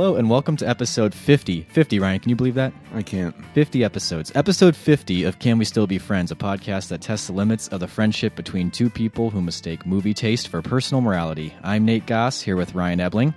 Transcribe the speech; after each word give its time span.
Hello 0.00 0.16
and 0.16 0.30
welcome 0.30 0.56
to 0.56 0.66
episode 0.66 1.14
50. 1.14 1.66
50, 1.68 1.98
Ryan, 1.98 2.20
can 2.20 2.30
you 2.30 2.34
believe 2.34 2.54
that? 2.54 2.72
I 2.94 3.02
can't. 3.02 3.36
50 3.52 3.84
episodes. 3.84 4.32
Episode 4.34 4.74
50 4.74 5.24
of 5.24 5.40
Can 5.40 5.58
We 5.58 5.66
Still 5.66 5.86
Be 5.86 5.98
Friends, 5.98 6.32
a 6.32 6.34
podcast 6.34 6.88
that 6.88 7.02
tests 7.02 7.26
the 7.26 7.34
limits 7.34 7.68
of 7.68 7.80
the 7.80 7.86
friendship 7.86 8.34
between 8.34 8.70
two 8.70 8.88
people 8.88 9.28
who 9.28 9.42
mistake 9.42 9.84
movie 9.84 10.14
taste 10.14 10.48
for 10.48 10.62
personal 10.62 11.02
morality. 11.02 11.54
I'm 11.62 11.84
Nate 11.84 12.06
Goss, 12.06 12.40
here 12.40 12.56
with 12.56 12.74
Ryan 12.74 12.98
Ebling. 12.98 13.34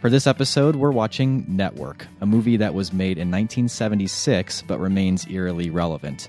For 0.00 0.08
this 0.08 0.28
episode, 0.28 0.76
we're 0.76 0.92
watching 0.92 1.44
Network, 1.48 2.06
a 2.20 2.26
movie 2.26 2.56
that 2.56 2.72
was 2.72 2.92
made 2.92 3.18
in 3.18 3.28
1976 3.32 4.62
but 4.62 4.78
remains 4.78 5.26
eerily 5.28 5.70
relevant. 5.70 6.28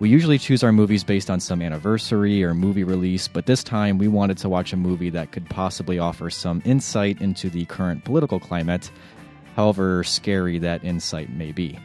We 0.00 0.10
usually 0.10 0.38
choose 0.38 0.62
our 0.62 0.70
movies 0.70 1.02
based 1.02 1.28
on 1.28 1.40
some 1.40 1.60
anniversary 1.60 2.44
or 2.44 2.54
movie 2.54 2.84
release, 2.84 3.26
but 3.26 3.46
this 3.46 3.64
time 3.64 3.98
we 3.98 4.06
wanted 4.06 4.38
to 4.38 4.48
watch 4.48 4.72
a 4.72 4.76
movie 4.76 5.10
that 5.10 5.32
could 5.32 5.50
possibly 5.50 5.98
offer 5.98 6.30
some 6.30 6.62
insight 6.64 7.20
into 7.20 7.50
the 7.50 7.64
current 7.64 8.04
political 8.04 8.38
climate, 8.38 8.92
however 9.58 10.04
scary 10.04 10.56
that 10.56 10.84
insight 10.84 11.28
may 11.30 11.50
be. 11.50 11.76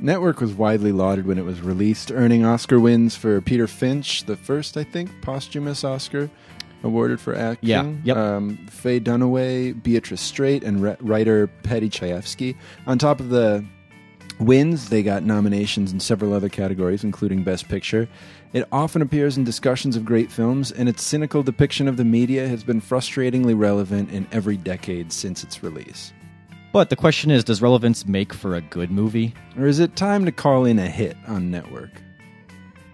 Network 0.00 0.40
was 0.40 0.52
widely 0.52 0.90
lauded 0.90 1.24
when 1.24 1.38
it 1.38 1.44
was 1.44 1.60
released, 1.60 2.10
earning 2.10 2.44
Oscar 2.44 2.80
wins 2.80 3.14
for 3.14 3.40
Peter 3.40 3.68
Finch, 3.68 4.24
the 4.24 4.34
first, 4.34 4.76
I 4.76 4.82
think, 4.82 5.08
posthumous 5.22 5.84
Oscar 5.84 6.28
awarded 6.82 7.20
for 7.20 7.32
acting. 7.32 7.68
Yeah, 7.68 7.92
yep. 8.02 8.16
Um, 8.16 8.66
Faye 8.66 8.98
Dunaway, 8.98 9.80
Beatrice 9.80 10.20
Straight, 10.20 10.64
and 10.64 10.82
re- 10.82 10.96
writer 10.98 11.46
Paddy 11.62 11.88
Chayefsky. 11.88 12.56
On 12.88 12.98
top 12.98 13.20
of 13.20 13.28
the 13.28 13.64
wins, 14.40 14.88
they 14.88 15.04
got 15.04 15.22
nominations 15.22 15.92
in 15.92 16.00
several 16.00 16.32
other 16.32 16.48
categories, 16.48 17.04
including 17.04 17.44
Best 17.44 17.68
Picture. 17.68 18.08
It 18.52 18.66
often 18.72 19.00
appears 19.00 19.36
in 19.36 19.44
discussions 19.44 19.94
of 19.94 20.04
great 20.04 20.32
films, 20.32 20.72
and 20.72 20.88
its 20.88 21.04
cynical 21.04 21.44
depiction 21.44 21.86
of 21.86 21.98
the 21.98 22.04
media 22.04 22.48
has 22.48 22.64
been 22.64 22.80
frustratingly 22.80 23.56
relevant 23.56 24.10
in 24.10 24.26
every 24.32 24.56
decade 24.56 25.12
since 25.12 25.44
its 25.44 25.62
release. 25.62 26.12
But 26.72 26.88
the 26.88 26.96
question 26.96 27.32
is 27.32 27.42
does 27.42 27.60
relevance 27.60 28.06
make 28.06 28.32
for 28.32 28.54
a 28.54 28.60
good 28.60 28.92
movie? 28.92 29.34
Or 29.58 29.66
is 29.66 29.80
it 29.80 29.96
time 29.96 30.24
to 30.24 30.32
call 30.32 30.64
in 30.64 30.78
a 30.78 30.88
hit 30.88 31.16
on 31.26 31.50
Network? 31.50 31.90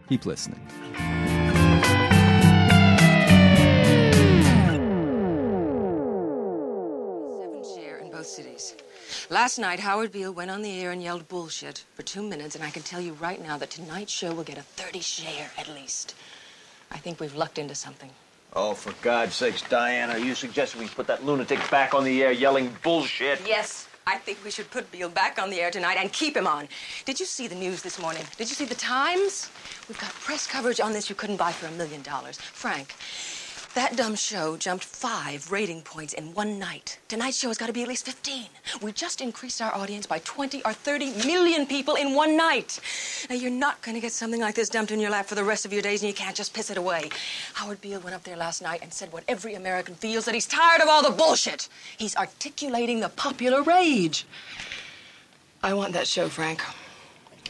Keep 0.08 0.24
listening. 0.24 0.60
Seven 7.38 7.62
share 7.74 7.98
in 7.98 8.10
both 8.10 8.26
cities. 8.26 8.74
Last 9.28 9.58
night, 9.58 9.80
Howard 9.80 10.10
Beale 10.10 10.32
went 10.32 10.50
on 10.50 10.62
the 10.62 10.80
air 10.80 10.92
and 10.92 11.02
yelled 11.02 11.28
bullshit 11.28 11.84
for 11.94 12.02
two 12.02 12.22
minutes, 12.22 12.54
and 12.54 12.64
I 12.64 12.70
can 12.70 12.82
tell 12.82 13.00
you 13.00 13.12
right 13.14 13.42
now 13.42 13.58
that 13.58 13.70
tonight's 13.70 14.12
show 14.12 14.32
will 14.32 14.44
get 14.44 14.56
a 14.56 14.62
30 14.62 15.00
share 15.00 15.50
at 15.58 15.68
least. 15.68 16.14
I 16.90 16.96
think 16.96 17.20
we've 17.20 17.34
lucked 17.34 17.58
into 17.58 17.74
something. 17.74 18.10
Oh, 18.58 18.72
for 18.72 18.94
God's 19.02 19.34
sakes, 19.34 19.60
Diana, 19.60 20.14
are 20.14 20.18
you 20.18 20.34
suggesting 20.34 20.80
we 20.80 20.88
put 20.88 21.06
that 21.08 21.22
lunatic 21.22 21.58
back 21.70 21.92
on 21.92 22.04
the 22.04 22.22
air 22.22 22.32
yelling 22.32 22.74
bullshit? 22.82 23.38
Yes, 23.46 23.86
I 24.06 24.16
think 24.16 24.42
we 24.42 24.50
should 24.50 24.70
put 24.70 24.90
Beale 24.90 25.10
back 25.10 25.38
on 25.38 25.50
the 25.50 25.60
air 25.60 25.70
tonight 25.70 25.98
and 25.98 26.10
keep 26.10 26.34
him 26.34 26.46
on. 26.46 26.66
Did 27.04 27.20
you 27.20 27.26
see 27.26 27.48
the 27.48 27.54
news 27.54 27.82
this 27.82 27.98
morning? 28.00 28.22
Did 28.38 28.48
you 28.48 28.54
see 28.54 28.64
the 28.64 28.74
Times? 28.74 29.50
We've 29.90 30.00
got 30.00 30.08
press 30.08 30.46
coverage 30.46 30.80
on 30.80 30.94
this 30.94 31.10
you 31.10 31.14
couldn't 31.14 31.36
buy 31.36 31.52
for 31.52 31.66
a 31.66 31.70
million 31.72 32.00
dollars. 32.00 32.38
Frank, 32.38 32.94
that 33.76 33.94
dumb 33.94 34.14
show 34.14 34.56
jumped 34.56 34.84
five 34.84 35.52
rating 35.52 35.82
points 35.82 36.14
in 36.14 36.32
one 36.32 36.58
night. 36.58 36.98
Tonight's 37.08 37.38
show 37.38 37.48
has 37.48 37.58
got 37.58 37.66
to 37.66 37.74
be 37.74 37.82
at 37.82 37.88
least 37.88 38.06
15. 38.06 38.46
We 38.80 38.90
just 38.90 39.20
increased 39.20 39.60
our 39.60 39.74
audience 39.74 40.06
by 40.06 40.18
20 40.20 40.62
or 40.64 40.72
30 40.72 41.26
million 41.26 41.66
people 41.66 41.94
in 41.94 42.14
one 42.14 42.38
night. 42.38 42.80
Now, 43.28 43.36
you're 43.36 43.50
not 43.50 43.82
going 43.82 43.94
to 43.94 44.00
get 44.00 44.12
something 44.12 44.40
like 44.40 44.54
this 44.54 44.70
dumped 44.70 44.92
in 44.92 44.98
your 44.98 45.10
lap 45.10 45.26
for 45.26 45.34
the 45.34 45.44
rest 45.44 45.66
of 45.66 45.74
your 45.74 45.82
days, 45.82 46.02
and 46.02 46.08
you 46.08 46.14
can't 46.14 46.34
just 46.34 46.54
piss 46.54 46.70
it 46.70 46.78
away. 46.78 47.10
Howard 47.52 47.82
Beale 47.82 48.00
went 48.00 48.16
up 48.16 48.22
there 48.22 48.34
last 48.34 48.62
night 48.62 48.80
and 48.80 48.94
said 48.94 49.12
what 49.12 49.24
every 49.28 49.52
American 49.52 49.94
feels 49.94 50.24
that 50.24 50.34
he's 50.34 50.46
tired 50.46 50.80
of 50.80 50.88
all 50.88 51.02
the 51.02 51.14
bullshit. 51.14 51.68
He's 51.98 52.16
articulating 52.16 53.00
the 53.00 53.10
popular 53.10 53.62
rage. 53.62 54.24
I 55.62 55.74
want 55.74 55.92
that 55.92 56.06
show, 56.06 56.30
Frank. 56.30 56.62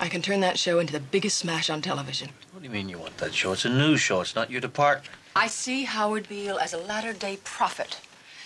I 0.00 0.08
can 0.08 0.22
turn 0.22 0.40
that 0.40 0.58
show 0.58 0.80
into 0.80 0.92
the 0.92 0.98
biggest 0.98 1.38
smash 1.38 1.70
on 1.70 1.82
television. 1.82 2.30
What 2.50 2.64
do 2.64 2.68
you 2.68 2.74
mean 2.74 2.88
you 2.88 2.98
want 2.98 3.16
that 3.18 3.32
show? 3.32 3.52
It's 3.52 3.64
a 3.64 3.68
news 3.68 4.00
show. 4.00 4.22
It's 4.22 4.34
not 4.34 4.50
your 4.50 4.60
department. 4.60 5.08
I 5.36 5.48
see 5.48 5.84
Howard 5.84 6.30
Beale 6.30 6.56
as 6.56 6.72
a 6.72 6.78
latter 6.78 7.12
day 7.12 7.38
prophet, 7.44 8.00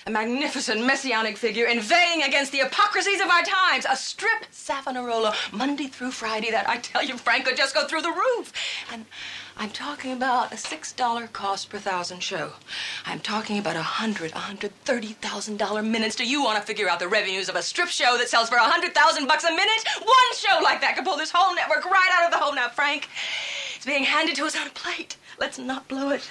a 0.09 0.11
magnificent 0.11 0.84
messianic 0.84 1.37
figure 1.37 1.67
inveighing 1.67 2.25
against 2.25 2.51
the 2.51 2.59
hypocrisies 2.59 3.21
of 3.21 3.28
our 3.28 3.45
times, 3.45 3.87
a 3.89 3.95
strip 3.95 4.45
Savonarola 4.51 5.33
Monday 5.53 5.87
through 5.87 6.11
Friday 6.11 6.50
that 6.50 6.69
I 6.69 6.79
tell 6.79 7.05
you, 7.05 7.17
Frank, 7.17 7.45
could 7.45 7.56
just 7.56 7.77
go 7.77 7.87
through 7.87 8.03
the 8.03 8.11
roof. 8.11 8.53
And 8.93 9.06
I'm 9.56 9.71
talking 9.71 10.11
about 10.11 10.50
a 10.53 10.56
$6 10.56 11.33
cost 11.33 11.71
per 11.71 11.79
thousand 11.79 12.25
show. 12.25 12.55
I'm 13.06 13.21
talking 13.21 13.59
about 13.61 13.77
a 13.77 13.83
hundred, 13.83 14.33
a 14.33 14.39
hundred 14.39 14.73
thirty 14.84 15.12
thousand 15.12 15.59
dollar 15.59 15.84
minutes. 15.84 16.17
Do 16.17 16.29
you 16.29 16.43
want 16.43 16.59
to 16.59 16.67
figure 16.67 16.89
out 16.89 16.99
the 16.99 17.06
revenues 17.06 17.49
of 17.49 17.55
a 17.55 17.62
strip 17.62 17.89
show 17.89 18.17
that 18.19 18.29
sells 18.29 18.49
for 18.49 18.56
a 18.56 18.65
hundred 18.65 18.97
thousand 18.97 19.29
bucks 19.29 19.45
a 19.45 19.50
minute? 19.53 19.84
One 20.03 20.34
show 20.34 20.59
like 20.61 20.81
that 20.81 20.97
could 20.97 21.05
pull 21.05 21.17
this 21.17 21.31
whole 21.33 21.55
network 21.55 21.84
right 21.84 22.11
out 22.19 22.25
of 22.25 22.33
the 22.33 22.45
hole 22.45 22.53
now, 22.53 22.69
Frank. 22.69 23.09
It's 23.77 23.87
being 23.87 24.03
handed 24.03 24.34
to 24.37 24.45
us 24.45 24.59
on 24.59 24.67
a 24.67 24.71
plate. 24.71 25.17
Let's 25.41 25.59
not 25.59 25.89
blow 25.89 26.11
it. 26.11 26.28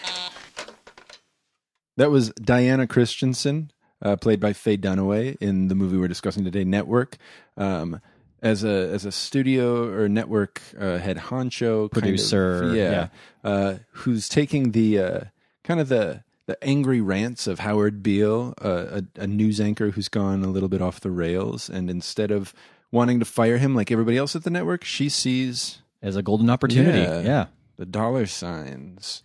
That 1.98 2.12
was 2.12 2.30
Diana 2.32 2.88
Christensen, 2.88 3.72
uh, 4.02 4.16
played 4.16 4.40
by 4.40 4.54
Faye 4.54 4.78
Dunaway 4.78 5.36
in 5.42 5.68
the 5.68 5.76
movie 5.76 5.98
we're 5.98 6.08
discussing 6.08 6.46
today, 6.46 6.64
Network. 6.64 7.18
Um, 7.58 8.00
as 8.42 8.64
a 8.64 8.70
as 8.94 9.04
a 9.04 9.12
studio 9.12 9.90
or 9.92 10.08
network 10.08 10.62
uh, 10.80 10.98
head 10.98 11.18
honcho, 11.18 11.90
kind 11.92 11.98
of- 11.98 12.02
Producer, 12.04 12.72
yeah, 12.74 13.08
Uh, 13.44 13.76
who's 13.92 14.30
taking 14.30 14.72
the 14.72 14.98
uh, 15.00 15.20
kind 15.66 15.82
of 15.82 15.90
the 15.90 16.24
the 16.46 16.64
angry 16.64 17.02
rants 17.02 17.48
of 17.48 17.60
Howard 17.60 18.02
Beale, 18.02 18.54
uh, 18.64 19.02
a, 19.18 19.22
a 19.24 19.28
news 19.28 19.60
anchor 19.60 19.92
who's 19.92 20.08
gone 20.08 20.44
a 20.44 20.48
little 20.48 20.70
bit 20.70 20.82
off 20.82 21.02
the 21.02 21.12
rails, 21.12 21.70
and 21.70 21.90
instead 21.90 22.32
of 22.32 22.54
wanting 22.92 23.20
to 23.20 23.26
fire 23.26 23.58
him 23.58 23.76
like 23.76 23.92
everybody 23.92 24.18
else 24.18 24.36
at 24.38 24.44
the 24.46 24.50
network, 24.50 24.84
she 24.86 25.10
sees 25.10 25.82
As 26.02 26.16
a 26.16 26.24
golden 26.24 26.50
opportunity. 26.50 27.00
Yeah. 27.00 27.20
yeah. 27.22 27.46
The 27.80 27.86
dollar 27.86 28.26
signs, 28.28 29.24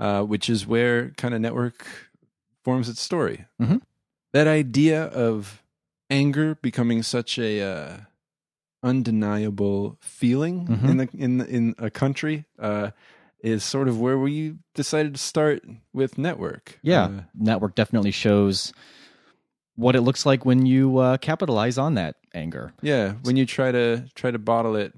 uh, 0.00 0.22
which 0.24 0.50
is 0.50 0.66
where 0.66 1.10
kind 1.16 1.32
of 1.34 1.40
network 1.40 1.86
forms 2.64 2.88
its 2.88 3.00
story. 3.00 3.46
Mhm. 3.60 3.80
That 4.32 4.46
idea 4.48 5.04
of 5.04 5.62
anger 6.10 6.56
becoming 6.56 7.02
such 7.04 7.38
a 7.38 7.60
uh, 7.62 7.96
undeniable 8.82 9.96
feeling 10.00 10.66
Mhm. 10.66 10.88
in 10.88 10.96
the 10.96 11.08
in 11.14 11.38
the, 11.38 11.46
in 11.48 11.74
a 11.78 11.90
country 11.90 12.44
uh, 12.58 12.90
is 13.40 13.62
sort 13.64 13.88
of 13.88 14.00
where 14.00 14.18
we 14.18 14.56
decided 14.74 15.14
to 15.14 15.20
start 15.20 15.62
with 15.92 16.18
network. 16.18 16.78
Yeah, 16.82 17.04
Uh, 17.04 17.20
network 17.34 17.74
definitely 17.74 18.10
shows 18.10 18.72
what 19.76 19.94
it 19.96 20.00
looks 20.02 20.26
like 20.26 20.44
when 20.44 20.66
you 20.66 20.98
uh, 20.98 21.16
capitalize 21.18 21.78
on 21.78 21.94
that 21.94 22.16
anger. 22.34 22.72
yeah. 22.82 23.12
When 23.22 23.36
you 23.36 23.46
try 23.46 23.70
to 23.72 24.06
try 24.14 24.30
to 24.30 24.38
bottle 24.38 24.74
it 24.76 24.92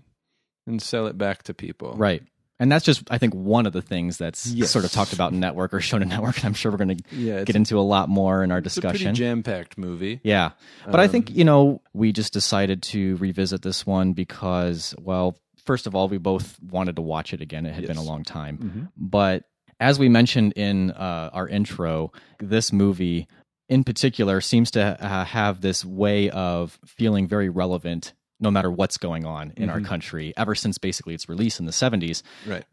and 0.67 0.81
sell 0.81 1.07
it 1.07 1.17
back 1.19 1.43
to 1.45 1.55
people, 1.55 1.95
Right. 1.97 2.23
And 2.61 2.71
that's 2.71 2.85
just, 2.85 3.03
I 3.11 3.19
think, 3.19 3.35
one 3.35 3.67
of 3.67 3.73
the 3.73 3.83
things 3.83 4.17
that's 4.17 4.47
Yes. 4.47 4.71
sort 4.71 4.85
of 4.85 4.93
talked 4.93 5.13
about 5.13 5.33
in 5.33 5.41
network 5.41 5.75
or 5.75 5.81
shown 5.81 6.03
in 6.03 6.09
network. 6.17 6.37
And 6.37 6.45
I'm 6.47 6.55
sure 6.55 6.71
we're 6.71 6.79
going 6.79 6.97
to 6.97 7.05
Yeah, 7.17 7.43
get 7.45 7.57
into 7.57 7.79
a 7.79 7.83
lot 7.83 8.09
more 8.09 8.45
in 8.45 8.53
our 8.53 8.59
It's 8.59 8.77
a 8.77 8.81
pretty 8.81 8.99
discussion. 8.99 9.15
jam 9.17 9.43
packed 9.43 9.77
movie. 9.77 10.21
Yeah. 10.23 10.51
But 10.89 11.01
I 11.01 11.05
Um, 11.05 11.11
think, 11.11 11.31
you 11.35 11.45
know, 11.45 11.83
we 11.93 12.13
just 12.13 12.33
decided 12.33 12.83
to 12.85 13.17
revisit 13.17 13.63
this 13.63 13.85
one 13.85 14.13
because, 14.13 14.95
well, 15.01 15.37
first 15.65 15.87
of 15.89 15.95
all, 15.97 16.09
we 16.09 16.19
both 16.19 16.59
wanted 16.63 16.95
to 16.97 17.03
watch 17.03 17.33
it 17.35 17.41
again. 17.41 17.67
It 17.67 17.75
had 17.75 17.87
been 17.87 17.97
a 17.97 18.03
long 18.03 18.23
time. 18.23 18.59
Mhm. 18.59 18.89
But 18.97 19.45
as 19.81 19.99
we 19.99 20.09
mentioned 20.09 20.53
in 20.55 20.93
uh, 20.93 21.31
our 21.33 21.49
intro, 21.49 22.13
this 22.39 22.73
movie 22.73 23.27
in 23.69 23.83
particular 23.83 24.41
seems 24.41 24.71
to 24.73 24.81
uh, 25.05 25.25
have 25.25 25.61
this 25.61 25.85
way 25.85 26.31
of 26.31 26.79
feeling 26.87 27.27
very 27.27 27.49
relevant 27.49 28.13
no 28.41 28.51
matter 28.51 28.71
what's 28.71 28.99
going 28.99 29.25
on 29.25 29.53
in 29.57 29.71
our 29.71 29.81
Mhm. 29.81 29.85
country 29.87 30.35
ever 30.37 30.55
since 30.55 30.77
basically 30.79 31.15
its 31.15 31.29
release 31.29 31.61
in 31.61 31.67
the 31.67 31.73
70s 31.73 32.23
Right. 32.47 32.65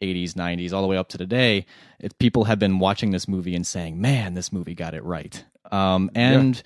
80s 0.00 0.34
90s 0.34 0.72
all 0.72 0.80
the 0.82 0.88
way 0.88 0.96
up 0.96 1.08
to 1.10 1.18
today 1.18 1.66
it, 1.98 2.18
people 2.18 2.44
have 2.44 2.58
been 2.58 2.78
watching 2.78 3.10
this 3.10 3.28
movie 3.28 3.54
and 3.54 3.66
saying 3.66 4.00
man 4.00 4.34
this 4.34 4.50
movie 4.52 4.74
got 4.74 4.94
it 4.94 5.04
right 5.04 5.44
um, 5.70 6.10
and 6.14 6.62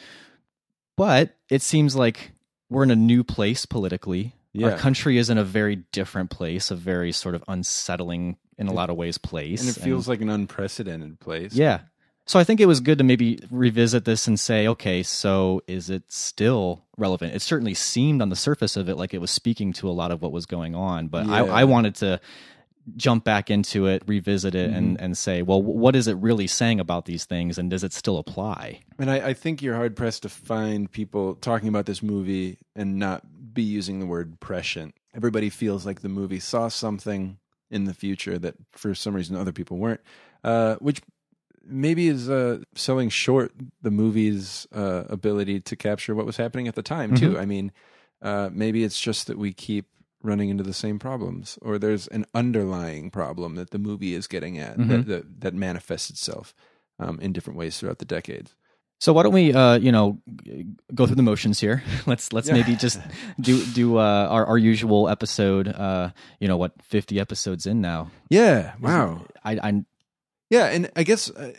but 0.96 1.36
it 1.50 1.62
seems 1.62 1.96
like 1.96 2.30
we're 2.70 2.84
in 2.84 2.90
a 2.90 2.96
new 2.96 3.24
place 3.24 3.66
politically 3.66 4.34
our 4.62 4.78
country 4.78 5.18
is 5.18 5.30
in 5.30 5.36
a 5.38 5.42
very 5.44 5.76
different 5.90 6.30
place 6.30 6.70
a 6.70 6.76
very 6.76 7.10
sort 7.10 7.34
of 7.34 7.42
unsettling 7.48 8.36
in 8.56 8.68
a 8.68 8.72
lot 8.72 8.88
of 8.88 8.94
ways 8.96 9.18
place 9.18 9.60
And 9.60 9.68
it 9.68 9.80
feels 9.80 10.06
like 10.06 10.20
an 10.20 10.30
unprecedented 10.30 11.18
place. 11.18 11.54
yeah 11.54 11.80
so 12.26 12.38
i 12.38 12.44
think 12.44 12.60
it 12.60 12.66
was 12.66 12.80
good 12.80 12.98
to 12.98 13.04
maybe 13.04 13.38
revisit 13.50 14.04
this 14.04 14.26
and 14.26 14.38
say 14.38 14.66
okay 14.66 15.02
so 15.02 15.60
is 15.66 15.90
it 15.90 16.02
still 16.08 16.84
relevant 16.96 17.34
it 17.34 17.42
certainly 17.42 17.74
seemed 17.74 18.22
on 18.22 18.28
the 18.28 18.36
surface 18.36 18.76
of 18.76 18.88
it 18.88 18.96
like 18.96 19.14
it 19.14 19.20
was 19.20 19.30
speaking 19.30 19.72
to 19.72 19.88
a 19.88 19.92
lot 19.92 20.10
of 20.10 20.22
what 20.22 20.32
was 20.32 20.46
going 20.46 20.74
on 20.74 21.08
but 21.08 21.26
Yeah. 21.26 21.44
I, 21.44 21.60
I 21.60 21.64
wanted 21.64 21.94
to 21.96 22.20
jump 22.96 23.24
back 23.24 23.50
into 23.50 23.86
it 23.86 24.02
revisit 24.06 24.54
it 24.54 24.70
and, 24.70 25.00
and 25.00 25.16
say 25.16 25.40
well 25.40 25.62
what 25.62 25.96
is 25.96 26.06
it 26.06 26.16
really 26.18 26.46
saying 26.46 26.80
about 26.80 27.06
these 27.06 27.24
things 27.24 27.56
and 27.56 27.70
does 27.70 27.82
it 27.82 27.94
still 27.94 28.18
apply 28.18 28.80
And 28.98 29.10
I, 29.10 29.28
I 29.28 29.34
think 29.34 29.62
you're 29.62 29.74
hard 29.74 29.96
pressed 29.96 30.22
to 30.22 30.28
find 30.28 30.90
people 30.92 31.34
talking 31.36 31.68
about 31.68 31.86
this 31.86 32.02
movie 32.02 32.58
and 32.76 32.98
not 32.98 33.22
be 33.54 33.62
using 33.62 34.00
the 34.00 34.06
word 34.06 34.38
prescient. 34.40 34.94
Everybody 35.14 35.48
feels 35.48 35.86
like 35.86 36.00
the 36.00 36.08
movie 36.08 36.40
saw 36.40 36.68
something 36.68 37.38
in 37.70 37.84
the 37.84 37.94
future 37.94 38.38
that 38.38 38.54
for 38.72 38.94
some 38.94 39.14
reason 39.14 39.34
other 39.36 39.52
people 39.52 39.78
weren't, 39.78 40.00
uh, 40.42 40.74
which 40.76 41.00
maybe 41.66 42.08
is 42.08 42.28
uh, 42.28 42.60
selling 42.74 43.08
short 43.08 43.52
the 43.82 43.90
movie's 43.90 44.66
uh, 44.74 45.04
ability 45.08 45.60
to 45.60 45.76
capture 45.76 46.14
what 46.14 46.26
was 46.26 46.36
happening 46.36 46.68
at 46.68 46.74
the 46.74 46.82
time 46.82 47.14
too. 47.14 47.38
I 47.38 47.46
mean, 47.46 47.72
uh, 48.22 48.50
maybe 48.52 48.84
it's 48.84 49.00
just 49.00 49.26
that 49.26 49.38
we 49.38 49.52
keep 49.52 49.86
running 50.22 50.48
into 50.48 50.64
the 50.64 50.72
same 50.72 50.98
problems, 50.98 51.58
or 51.60 51.78
there's 51.78 52.06
an 52.08 52.24
underlying 52.34 53.10
problem 53.10 53.56
that 53.56 53.70
the 53.70 53.78
movie 53.78 54.14
is 54.14 54.26
getting 54.26 54.58
at 54.58 54.76
that, 54.88 55.06
that 55.06 55.40
that 55.40 55.54
manifests 55.54 56.10
itself 56.10 56.54
um, 56.98 57.20
in 57.20 57.32
different 57.32 57.58
ways 57.58 57.78
throughout 57.78 57.98
the 57.98 58.04
decades. 58.04 58.54
So 59.00 59.12
why 59.12 59.22
don't 59.24 59.34
we, 59.34 59.52
uh, 59.52 59.76
you 59.78 59.92
know, 59.92 60.18
go 60.94 61.04
through 61.06 61.16
the 61.16 61.22
motions 61.22 61.60
here? 61.60 61.82
let's 62.06 62.32
let's 62.32 62.50
maybe 62.50 62.74
just 62.74 63.00
do 63.38 63.62
do 63.66 63.98
uh, 63.98 64.28
our 64.30 64.46
our 64.46 64.56
usual 64.56 65.08
episode. 65.08 65.68
Uh, 65.68 66.10
you 66.40 66.48
know 66.48 66.56
what, 66.56 66.72
fifty 66.82 67.20
episodes 67.20 67.66
in 67.66 67.80
now. 67.80 68.10
Yeah. 68.30 68.72
Wow. 68.80 69.26
I, 69.44 69.58
I 69.62 69.84
Yeah, 70.50 70.66
and 70.66 70.90
I 70.94 71.02
guess 71.02 71.30
uh, 71.30 71.52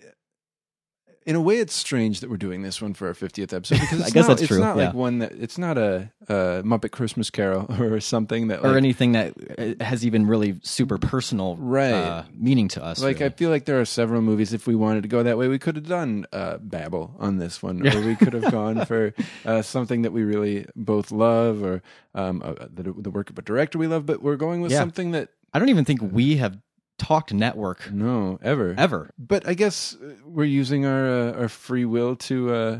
in 1.26 1.36
a 1.36 1.42
way 1.42 1.58
it's 1.58 1.74
strange 1.74 2.20
that 2.20 2.30
we're 2.30 2.38
doing 2.38 2.62
this 2.62 2.80
one 2.80 2.94
for 2.94 3.08
our 3.08 3.16
50th 3.16 3.52
episode 3.52 3.80
because 3.80 4.00
I 4.02 4.04
it's 4.06 4.14
guess 4.14 4.28
not, 4.28 4.28
that's 4.30 4.42
it's 4.44 4.48
true, 4.50 4.60
not 4.60 4.78
like 4.78 4.94
one 4.94 5.20
that 5.20 5.32
it's 5.32 5.58
not 5.58 5.76
a, 5.78 6.12
a 6.30 6.62
Muppet 6.64 6.92
Christmas 6.92 7.32
Carol 7.32 7.66
or 7.80 8.00
something 8.00 8.50
that 8.50 8.64
or 8.64 8.78
anything 8.78 9.14
that 9.14 9.34
uh, 9.80 9.84
has 9.84 10.06
even 10.06 10.28
really 10.28 10.60
super 10.62 11.00
personal 11.00 11.56
Right. 11.58 11.94
uh, 11.94 12.24
meaning 12.38 12.68
to 12.70 12.84
us. 12.84 13.02
like 13.02 13.22
I 13.22 13.30
feel 13.30 13.50
like 13.50 13.66
there 13.66 13.82
are 13.82 13.86
several 13.86 14.22
movies 14.22 14.54
if 14.54 14.68
we 14.68 14.76
wanted 14.76 15.02
to 15.02 15.10
go 15.10 15.24
that 15.24 15.36
way 15.38 15.48
we 15.48 15.58
could 15.58 15.76
have 15.78 15.88
done 15.88 16.28
uh, 16.32 16.58
Babel 16.60 17.16
on 17.18 17.38
this 17.40 17.64
one 17.64 17.86
or 17.86 18.02
we 18.06 18.16
could 18.16 18.34
have 18.34 18.52
gone 18.52 18.86
for 18.86 19.14
uh, 19.46 19.64
something 19.64 20.04
that 20.04 20.12
we 20.12 20.22
really 20.24 20.68
both 20.76 21.12
love 21.12 21.64
or 21.64 21.82
um, 22.14 22.44
uh, 22.46 22.54
the, 22.72 22.94
the 22.96 23.10
work 23.10 23.32
of 23.32 23.40
a 23.40 23.42
director 23.42 23.80
we 23.80 23.88
love 23.88 24.06
but 24.06 24.22
we're 24.22 24.36
going 24.38 24.62
with 24.62 24.72
Yeah. 24.72 24.80
something 24.80 25.10
that 25.12 25.30
I 25.54 25.60
don't 25.60 25.70
even 25.70 25.86
think 25.86 26.02
we 26.04 26.38
have 26.38 26.56
talked 26.98 27.34
network 27.34 27.92
no 27.92 28.40
ever 28.42 28.74
ever. 28.78 29.10
But 29.18 29.48
I 29.48 29.54
guess 29.54 29.96
uh, 29.96 30.14
we're 30.26 30.46
using 30.46 30.86
our 30.86 31.08
uh, 31.08 31.34
our 31.42 31.50
free 31.50 31.86
will 31.86 32.16
to 32.18 32.54
uh, 32.54 32.80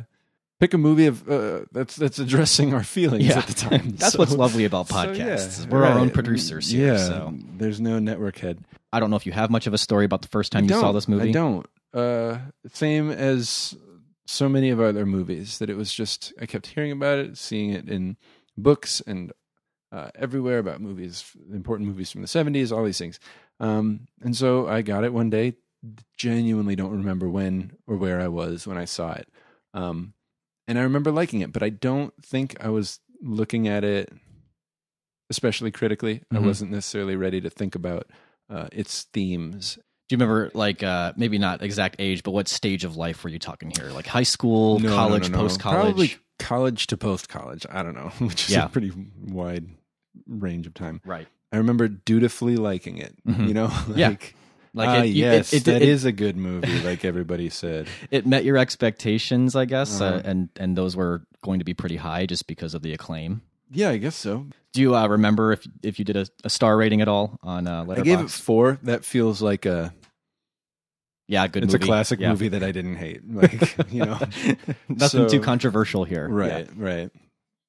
pick 0.60 0.74
a 0.74 0.78
movie 0.78 1.08
of 1.08 1.28
uh, 1.30 1.66
that's 1.72 1.96
that's 1.96 2.20
addressing 2.20 2.74
our 2.74 2.84
feelings 2.84 3.26
Yeah. 3.26 3.40
at 3.40 3.48
the 3.48 3.54
time. 3.54 3.92
That's 3.98 4.14
So- 4.14 4.20
what's 4.20 4.34
lovely 4.36 4.66
about 4.66 4.88
so, 4.88 4.96
podcasts. 4.96 5.66
yeah, 5.66 5.70
we're 5.72 5.84
our 5.86 6.00
own 6.00 6.10
producers 6.12 6.70
here. 6.72 6.94
Yeah, 6.94 6.98
So 6.98 7.34
there's 7.58 7.80
no 7.82 8.00
network 8.00 8.38
head. 8.38 8.60
I 8.94 9.00
don't 9.00 9.10
know 9.10 9.18
if 9.18 9.26
you 9.26 9.34
have 9.34 9.50
much 9.50 9.68
of 9.68 9.74
a 9.74 9.78
story 9.78 10.06
about 10.06 10.22
the 10.22 10.30
first 10.30 10.56
I 10.56 10.60
time 10.60 10.70
you 10.70 10.76
saw 10.80 10.92
this 10.94 11.08
movie. 11.08 11.30
I 11.30 11.32
don't. 11.34 11.66
Uh, 11.94 12.38
same 12.72 13.10
as 13.12 13.76
so 14.28 14.48
many 14.50 14.70
of 14.70 14.80
our 14.80 14.88
other 14.88 15.06
movies 15.06 15.60
that 15.60 15.70
it 15.70 15.76
was 15.78 15.94
just 15.94 16.34
I 16.42 16.46
kept 16.46 16.68
hearing 16.68 16.92
about 16.92 17.20
it, 17.20 17.38
seeing 17.38 17.72
it 17.72 17.90
in 17.90 18.18
books 18.58 19.02
and 19.06 19.32
uh, 19.92 20.10
everywhere 20.16 20.58
about 20.60 20.82
movies, 20.82 21.24
important 21.54 21.88
movies 21.88 22.12
from 22.12 22.22
the 22.22 22.28
70s, 22.28 22.72
all 22.76 22.84
these 22.84 22.98
things. 22.98 23.20
Um, 23.60 24.08
and 24.22 24.36
so 24.36 24.68
I 24.68 24.82
got 24.82 25.04
it 25.04 25.14
one 25.14 25.30
day. 25.30 25.56
Genuinely 26.18 26.76
don't 26.76 26.92
remember 26.98 27.30
when 27.30 27.78
or 27.88 27.96
where 27.98 28.20
I 28.20 28.28
was 28.28 28.66
when 28.68 28.78
I 28.78 28.86
saw 28.86 29.14
it. 29.14 29.28
Um, 29.74 30.14
and 30.68 30.80
I 30.80 30.82
remember 30.84 31.12
liking 31.12 31.42
it, 31.42 31.52
but 31.54 31.62
I 31.64 31.70
don't 31.70 32.14
think 32.24 32.56
I 32.60 32.70
was 32.70 33.00
looking 33.22 33.68
at 33.68 33.84
it 33.84 34.12
especially 35.30 35.72
critically. 35.72 36.22
I 36.32 36.36
Mhm. 36.38 36.46
wasn't 36.46 36.72
necessarily 36.72 37.16
ready 37.16 37.42
to 37.42 37.50
think 37.50 37.76
about 37.76 38.08
uh, 38.50 38.68
its 38.72 39.04
themes 39.14 39.80
Do 40.08 40.14
you 40.14 40.20
remember, 40.20 40.52
like, 40.54 40.84
uh, 40.84 41.14
maybe 41.18 41.40
not 41.40 41.64
exact 41.64 41.96
age, 41.98 42.22
but 42.22 42.30
what 42.30 42.48
stage 42.48 42.84
of 42.84 42.96
life 42.96 43.24
were 43.24 43.30
you 43.32 43.40
talking 43.40 43.72
here? 43.76 43.90
Like 43.90 44.06
high 44.06 44.22
school, 44.22 44.78
no, 44.78 44.96
college, 44.96 45.32
no, 45.32 45.38
no. 45.38 45.42
post 45.44 45.60
college? 45.60 45.82
Probably 45.82 46.16
college 46.38 46.86
to 46.88 46.98
post 46.98 47.28
college. 47.28 47.66
I 47.72 47.82
don't 47.82 47.96
know, 47.96 48.10
which 48.28 48.44
is 48.48 48.52
Yeah. 48.52 48.66
a 48.66 48.70
pretty 48.70 48.92
wide 49.20 49.66
range 50.28 50.68
of 50.68 50.76
time. 50.76 51.02
Right. 51.04 51.28
I 51.52 51.58
remember 51.58 51.88
dutifully 51.88 52.58
liking 52.58 52.98
it. 52.98 53.16
Mhm. 53.26 53.48
You 53.48 53.54
know, 53.54 53.72
Yeah. 53.96 54.10
like, 54.10 54.36
Like 54.74 54.90
ah, 54.90 54.98
it- 55.04 55.06
it- 55.06 55.16
yes, 55.16 55.54
it- 55.54 55.66
that 55.66 55.82
it- 55.82 55.88
is 55.90 56.04
a 56.06 56.12
good 56.12 56.36
movie, 56.36 56.82
like 56.82 57.06
everybody 57.06 57.50
said. 57.50 57.88
It 58.12 58.26
met 58.28 58.44
your 58.44 58.58
expectations, 58.58 59.56
I 59.56 59.66
guess, 59.66 60.02
uh 60.02 60.06
Uh-huh. 60.06 60.22
and 60.26 60.50
and 60.58 60.78
those 60.78 60.96
were 60.96 61.24
going 61.44 61.60
to 61.60 61.66
be 61.66 61.74
pretty 61.74 61.98
high 61.98 62.26
just 62.26 62.48
because 62.48 62.74
of 62.74 62.82
the 62.82 62.92
acclaim. 62.94 63.42
Yeah, 63.72 63.90
I 63.90 63.98
guess 63.98 64.16
so. 64.16 64.48
Do 64.74 64.82
you 64.82 64.96
uh, 64.96 65.08
remember 65.08 65.54
if 65.54 65.66
if 65.82 65.98
you 66.00 66.06
did 66.06 66.18
a, 66.18 66.28
a 66.44 66.50
star 66.50 66.76
rating 66.78 67.02
at 67.02 67.08
all 67.08 67.40
on 67.42 67.68
uh, 67.68 67.86
Letterboxd? 67.86 68.00
I 68.00 68.04
gave 68.04 68.20
it 68.20 68.30
four. 68.32 68.78
That 68.84 69.06
feels 69.06 69.42
like 69.42 69.66
a. 69.66 69.94
yeah, 71.28 71.48
good 71.48 71.64
it's 71.64 71.74
movie. 71.74 71.86
a 71.86 71.88
classic 71.88 72.20
Yeah. 72.20 72.30
movie 72.32 72.50
that 72.50 72.62
I 72.64 72.72
didn't 72.72 72.98
hate. 72.98 73.22
Like 73.28 73.78
you 73.92 74.06
know, 74.06 74.20
Nothing 74.90 75.08
So- 75.24 75.30
too 75.30 75.40
controversial 75.40 76.04
here. 76.04 76.28
right, 76.28 76.68
right. 76.76 77.10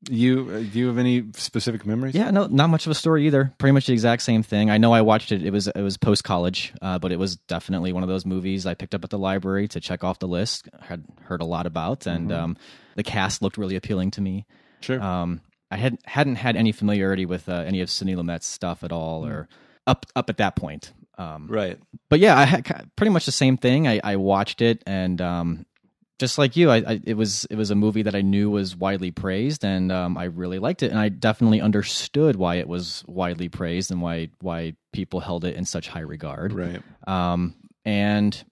You 0.08 0.49
uh, 0.50 0.58
do 0.61 0.79
you 0.79 0.87
have 0.88 0.99
any 0.99 1.25
specific 1.35 1.85
memories? 1.87 2.14
Yeah, 2.14 2.31
no, 2.31 2.47
not 2.47 2.69
much 2.70 2.87
of 2.87 2.93
a 2.93 2.94
story 2.94 3.26
either. 3.26 3.53
Pretty 3.58 3.73
much 3.73 3.87
the 3.87 3.93
exact 3.93 4.23
same 4.23 4.43
thing. 4.43 4.70
I 4.70 4.79
know 4.79 4.93
I 4.93 5.00
watched 5.00 5.32
it. 5.32 5.43
It 5.44 5.50
was 5.50 5.67
it 5.69 5.81
was 5.82 5.97
post 5.97 6.23
college, 6.25 6.73
uh, 6.82 6.99
but 6.99 7.11
it 7.12 7.19
was 7.19 7.37
definitely 7.37 7.93
one 7.93 8.03
of 8.03 8.08
those 8.08 8.25
movies 8.25 8.67
I 8.67 8.75
picked 8.75 8.94
up 8.94 9.03
at 9.05 9.11
the 9.11 9.19
library 9.19 9.67
to 9.69 9.81
check 9.81 10.05
off 10.05 10.19
the 10.20 10.29
list. 10.29 10.69
Had 10.81 11.05
heard 11.23 11.41
a 11.43 11.44
lot 11.47 11.67
about, 11.67 12.06
and 12.06 12.31
Mm-hmm. 12.31 12.44
um, 12.44 12.56
the 12.94 13.03
cast 13.03 13.43
looked 13.43 13.58
really 13.58 13.76
appealing 13.76 14.11
to 14.12 14.20
me. 14.20 14.47
sure. 14.81 15.00
Um, 15.03 15.41
I 15.70 15.76
had 15.76 15.99
hadn't 16.05 16.37
had 16.37 16.55
any 16.56 16.70
familiarity 16.73 17.26
with 17.26 17.49
uh, 17.49 17.64
any 17.67 17.81
of 17.81 17.91
Sidney 17.91 18.14
Lumet's 18.14 18.47
stuff 18.47 18.85
at 18.85 18.93
all, 18.93 19.25
Mm. 19.25 19.31
or 19.31 19.49
up 19.87 20.06
up 20.14 20.31
at 20.31 20.37
that 20.38 20.55
point. 20.56 20.93
Um, 21.19 21.49
right. 21.49 21.79
but 22.11 22.20
yeah, 22.20 22.38
I 22.38 22.44
had 22.44 22.91
pretty 22.94 23.11
much 23.11 23.25
the 23.26 23.32
same 23.32 23.56
thing. 23.56 23.88
I, 23.88 24.00
I 24.05 24.17
watched 24.17 24.61
it, 24.62 24.82
and 24.87 25.20
um, 25.20 25.67
just 26.19 26.39
like 26.39 26.57
you, 26.57 26.71
I, 26.71 26.77
I, 26.77 27.01
it 27.05 27.15
was 27.15 27.47
it 27.51 27.57
was 27.57 27.71
a 27.71 27.75
movie 27.75 28.03
that 28.03 28.15
I 28.15 28.23
knew 28.23 28.51
was 28.51 28.75
widely 28.75 29.11
praised, 29.11 29.65
and 29.65 29.93
um, 29.93 30.17
I 30.17 30.25
really 30.25 30.59
liked 30.59 30.83
it, 30.83 30.91
and 30.91 30.99
I 30.99 31.09
definitely 31.09 31.61
understood 31.61 32.37
why 32.37 32.57
it 32.57 32.69
was 32.69 33.05
widely 33.07 33.49
praised 33.49 33.91
and 33.91 34.01
why 34.01 34.31
why 34.41 34.75
people 34.93 35.21
held 35.21 35.45
it 35.45 35.57
in 35.57 35.65
such 35.65 35.89
high 35.89 36.01
regard. 36.01 36.53
Right. 36.53 36.83
Um, 37.07 37.57
and 37.85 38.45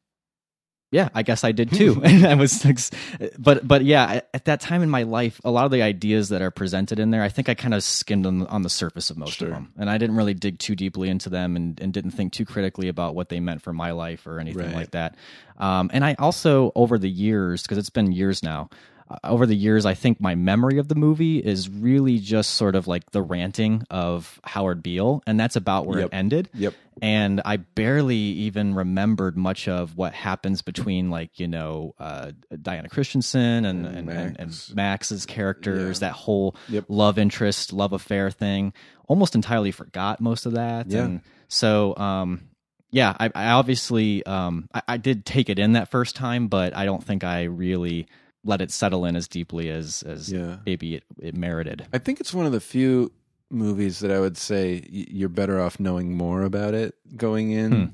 yeah, 0.95 1.09
I 1.13 1.23
guess 1.25 1.43
I 1.43 1.51
did 1.53 1.73
too. 1.73 2.01
and 2.05 2.25
I 2.25 2.35
was, 2.37 2.65
ex- 2.65 2.93
but 3.37 3.67
but 3.67 3.85
yeah, 3.85 4.05
at- 4.05 4.29
at 4.33 4.45
that 4.45 4.61
time 4.61 4.83
in 4.83 4.89
my 4.91 5.03
life, 5.03 5.41
a 5.45 5.51
lot 5.51 5.65
of 5.65 5.73
the 5.73 5.83
ideas 5.83 6.29
that 6.29 6.41
are 6.41 6.53
presented 6.53 6.99
in 7.01 7.11
there, 7.11 7.23
I 7.23 7.29
think 7.29 7.49
I 7.49 7.55
kind 7.55 7.75
of 7.75 7.83
skimmed 7.83 8.27
on, 8.27 8.47
on 8.47 8.63
the 8.63 8.71
surface 8.71 9.11
of 9.11 9.17
most 9.19 9.39
Sure. 9.39 9.49
of 9.49 9.55
them, 9.55 9.73
and 9.77 9.91
I 9.91 9.99
didn't 9.99 10.15
really 10.17 10.35
dig 10.35 10.59
too 10.61 10.77
deeply 10.77 11.09
into 11.09 11.29
them, 11.29 11.57
and, 11.57 11.81
and 11.81 11.93
didn't 11.93 12.13
think 12.13 12.33
too 12.33 12.45
critically 12.45 12.89
about 12.89 13.15
what 13.17 13.29
they 13.29 13.41
meant 13.41 13.61
for 13.63 13.73
my 13.73 13.91
life 13.91 14.27
or 14.27 14.39
anything 14.39 14.67
Right. 14.67 14.75
like 14.75 14.91
that. 14.93 15.17
Um, 15.59 15.91
and 15.93 16.05
I 16.05 16.15
also, 16.19 16.71
over 16.77 16.97
the 16.99 17.11
years, 17.11 17.63
because 17.63 17.79
it's 17.79 17.91
been 17.91 18.13
years 18.13 18.43
now. 18.43 18.71
Uh, 19.11 19.17
over 19.25 19.45
the 19.45 19.55
years, 19.57 19.85
I 19.85 19.93
think 19.95 20.21
my 20.21 20.35
memory 20.35 20.79
of 20.79 20.89
the 20.89 20.95
movie 20.95 21.39
is 21.39 21.69
really 21.69 22.19
just 22.19 22.55
sort 22.55 22.75
of 22.75 22.87
like 22.87 23.11
the 23.11 23.21
ranting 23.23 23.83
of 23.91 24.41
Howard 24.45 24.83
Beale, 24.83 25.23
and 25.27 25.39
that's 25.39 25.57
about 25.57 25.87
where 25.87 25.99
Yep. 26.01 26.07
it 26.09 26.15
ended 26.17 26.49
Yep. 26.55 26.75
and 27.03 27.43
I 27.45 27.59
barely 27.59 28.17
even 28.17 28.75
remembered 28.75 29.37
much 29.37 29.69
of 29.69 29.97
what 29.97 30.15
happens 30.15 30.63
between 30.63 31.11
like 31.11 31.39
you 31.39 31.49
know 31.49 31.95
uh, 31.99 32.33
Diana 32.63 32.89
Christensen 32.89 33.65
and 33.67 33.85
and, 33.87 34.09
and, 34.09 34.11
and, 34.11 34.39
Max. 34.39 34.73
Max's 34.75 35.27
characters. 35.27 36.01
That 36.01 36.13
whole 36.13 36.57
Yep. 36.71 36.85
love 36.89 37.19
interest, 37.19 37.73
love 37.75 37.93
affair 37.93 38.31
thing. 38.31 38.73
Almost 39.07 39.35
entirely 39.35 39.71
forgot 39.71 40.21
most 40.23 40.47
of 40.47 40.53
that. 40.55 40.87
Yeah. 40.91 41.05
And 41.05 41.21
so, 41.49 41.95
um, 41.99 42.49
yeah, 42.91 43.15
I, 43.21 43.31
I 43.35 43.51
obviously 43.51 44.25
um, 44.25 44.69
I, 44.73 44.83
I 44.89 44.97
did 44.97 45.27
take 45.27 45.51
it 45.51 45.59
in 45.59 45.73
that 45.73 45.91
first 45.91 46.17
time, 46.17 46.49
but 46.49 46.75
I 46.75 46.87
don't 46.87 47.05
think 47.05 47.23
I 47.23 47.43
really 47.45 48.07
let 48.45 48.61
it 48.61 48.71
settle 48.71 49.05
in 49.07 49.17
as 49.17 49.27
deeply 49.27 49.71
as 49.71 50.03
as 50.03 50.31
Yeah. 50.33 50.59
maybe 50.67 50.95
it, 50.97 51.05
it 51.19 51.35
merited. 51.35 51.87
I 51.93 51.99
think 51.99 52.21
it's 52.21 52.35
one 52.35 52.47
of 52.47 52.53
the 52.53 52.61
few 52.61 53.11
movies 53.51 54.01
that 54.01 54.11
I 54.11 54.21
would 54.21 54.37
say 54.37 54.85
you're 54.91 55.29
better 55.29 55.61
off 55.61 55.79
knowing 55.81 56.17
more 56.17 56.43
about 56.43 56.75
it 56.75 56.95
going 57.17 57.51
in 57.53 57.73
Hmm. 57.73 57.85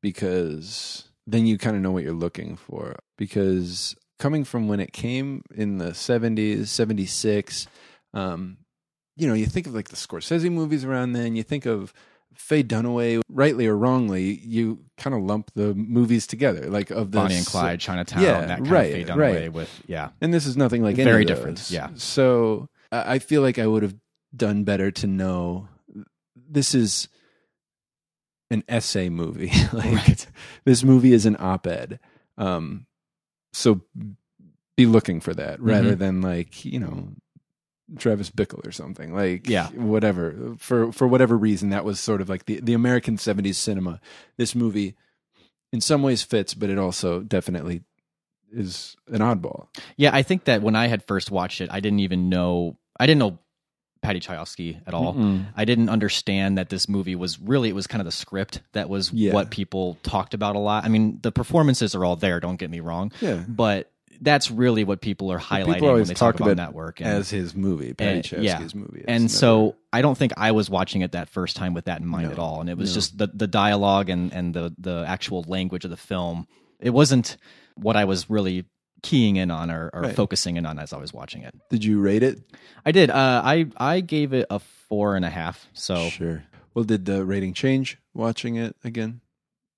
because 0.00 1.04
then 1.26 1.46
you 1.46 1.58
kind 1.58 1.76
of 1.76 1.82
know 1.82 1.92
what 1.92 2.02
you're 2.04 2.12
looking 2.12 2.56
for. 2.56 2.96
Because 3.16 3.94
coming 4.18 4.44
from 4.44 4.68
when 4.68 4.80
it 4.80 4.92
came 4.92 5.42
in 5.54 5.78
the 5.78 5.90
70s, 5.94 6.68
76, 6.68 7.66
um, 8.14 8.58
you 9.16 9.26
know, 9.28 9.34
you 9.34 9.46
think 9.46 9.66
of 9.66 9.74
like 9.74 9.88
the 9.88 9.96
Scorsese 9.96 10.50
movies 10.50 10.84
around 10.84 11.12
then, 11.12 11.36
you 11.36 11.42
think 11.42 11.66
of 11.66 11.92
Faye 12.38 12.62
Dunaway, 12.62 13.20
rightly 13.28 13.66
or 13.66 13.76
wrongly, 13.76 14.38
you 14.38 14.78
kind 14.96 15.14
of 15.14 15.22
lump 15.22 15.50
the 15.54 15.74
movies 15.74 16.26
together, 16.26 16.70
like 16.70 16.90
of 16.90 17.10
the 17.10 17.18
Bonnie 17.18 17.36
and 17.36 17.44
Clyde, 17.46 17.80
Chinatown, 17.80 18.22
Yeah, 18.22 18.40
that 18.46 18.58
kind 18.60 18.70
right, 18.70 18.86
of 18.86 18.92
fade 18.92 19.06
down 19.08 19.18
right. 19.18 19.52
with 19.52 19.82
yeah. 19.86 20.10
and 20.20 20.32
this 20.32 20.46
is 20.46 20.56
nothing 20.56 20.82
like 20.82 20.94
any 20.98 21.04
Very 21.10 21.24
different, 21.26 21.58
those. 21.58 21.70
yeah. 21.70 21.88
So 21.96 22.68
I 22.90 23.18
feel 23.18 23.42
like 23.42 23.58
I 23.58 23.66
would 23.66 23.82
have 23.82 23.94
done 24.34 24.64
better 24.64 24.90
to 24.92 25.06
know 25.06 25.68
this 26.34 26.74
is 26.74 27.08
an 28.50 28.62
essay 28.68 29.08
movie. 29.10 29.52
like 29.72 30.26
this 30.64 30.82
movie 30.82 31.12
is 31.12 31.26
an 31.26 31.36
op-ed. 31.38 31.98
Um, 32.38 32.86
so 33.52 33.82
be 34.76 34.86
looking 34.86 35.20
for 35.20 35.34
that 35.34 35.60
rather 35.60 35.90
Mm-hmm. 35.90 35.98
than 35.98 36.20
like 36.22 36.64
you 36.64 36.78
know 36.78 37.08
Travis 37.96 38.30
Bickle 38.30 38.66
or 38.66 38.72
something 38.72 39.14
like 39.14 39.48
Yeah. 39.48 39.68
whatever 39.70 40.54
for 40.58 40.92
for 40.92 41.08
whatever 41.08 41.36
reason 41.38 41.70
that 41.70 41.84
was 41.84 41.98
sort 42.00 42.20
of 42.20 42.28
like 42.28 42.44
the 42.46 42.60
the 42.60 42.74
American 42.74 43.16
70s 43.16 43.54
cinema 43.54 44.00
this 44.36 44.54
movie 44.54 44.94
in 45.72 45.80
some 45.80 46.02
ways 46.02 46.22
fits 46.22 46.52
but 46.54 46.68
it 46.70 46.78
also 46.78 47.20
definitely 47.20 47.82
is 48.52 48.96
an 49.08 49.20
oddball 49.20 49.68
Yeah, 49.96 50.10
I 50.14 50.22
think 50.22 50.44
that 50.44 50.62
when 50.62 50.74
I 50.76 50.86
had 50.88 51.02
first 51.04 51.30
watched 51.30 51.60
it, 51.60 51.68
I 51.70 51.80
didn't 51.80 52.00
even 52.00 52.28
know 52.28 52.76
I 52.98 53.06
didn't 53.06 53.18
know 53.20 53.38
Paddy 54.00 54.20
Chayefsky 54.20 54.80
at 54.86 54.94
all. 54.94 55.16
I 55.56 55.64
didn't 55.64 55.88
understand 55.88 56.56
that 56.56 56.68
this 56.68 56.88
movie 56.88 57.16
was 57.16 57.40
really 57.40 57.68
it 57.68 57.74
was 57.74 57.86
kind 57.88 58.00
of 58.00 58.04
the 58.06 58.12
script 58.12 58.60
that 58.72 58.88
was 58.88 59.12
Yeah. 59.12 59.32
what 59.32 59.50
people 59.50 59.98
talked 60.04 60.34
about 60.34 60.54
a 60.56 60.60
lot. 60.60 60.84
I 60.84 60.88
mean, 60.88 61.18
the 61.22 61.32
performances 61.32 61.94
are 61.96 62.04
all 62.04 62.14
there. 62.16 62.38
Don't 62.38 62.56
get 62.60 62.70
me 62.70 62.80
wrong. 62.80 63.10
Yeah. 63.20 63.42
but 63.48 63.90
that's 64.20 64.50
really 64.50 64.84
what 64.84 65.00
people 65.00 65.30
are 65.32 65.38
highlighting 65.38 65.74
People 65.74 65.92
when 65.94 66.02
they 66.04 66.14
talk 66.14 66.36
talk 66.36 66.40
about 66.40 66.56
Network 66.56 67.00
and, 67.00 67.08
as 67.08 67.30
his 67.30 67.54
movie, 67.54 67.94
Paddy 67.94 68.22
Chayefsky's 68.22 68.74
movie. 68.74 69.04
And 69.06 69.24
never- 69.24 69.28
so 69.32 69.76
I 69.92 70.02
don't 70.02 70.16
think 70.18 70.32
I 70.36 70.52
was 70.52 70.68
watching 70.68 71.02
it 71.02 71.12
that 71.12 71.28
first 71.28 71.56
time 71.56 71.74
with 71.74 71.86
that 71.86 72.00
in 72.00 72.06
mind 72.06 72.26
No, 72.26 72.32
at 72.32 72.38
all. 72.38 72.60
And 72.60 72.68
it 72.70 72.76
was 72.76 72.90
no. 72.90 72.94
just 72.94 73.18
the 73.18 73.28
the 73.28 73.46
dialogue 73.46 74.08
and 74.10 74.32
and 74.32 74.52
the 74.54 74.74
the 74.78 75.04
actual 75.06 75.44
language 75.46 75.84
of 75.84 75.90
the 75.90 75.96
film. 75.96 76.46
It 76.80 76.90
wasn't 76.90 77.36
what 77.76 77.96
I 77.96 78.04
was 78.04 78.28
really 78.30 78.64
keying 79.02 79.36
in 79.36 79.50
on 79.52 79.70
or, 79.70 79.90
or 79.92 80.02
Right. 80.02 80.16
focusing 80.16 80.56
in 80.56 80.66
on 80.66 80.78
as 80.80 80.92
I 80.92 80.96
was 80.98 81.12
watching 81.12 81.42
it. 81.42 81.54
did 81.70 81.84
you 81.84 82.00
rate 82.00 82.22
it? 82.24 82.40
I 82.84 82.90
did. 82.92 83.10
Uh, 83.10 83.42
I 83.44 83.66
I 83.76 84.00
gave 84.00 84.32
it 84.32 84.46
a 84.50 84.58
four 84.58 85.14
and 85.16 85.24
a 85.24 85.30
half. 85.30 85.66
So 85.72 86.08
Sure. 86.08 86.42
Well, 86.74 86.84
did 86.84 87.04
the 87.04 87.24
rating 87.24 87.54
change 87.54 87.98
watching 88.14 88.56
it 88.56 88.74
again? 88.84 89.20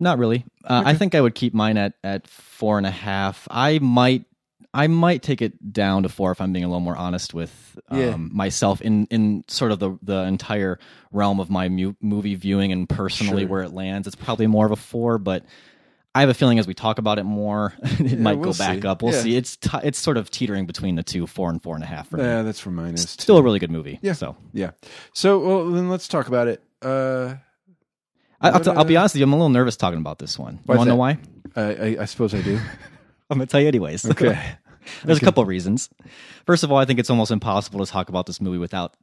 not 0.02 0.16
really. 0.18 0.46
Uh, 0.64 0.82
I 0.86 0.94
think 0.94 1.14
I 1.14 1.20
would 1.20 1.34
keep 1.34 1.52
mine 1.52 1.76
at 1.76 1.92
at 2.02 2.26
four 2.26 2.78
and 2.78 2.86
a 2.86 2.90
half. 2.90 3.46
I 3.50 3.78
might. 3.80 4.24
I 4.72 4.86
might 4.86 5.22
take 5.22 5.42
it 5.42 5.72
down 5.72 6.04
to 6.04 6.08
four 6.08 6.30
if 6.30 6.40
I'm 6.40 6.52
being 6.52 6.64
a 6.64 6.68
little 6.68 6.80
more 6.80 6.96
honest 6.96 7.34
with 7.34 7.78
um, 7.88 7.98
Yeah. 8.00 8.16
myself 8.16 8.80
in, 8.80 9.06
in 9.06 9.44
sort 9.48 9.72
of 9.72 9.80
the, 9.80 9.98
the 10.02 10.22
entire 10.22 10.78
realm 11.10 11.40
of 11.40 11.50
my 11.50 11.68
mu- 11.68 11.94
movie 12.00 12.36
viewing 12.36 12.70
and 12.70 12.88
personally 12.88 13.42
Sure. 13.42 13.48
where 13.48 13.62
it 13.62 13.72
lands. 13.72 14.06
It's 14.06 14.14
probably 14.16 14.46
more 14.46 14.66
of 14.66 14.72
a 14.72 14.76
four, 14.76 15.18
but 15.18 15.44
I 16.14 16.20
have 16.20 16.28
a 16.28 16.34
feeling 16.34 16.58
as 16.60 16.66
we 16.68 16.74
talk 16.74 16.98
about 16.98 17.18
it 17.18 17.24
more, 17.24 17.74
it 17.82 18.18
might 18.20 18.34
we'll 18.38 18.52
go 18.52 18.58
back 18.58 18.82
see. 18.82 18.86
up. 18.88 19.02
We'll 19.02 19.12
Yeah. 19.12 19.20
see. 19.22 19.36
It's 19.36 19.56
t- 19.56 19.78
it's 19.82 19.98
sort 19.98 20.16
of 20.16 20.30
teetering 20.30 20.66
between 20.66 20.94
the 20.94 21.02
two, 21.02 21.26
four 21.26 21.50
and 21.50 21.60
four 21.62 21.74
and 21.74 21.82
a 21.82 21.86
half 21.88 22.08
for 22.08 22.16
me. 22.18 22.22
Yeah, 22.24 22.42
that's 22.42 22.60
for 22.60 22.70
mine. 22.70 22.94
Is 22.94 23.08
Still 23.10 23.38
a 23.38 23.42
really 23.42 23.58
good 23.58 23.70
movie. 23.72 23.98
Yeah. 24.02 24.12
So 24.12 24.36
Yeah. 24.52 24.70
So, 25.14 25.38
well, 25.40 25.70
then 25.70 25.88
let's 25.88 26.06
talk 26.08 26.28
about 26.28 26.46
it. 26.48 26.62
Uh, 26.80 27.34
I, 28.40 28.50
I'll, 28.50 28.60
t- 28.60 28.70
I'll 28.70 28.84
be 28.84 28.96
Uh, 28.96 29.00
honest 29.00 29.14
with 29.14 29.20
you. 29.20 29.24
I'm 29.24 29.32
a 29.32 29.36
little 29.36 29.50
nervous 29.50 29.76
talking 29.76 29.98
about 30.00 30.18
this 30.20 30.38
one. 30.38 30.54
You 30.68 30.74
want 30.76 30.80
to 30.82 30.86
know 30.86 30.96
why? 30.96 31.18
I, 31.56 31.62
I, 31.62 31.96
I 32.00 32.04
suppose 32.06 32.34
I 32.34 32.40
do. 32.42 32.58
I'm 33.30 33.38
going 33.38 33.46
to 33.46 33.50
tell 33.50 33.60
you 33.60 33.68
anyways. 33.68 34.04
Okay. 34.10 34.38
There's 35.04 35.18
a 35.18 35.20
couple 35.20 35.42
of 35.42 35.48
reasons. 35.48 35.90
First 36.46 36.64
of 36.64 36.72
all, 36.72 36.78
I 36.78 36.86
think 36.86 36.98
it's 36.98 37.10
almost 37.10 37.30
impossible 37.30 37.84
to 37.84 37.90
talk 37.92 38.08
about 38.08 38.24
this 38.26 38.40
movie 38.40 38.56
without 38.58 38.96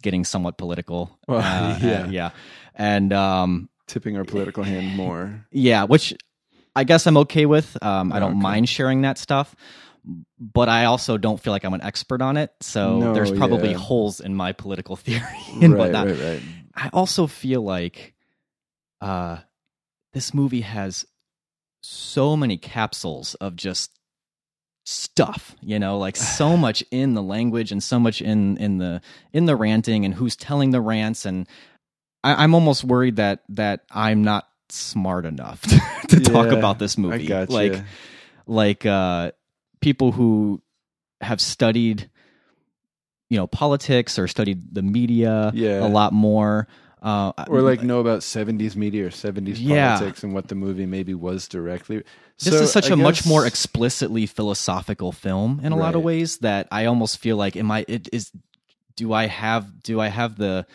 getting 0.00 0.24
somewhat 0.24 0.56
political. 0.56 1.18
Well, 1.26 1.40
Uh, 1.40 1.78
yeah. 1.82 2.02
uh, 2.02 2.06
yeah, 2.08 2.30
and 2.76 3.12
um, 3.12 3.68
Tipping 3.88 4.16
our 4.16 4.24
political 4.24 4.62
hand 4.62 4.96
more. 4.96 5.44
yeah, 5.50 5.82
which 5.84 6.14
I 6.76 6.84
guess 6.84 7.06
I'm 7.08 7.16
okay 7.18 7.44
with. 7.44 7.76
Um, 7.82 8.12
I 8.12 8.20
don't 8.20 8.32
Okay. 8.32 8.40
mind 8.40 8.68
sharing 8.68 9.02
that 9.02 9.18
stuff, 9.18 9.56
but 10.38 10.68
I 10.68 10.84
also 10.84 11.18
don't 11.18 11.40
feel 11.40 11.52
like 11.52 11.64
I'm 11.64 11.74
an 11.74 11.82
expert 11.82 12.22
on 12.22 12.36
it. 12.36 12.52
So 12.60 13.00
No, 13.00 13.12
there's 13.12 13.32
probably 13.32 13.70
yeah. 13.72 13.78
holes 13.78 14.20
in 14.20 14.34
my 14.36 14.52
political 14.52 14.94
theory 15.04 15.20
and 15.60 15.72
right, 15.74 15.78
whatnot. 15.78 16.06
right, 16.06 16.20
right. 16.20 16.42
I 16.74 16.88
also 16.92 17.26
feel 17.26 17.62
like 17.62 18.14
uh, 19.00 19.38
this 20.12 20.32
movie 20.32 20.60
has 20.62 21.04
so 21.80 22.36
many 22.36 22.56
capsules 22.56 23.34
of 23.36 23.56
just 23.56 23.90
stuff 24.88 25.56
you 25.60 25.78
know 25.80 25.98
like 25.98 26.14
so 26.16 26.56
much 26.66 26.82
in 26.90 27.14
the 27.14 27.22
language 27.22 27.72
and 27.72 27.82
so 27.82 27.98
much 27.98 28.22
in 28.22 28.56
in 28.58 28.78
the 28.78 29.00
in 29.32 29.46
the 29.46 29.56
ranting 29.56 30.04
and 30.04 30.14
who's 30.14 30.36
telling 30.36 30.70
the 30.70 30.80
rants. 30.80 31.26
And 31.26 31.48
I, 32.22 32.44
i'm 32.44 32.54
almost 32.54 32.84
worried 32.84 33.16
that 33.16 33.42
that 33.50 33.84
i'm 33.90 34.22
not 34.22 34.48
smart 34.68 35.26
enough 35.26 35.62
to, 35.62 35.80
to 36.08 36.20
talk 36.20 36.48
about 36.48 36.78
this 36.78 36.96
I 36.98 37.00
movie. 37.00 37.26
got 37.26 37.50
like 37.50 37.82
like 38.46 38.86
uh 38.86 39.32
people 39.80 40.12
who 40.12 40.62
have 41.20 41.40
studied 41.40 42.08
you 43.30 43.36
know 43.38 43.46
politics 43.48 44.18
or 44.18 44.28
studied 44.28 44.72
the 44.74 44.82
media 44.82 45.50
Yeah. 45.54 45.84
a 45.84 45.88
lot 45.88 46.12
more 46.12 46.68
uh 47.06 47.32
or 47.48 47.60
like 47.62 47.82
know 47.82 48.00
about 48.00 48.20
70s 48.20 48.74
media 48.76 49.06
or 49.06 49.10
70s 49.10 49.56
Yeah. 49.58 49.94
politics 49.98 50.24
and 50.24 50.34
what 50.34 50.48
the 50.48 50.54
movie 50.54 50.86
maybe 50.86 51.14
was 51.14 51.46
directly. 51.48 52.02
this 52.42 52.52
So, 52.54 52.62
is 52.64 52.72
such 52.72 52.90
I 52.90 52.94
a 52.94 52.96
much 52.96 53.24
more 53.26 53.46
explicitly 53.46 54.26
philosophical 54.26 55.12
film 55.12 55.60
in 55.62 55.72
a 55.72 55.76
lot 55.76 55.94
of 55.94 56.02
ways 56.02 56.38
that 56.38 56.66
I 56.72 56.86
almost 56.86 57.18
feel 57.18 57.36
like 57.36 57.54
am 57.56 57.70
I 57.70 57.84
it 57.88 58.08
is 58.12 58.32
do 58.96 59.12
I 59.12 59.26
have 59.26 59.82
do 59.82 60.00
I 60.00 60.08
have 60.08 60.36
the 60.36 60.66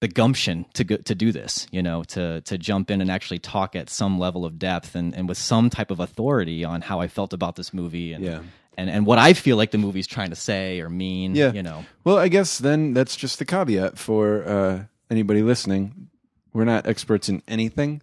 the 0.00 0.08
gumption 0.08 0.66
to 0.74 0.84
go, 0.84 0.96
to 0.96 1.14
do 1.14 1.32
this, 1.32 1.66
you 1.70 1.82
know, 1.82 2.02
to 2.14 2.40
to 2.42 2.58
jump 2.58 2.90
in 2.90 3.00
and 3.00 3.10
actually 3.10 3.38
talk 3.38 3.76
at 3.76 3.88
some 3.88 4.18
level 4.18 4.44
of 4.44 4.58
depth 4.58 4.94
and, 4.96 5.14
and 5.14 5.28
with 5.28 5.38
some 5.38 5.70
type 5.70 5.90
of 5.90 6.00
authority 6.00 6.64
on 6.64 6.80
how 6.82 7.00
I 7.00 7.08
felt 7.08 7.32
about 7.32 7.54
this 7.56 7.72
movie 7.72 8.12
and 8.12 8.24
Yeah. 8.24 8.40
and, 8.76 8.90
and 8.90 9.06
what 9.06 9.18
I 9.18 9.34
feel 9.34 9.56
like 9.56 9.70
the 9.70 9.78
movie's 9.78 10.08
trying 10.08 10.30
to 10.30 10.36
say 10.36 10.80
or 10.80 10.90
mean, 10.90 11.36
Yeah. 11.36 11.52
you 11.52 11.62
know. 11.62 11.84
Well, 12.02 12.18
I 12.18 12.28
guess 12.28 12.58
then 12.58 12.92
that's 12.92 13.14
just 13.16 13.38
the 13.38 13.44
caveat 13.44 13.96
for 13.98 14.42
uh, 14.46 14.84
anybody 15.10 15.42
listening. 15.42 16.08
We're 16.52 16.64
not 16.64 16.86
experts 16.86 17.28
in 17.28 17.42
anything. 17.48 18.02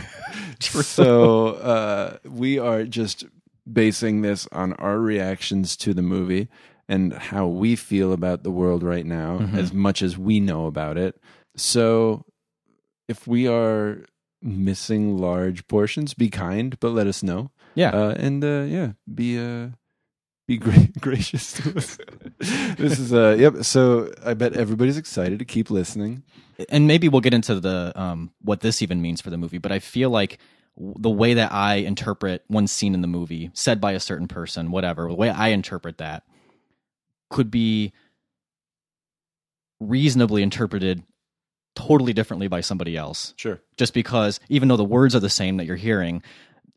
so 0.60 1.48
uh, 1.48 2.16
we 2.28 2.58
are 2.58 2.84
just 2.84 3.24
basing 3.70 4.22
this 4.22 4.48
on 4.52 4.72
our 4.74 4.98
reactions 4.98 5.76
to 5.78 5.94
the 5.94 6.02
movie 6.02 6.48
and 6.88 7.12
how 7.14 7.46
we 7.46 7.74
feel 7.76 8.12
about 8.12 8.42
the 8.42 8.50
world 8.50 8.82
right 8.82 9.04
now, 9.06 9.38
Mm-hmm. 9.38 9.58
as 9.58 9.72
much 9.72 10.02
as 10.02 10.16
we 10.16 10.38
know 10.40 10.66
about 10.66 10.96
it. 10.96 11.20
So 11.56 12.24
if 13.08 13.26
we 13.26 13.48
are 13.48 14.04
missing 14.42 15.18
large 15.18 15.66
portions, 15.68 16.14
be 16.14 16.28
kind, 16.30 16.78
but 16.80 16.90
let 16.90 17.06
us 17.06 17.22
know. 17.22 17.50
Yeah. 17.74 17.90
Uh, 17.90 18.14
and 18.16 18.44
uh, 18.44 18.62
yeah, 18.68 18.92
be 19.12 19.38
uh, 19.38 19.68
be 20.46 20.58
gra- 20.58 20.88
gracious 21.00 21.52
to 21.54 21.76
us. 21.76 21.98
this 22.38 22.98
is 22.98 23.12
uh, 23.12 23.36
yep. 23.38 23.64
So 23.64 24.12
I 24.24 24.34
bet 24.34 24.54
everybody's 24.54 24.96
excited 24.96 25.38
to 25.38 25.44
keep 25.44 25.70
listening. 25.70 26.22
and 26.68 26.86
maybe 26.86 27.08
we'll 27.08 27.20
get 27.20 27.34
into 27.34 27.58
the 27.60 27.92
um, 27.94 28.32
what 28.42 28.60
this 28.60 28.82
even 28.82 29.02
means 29.02 29.20
for 29.20 29.30
the 29.30 29.38
movie. 29.38 29.58
But 29.58 29.72
I 29.72 29.78
feel 29.78 30.10
like 30.10 30.38
the 30.76 31.10
way 31.10 31.34
that 31.34 31.52
I 31.52 31.76
interpret 31.76 32.44
one 32.48 32.66
scene 32.66 32.94
in 32.94 33.00
the 33.00 33.08
movie, 33.08 33.50
said 33.54 33.80
by 33.80 33.92
a 33.92 34.00
certain 34.00 34.28
person, 34.28 34.70
whatever, 34.70 35.08
the 35.08 35.14
way 35.14 35.30
I 35.30 35.48
interpret 35.48 35.98
that 35.98 36.22
could 37.30 37.50
be 37.50 37.92
reasonably 39.80 40.42
interpreted 40.42 41.02
totally 41.74 42.12
differently 42.12 42.48
by 42.48 42.60
somebody 42.60 42.96
else. 42.96 43.34
Sure. 43.36 43.60
Just 43.76 43.94
because 43.94 44.40
even 44.48 44.68
though 44.68 44.76
the 44.76 44.84
words 44.84 45.14
are 45.14 45.20
the 45.20 45.28
same 45.28 45.56
that 45.58 45.66
you're 45.66 45.76
hearing, 45.76 46.22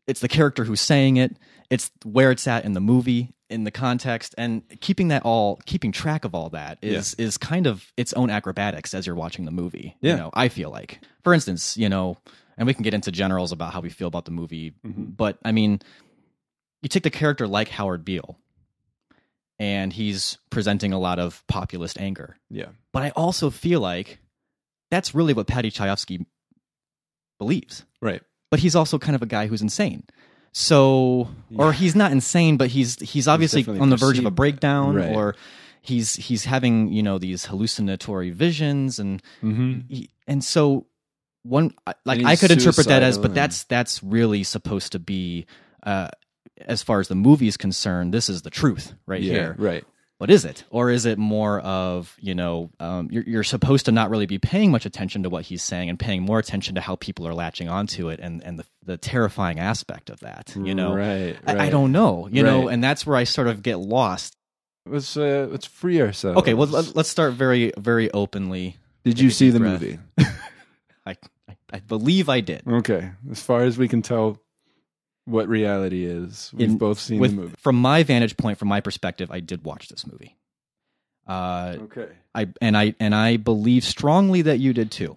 it's 0.06 0.20
the 0.20 0.28
character 0.28 0.64
who's 0.64 0.80
saying 0.80 1.16
it, 1.16 1.36
it's 1.70 1.90
where 2.04 2.30
it's 2.30 2.46
at 2.46 2.64
in 2.64 2.72
the 2.72 2.80
movie, 2.80 3.32
in 3.50 3.64
the 3.64 3.70
context, 3.70 4.34
and 4.38 4.62
keeping 4.80 5.08
that 5.08 5.22
all 5.24 5.56
keeping 5.66 5.92
track 5.92 6.24
of 6.24 6.34
all 6.34 6.50
that 6.50 6.78
is 6.80 7.14
is 7.14 7.36
kind 7.36 7.66
of 7.66 7.92
its 7.96 8.12
own 8.14 8.30
acrobatics 8.30 8.94
as 8.94 9.06
you're 9.06 9.16
watching 9.16 9.44
the 9.44 9.50
movie. 9.50 9.96
Yeah. 10.00 10.12
You 10.12 10.16
know, 10.18 10.30
I 10.32 10.48
feel 10.48 10.70
like. 10.70 11.00
For 11.24 11.34
instance, 11.34 11.76
you 11.76 11.88
know, 11.88 12.16
and 12.56 12.66
we 12.66 12.74
can 12.74 12.82
get 12.82 12.94
into 12.94 13.12
generals 13.12 13.52
about 13.52 13.72
how 13.72 13.80
we 13.80 13.90
feel 13.90 14.08
about 14.08 14.24
the 14.24 14.30
movie, 14.30 14.72
mm-hmm. 14.86 15.04
but 15.04 15.38
I 15.44 15.52
mean, 15.52 15.80
you 16.82 16.88
take 16.88 17.02
the 17.02 17.10
character 17.10 17.46
like 17.46 17.68
Howard 17.68 18.04
Beale, 18.04 18.38
and 19.58 19.92
he's 19.92 20.38
presenting 20.48 20.92
a 20.92 20.98
lot 20.98 21.18
of 21.18 21.46
populist 21.46 22.00
anger. 22.00 22.38
Yeah. 22.48 22.68
But 22.92 23.02
I 23.02 23.10
also 23.10 23.50
feel 23.50 23.80
like 23.80 24.18
that's 24.90 25.14
really 25.14 25.34
what 25.34 25.46
Paddy 25.46 25.70
Chayefsky 25.70 26.24
believes. 27.38 27.84
Right. 28.00 28.22
But 28.50 28.60
he's 28.60 28.74
also 28.74 28.98
kind 28.98 29.14
of 29.14 29.22
a 29.22 29.26
guy 29.26 29.46
who's 29.46 29.62
insane. 29.62 30.04
So, 30.52 31.28
or 31.56 31.72
he's 31.72 31.94
not 31.94 32.10
insane, 32.12 32.56
but 32.56 32.68
he's 32.70 32.98
he's 33.00 33.28
obviously 33.28 33.62
definitely 33.62 33.80
on 33.82 33.90
the 33.90 33.96
verge 33.96 34.18
of 34.18 34.24
a 34.24 34.28
perceived- 34.30 34.36
breakdown, 34.36 34.96
right. 34.96 35.14
or 35.14 35.36
he's 35.80 36.16
he's 36.16 36.44
having 36.44 36.92
you 36.92 37.02
know 37.02 37.18
these 37.18 37.44
hallucinatory 37.46 38.30
visions, 38.30 38.98
and 38.98 39.22
Mm-hmm. 39.42 39.80
he, 39.88 40.10
and 40.26 40.42
so 40.42 40.86
one 41.44 41.72
I- 41.86 41.94
like 42.04 42.18
And 42.18 42.26
I 42.26 42.30
he's 42.32 42.40
could 42.40 42.50
interpret 42.50 42.88
that 42.88 43.02
as, 43.02 43.14
suicidal 43.14 43.22
but 43.22 43.28
and- 43.30 43.36
that's 43.36 43.64
that's 43.64 44.02
really 44.02 44.42
supposed 44.42 44.92
to 44.92 44.98
be, 44.98 45.46
uh, 45.84 46.08
as 46.62 46.82
far 46.82 46.98
as 47.00 47.06
the 47.08 47.14
movie 47.14 47.46
is 47.48 47.56
concerned, 47.56 48.12
this 48.12 48.28
is 48.28 48.42
the 48.42 48.50
truth 48.50 48.92
right 49.06 49.22
Yeah. 49.22 49.32
here 49.32 49.56
Right. 49.58 49.84
But 50.20 50.30
is 50.30 50.44
it 50.44 50.62
or 50.70 50.90
is 50.90 51.06
it 51.06 51.18
more 51.18 51.58
of 51.60 52.14
you 52.20 52.34
know 52.36 52.70
um, 52.78 53.08
you're, 53.10 53.24
you're 53.24 53.42
supposed 53.42 53.86
to 53.86 53.92
not 53.92 54.10
really 54.10 54.26
be 54.26 54.38
paying 54.38 54.70
much 54.70 54.86
attention 54.86 55.24
to 55.24 55.28
what 55.30 55.44
he's 55.46 55.64
saying 55.64 55.88
and 55.90 55.98
paying 55.98 56.22
more 56.22 56.38
attention 56.38 56.76
to 56.76 56.80
how 56.80 56.94
people 56.96 57.26
are 57.26 57.34
latching 57.34 57.68
onto 57.68 58.08
it 58.10 58.20
and, 58.20 58.42
and 58.44 58.58
the, 58.60 58.64
the 58.84 58.96
terrifying 58.96 59.58
aspect 59.58 60.10
of 60.10 60.20
that 60.20 60.54
you 60.56 60.74
know 60.74 60.94
Right. 60.94 61.36
I, 61.46 61.66
I 61.66 61.70
don't 61.70 61.90
know 61.90 62.28
you 62.30 62.42
know 62.44 62.68
and 62.68 62.84
that's 62.84 63.04
where 63.04 63.16
i 63.16 63.24
sort 63.24 63.48
of 63.48 63.62
get 63.62 63.78
lost 63.78 64.36
Let's 64.86 65.16
uh, 65.16 65.48
let's 65.50 65.66
free 65.66 66.00
ourselves. 66.00 66.38
okay 66.38 66.54
well 66.54 66.68
let- 66.68 66.94
let's 66.94 67.08
start 67.08 67.32
very 67.34 67.72
very 67.76 68.10
openly 68.12 68.76
Did 69.04 69.18
you 69.18 69.30
see 69.30 69.50
the 69.50 69.58
breath. 69.60 69.80
movie? 69.80 69.98
I, 71.06 71.16
I 71.48 71.56
i 71.72 71.78
believe 71.80 72.28
i 72.28 72.40
did 72.40 72.62
Okay. 72.66 73.10
As 73.30 73.40
far 73.42 73.62
as 73.62 73.78
we 73.78 73.88
can 73.88 74.02
tell, 74.02 74.38
what 75.30 75.48
reality 75.48 76.04
is, 76.04 76.50
we've 76.54 76.68
In- 76.70 76.78
both 76.78 76.98
seen 77.00 77.20
with 77.20 77.30
the 77.30 77.36
movie. 77.36 77.54
from 77.58 77.76
my 77.76 78.02
vantage 78.02 78.36
point 78.36 78.58
from 78.58 78.68
my 78.68 78.80
perspective 78.80 79.30
i 79.30 79.40
did 79.40 79.64
watch 79.64 79.88
this 79.88 80.06
movie 80.06 80.36
uh 81.26 81.76
Okay. 81.82 82.08
i 82.34 82.48
and 82.60 82.76
i 82.76 82.94
and 82.98 83.14
i 83.14 83.36
believe 83.36 83.84
strongly 83.84 84.42
that 84.42 84.58
you 84.58 84.72
did 84.72 84.90
too 84.90 85.16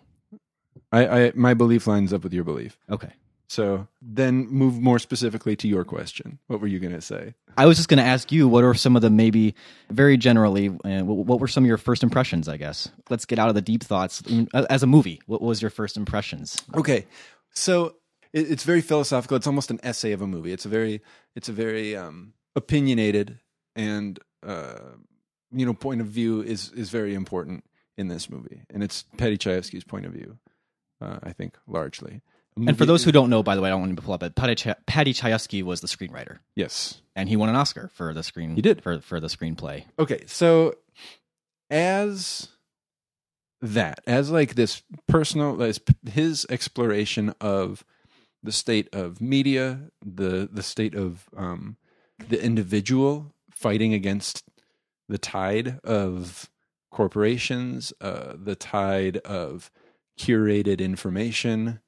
I, 0.91 1.07
I 1.25 1.31
my 1.35 1.53
belief 1.55 1.87
lines 1.87 2.13
up 2.13 2.23
with 2.23 2.33
your 2.33 2.43
belief. 2.43 2.77
okay 2.89 3.11
So 3.47 3.87
then 4.01 4.47
move 4.47 4.79
more 4.79 4.99
specifically 4.99 5.55
to 5.57 5.67
your 5.67 5.83
question. 5.83 6.37
What 6.47 6.59
were 6.61 6.67
you 6.67 6.79
going 6.79 6.93
to 6.93 7.01
say? 7.01 7.33
I 7.57 7.65
was 7.65 7.77
just 7.77 7.89
going 7.89 7.97
to 7.97 8.03
ask 8.15 8.31
you 8.31 8.47
what 8.47 8.63
are 8.63 8.73
some 8.75 8.95
of 8.95 9.01
the 9.01 9.09
maybe 9.09 9.53
very 9.91 10.17
generally 10.17 10.69
uh, 10.69 11.01
what 11.03 11.39
were 11.39 11.47
some 11.47 11.63
of 11.63 11.67
your 11.67 11.77
first 11.79 12.03
impressions? 12.03 12.47
I 12.47 12.57
guess 12.57 12.89
let's 13.09 13.25
get 13.25 13.39
out 13.39 13.49
of 13.49 13.55
the 13.55 13.61
deep 13.61 13.83
thoughts. 13.83 14.21
As 14.69 14.83
a 14.83 14.87
movie, 14.87 15.19
what 15.25 15.41
was 15.41 15.61
your 15.63 15.71
first 15.71 15.97
impressions? 15.97 16.57
Okay, 16.75 17.05
so 17.53 17.95
it, 18.33 18.51
it's 18.51 18.63
very 18.63 18.81
philosophical. 18.81 19.37
It's 19.37 19.47
almost 19.47 19.71
an 19.71 19.79
essay 19.83 20.11
of 20.11 20.21
a 20.21 20.27
movie. 20.27 20.51
It's 20.51 20.65
a 20.65 20.69
very, 20.69 21.01
it's 21.35 21.49
a 21.49 21.53
very 21.53 21.95
um, 21.95 22.33
opinionated 22.55 23.39
and 23.75 24.19
uh, 24.45 24.79
you 25.51 25.65
know 25.65 25.73
point 25.73 26.01
of 26.01 26.07
view 26.07 26.41
is 26.41 26.71
is 26.71 26.89
very 26.89 27.13
important 27.13 27.63
in 27.97 28.07
this 28.07 28.29
movie, 28.29 28.63
and 28.69 28.83
it's 28.83 29.03
Petty 29.17 29.37
Chayefsky's 29.37 29.83
point 29.83 30.05
of 30.05 30.11
view. 30.13 30.37
Uh, 31.01 31.19
I 31.23 31.31
think 31.31 31.57
largely. 31.67 32.21
And 32.55 32.77
for 32.77 32.85
those 32.85 33.03
who 33.03 33.11
don't 33.11 33.31
know, 33.31 33.41
by 33.41 33.55
the 33.55 33.61
way, 33.61 33.69
I 33.69 33.71
don't 33.71 33.81
want 33.81 33.95
to 33.95 34.01
pull 34.03 34.13
up 34.13 34.21
it. 34.21 34.35
Paddy, 34.35 34.53
Ch- 34.53 34.67
Chayefsky 34.87 35.63
was 35.63 35.81
the 35.81 35.87
screenwriter, 35.87 36.37
yes, 36.55 37.01
and 37.15 37.27
he 37.27 37.35
won 37.35 37.49
an 37.49 37.55
Oscar 37.55 37.89
for 37.95 38.13
the 38.13 38.21
screen. 38.21 38.55
He 38.55 38.61
did. 38.61 38.83
for 38.83 38.99
for 38.99 39.19
the 39.19 39.27
screenplay. 39.27 39.85
okay 39.97 40.23
so 40.27 40.75
as 41.71 42.49
that 43.61 44.01
as 44.05 44.29
like 44.29 44.55
this 44.55 44.83
personal 45.07 45.61
as 45.63 45.79
his 46.11 46.45
exploration 46.49 47.33
of 47.41 47.83
the 48.43 48.51
state 48.51 48.93
of 48.93 49.21
media 49.21 49.89
the 50.05 50.49
the 50.51 50.63
state 50.63 50.95
of 50.95 51.29
um 51.35 51.77
the 52.29 52.43
individual 52.43 53.33
fighting 53.51 53.93
against 53.93 54.43
the 55.09 55.17
tide 55.17 55.79
of 55.83 56.49
corporations 56.91 57.93
uh 58.01 58.33
the 58.35 58.55
tide 58.55 59.17
of 59.17 59.71
curated 60.19 60.79
information 60.79 61.79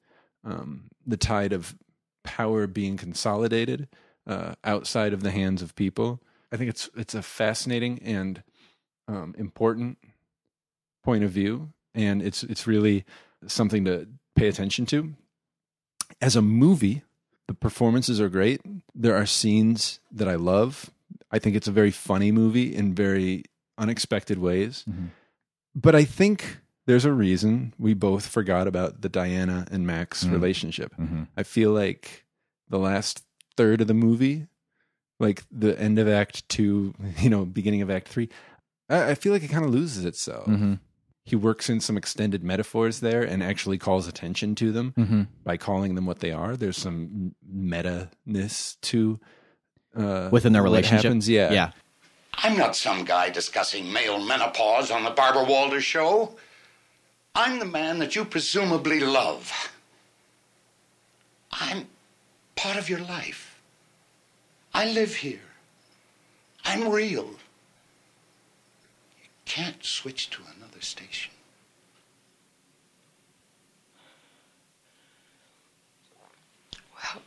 um 0.44 0.88
the 1.06 1.16
tide 1.16 1.52
of 1.52 1.76
power 2.24 2.66
being 2.66 2.96
consolidated 2.96 3.88
uh 4.26 4.54
outside 4.64 5.12
of 5.12 5.22
the 5.22 5.30
hands 5.30 5.62
of 5.62 5.74
people 5.76 6.20
i 6.50 6.56
think 6.56 6.68
it's 6.68 6.90
it's 6.96 7.14
a 7.14 7.22
fascinating 7.22 8.00
and 8.02 8.42
um, 9.08 9.34
important 9.38 9.98
point 11.04 11.24
of 11.24 11.30
view, 11.30 11.72
and 11.94 12.22
it's 12.22 12.42
it's 12.42 12.66
really 12.66 13.04
something 13.46 13.84
to 13.84 14.08
pay 14.34 14.48
attention 14.48 14.86
to. 14.86 15.14
As 16.20 16.36
a 16.36 16.42
movie, 16.42 17.02
the 17.46 17.54
performances 17.54 18.20
are 18.20 18.28
great. 18.28 18.60
There 18.94 19.16
are 19.16 19.26
scenes 19.26 20.00
that 20.10 20.28
I 20.28 20.34
love. 20.34 20.90
I 21.30 21.38
think 21.38 21.56
it's 21.56 21.68
a 21.68 21.72
very 21.72 21.90
funny 21.90 22.32
movie 22.32 22.74
in 22.74 22.94
very 22.94 23.44
unexpected 23.78 24.38
ways. 24.38 24.84
Mm-hmm. 24.88 25.06
But 25.74 25.94
I 25.94 26.04
think 26.04 26.58
there's 26.86 27.04
a 27.04 27.12
reason 27.12 27.74
we 27.78 27.94
both 27.94 28.26
forgot 28.26 28.66
about 28.66 29.02
the 29.02 29.08
Diana 29.08 29.66
and 29.70 29.86
Max 29.86 30.24
mm-hmm. 30.24 30.32
relationship. 30.32 30.94
Mm-hmm. 30.96 31.24
I 31.36 31.42
feel 31.42 31.72
like 31.72 32.24
the 32.68 32.78
last 32.78 33.24
third 33.56 33.80
of 33.80 33.86
the 33.86 33.94
movie, 33.94 34.46
like 35.20 35.44
the 35.50 35.78
end 35.78 35.98
of 35.98 36.08
Act 36.08 36.48
Two, 36.48 36.94
you 37.18 37.30
know, 37.30 37.44
beginning 37.44 37.82
of 37.82 37.90
Act 37.90 38.08
Three, 38.08 38.28
I, 38.88 39.10
I 39.10 39.14
feel 39.14 39.32
like 39.32 39.42
it 39.42 39.50
kind 39.50 39.64
of 39.64 39.70
loses 39.70 40.04
itself. 40.04 40.46
He 41.26 41.34
works 41.34 41.68
in 41.68 41.80
some 41.80 41.96
extended 41.96 42.44
metaphors 42.44 43.00
there 43.00 43.22
and 43.22 43.42
actually 43.42 43.78
calls 43.78 44.06
attention 44.06 44.54
to 44.54 44.70
them 44.70 45.28
by 45.42 45.56
calling 45.56 45.96
them 45.96 46.06
what 46.06 46.20
they 46.20 46.30
are. 46.30 46.56
There's 46.56 46.76
some 46.76 47.34
meta 47.44 48.10
ness 48.24 48.76
to 48.82 49.18
uh, 49.96 50.28
Within 50.30 50.52
their 50.52 50.62
what 50.62 50.68
relationship, 50.68 51.02
happens. 51.02 51.28
Yeah, 51.28 51.52
yeah. 51.52 51.70
I'm 52.34 52.56
not 52.56 52.76
some 52.76 53.04
guy 53.04 53.30
discussing 53.30 53.92
male 53.92 54.20
menopause 54.24 54.92
on 54.92 55.02
the 55.02 55.10
Barbara 55.10 55.44
Walters 55.44 55.82
show. 55.82 56.36
I'm 57.34 57.58
the 57.58 57.64
man 57.64 57.98
that 57.98 58.14
you 58.14 58.24
presumably 58.24 59.00
love. 59.00 59.52
I'm 61.50 61.88
part 62.54 62.76
of 62.76 62.88
your 62.88 63.00
life. 63.00 63.60
I 64.72 64.92
live 64.92 65.16
here. 65.16 65.40
I'm 66.64 66.88
real. 66.88 67.30
You 69.46 69.52
can't 69.52 69.84
switch 69.84 70.28
to 70.30 70.42
another 70.56 70.80
station. 70.80 71.32
Well, 76.94 77.22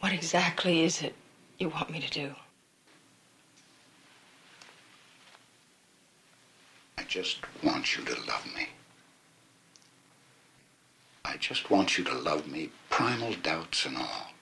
what 0.00 0.12
exactly 0.12 0.82
is 0.82 1.02
it 1.02 1.14
you 1.58 1.68
want 1.68 1.90
me 1.90 2.00
to 2.00 2.10
do? 2.10 2.34
I 6.96 7.02
just 7.04 7.40
want 7.62 7.96
you 7.96 8.04
to 8.04 8.14
love 8.26 8.46
me. 8.54 8.68
I 11.24 11.36
just 11.36 11.70
want 11.70 11.98
you 11.98 12.04
to 12.04 12.14
love 12.14 12.48
me, 12.48 12.70
primal 12.88 13.34
doubts 13.34 13.84
and 13.84 13.96
all. 13.98 14.32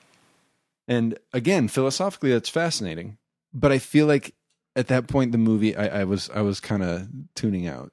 And 0.87 1.19
again, 1.33 1.69
philosophically, 1.69 2.31
that's 2.31 2.49
fascinating. 2.49 3.19
But 3.53 3.73
I 3.73 3.79
feel 3.79 4.07
like 4.07 4.35
at 4.77 4.89
that 4.89 5.09
point, 5.09 5.33
the 5.33 5.39
movie, 5.39 5.77
I, 5.77 6.01
I 6.01 6.05
was 6.05 6.31
I 6.31 6.43
was 6.43 6.61
kind 6.61 6.83
of 6.83 7.09
tuning 7.35 7.67
out. 7.67 7.93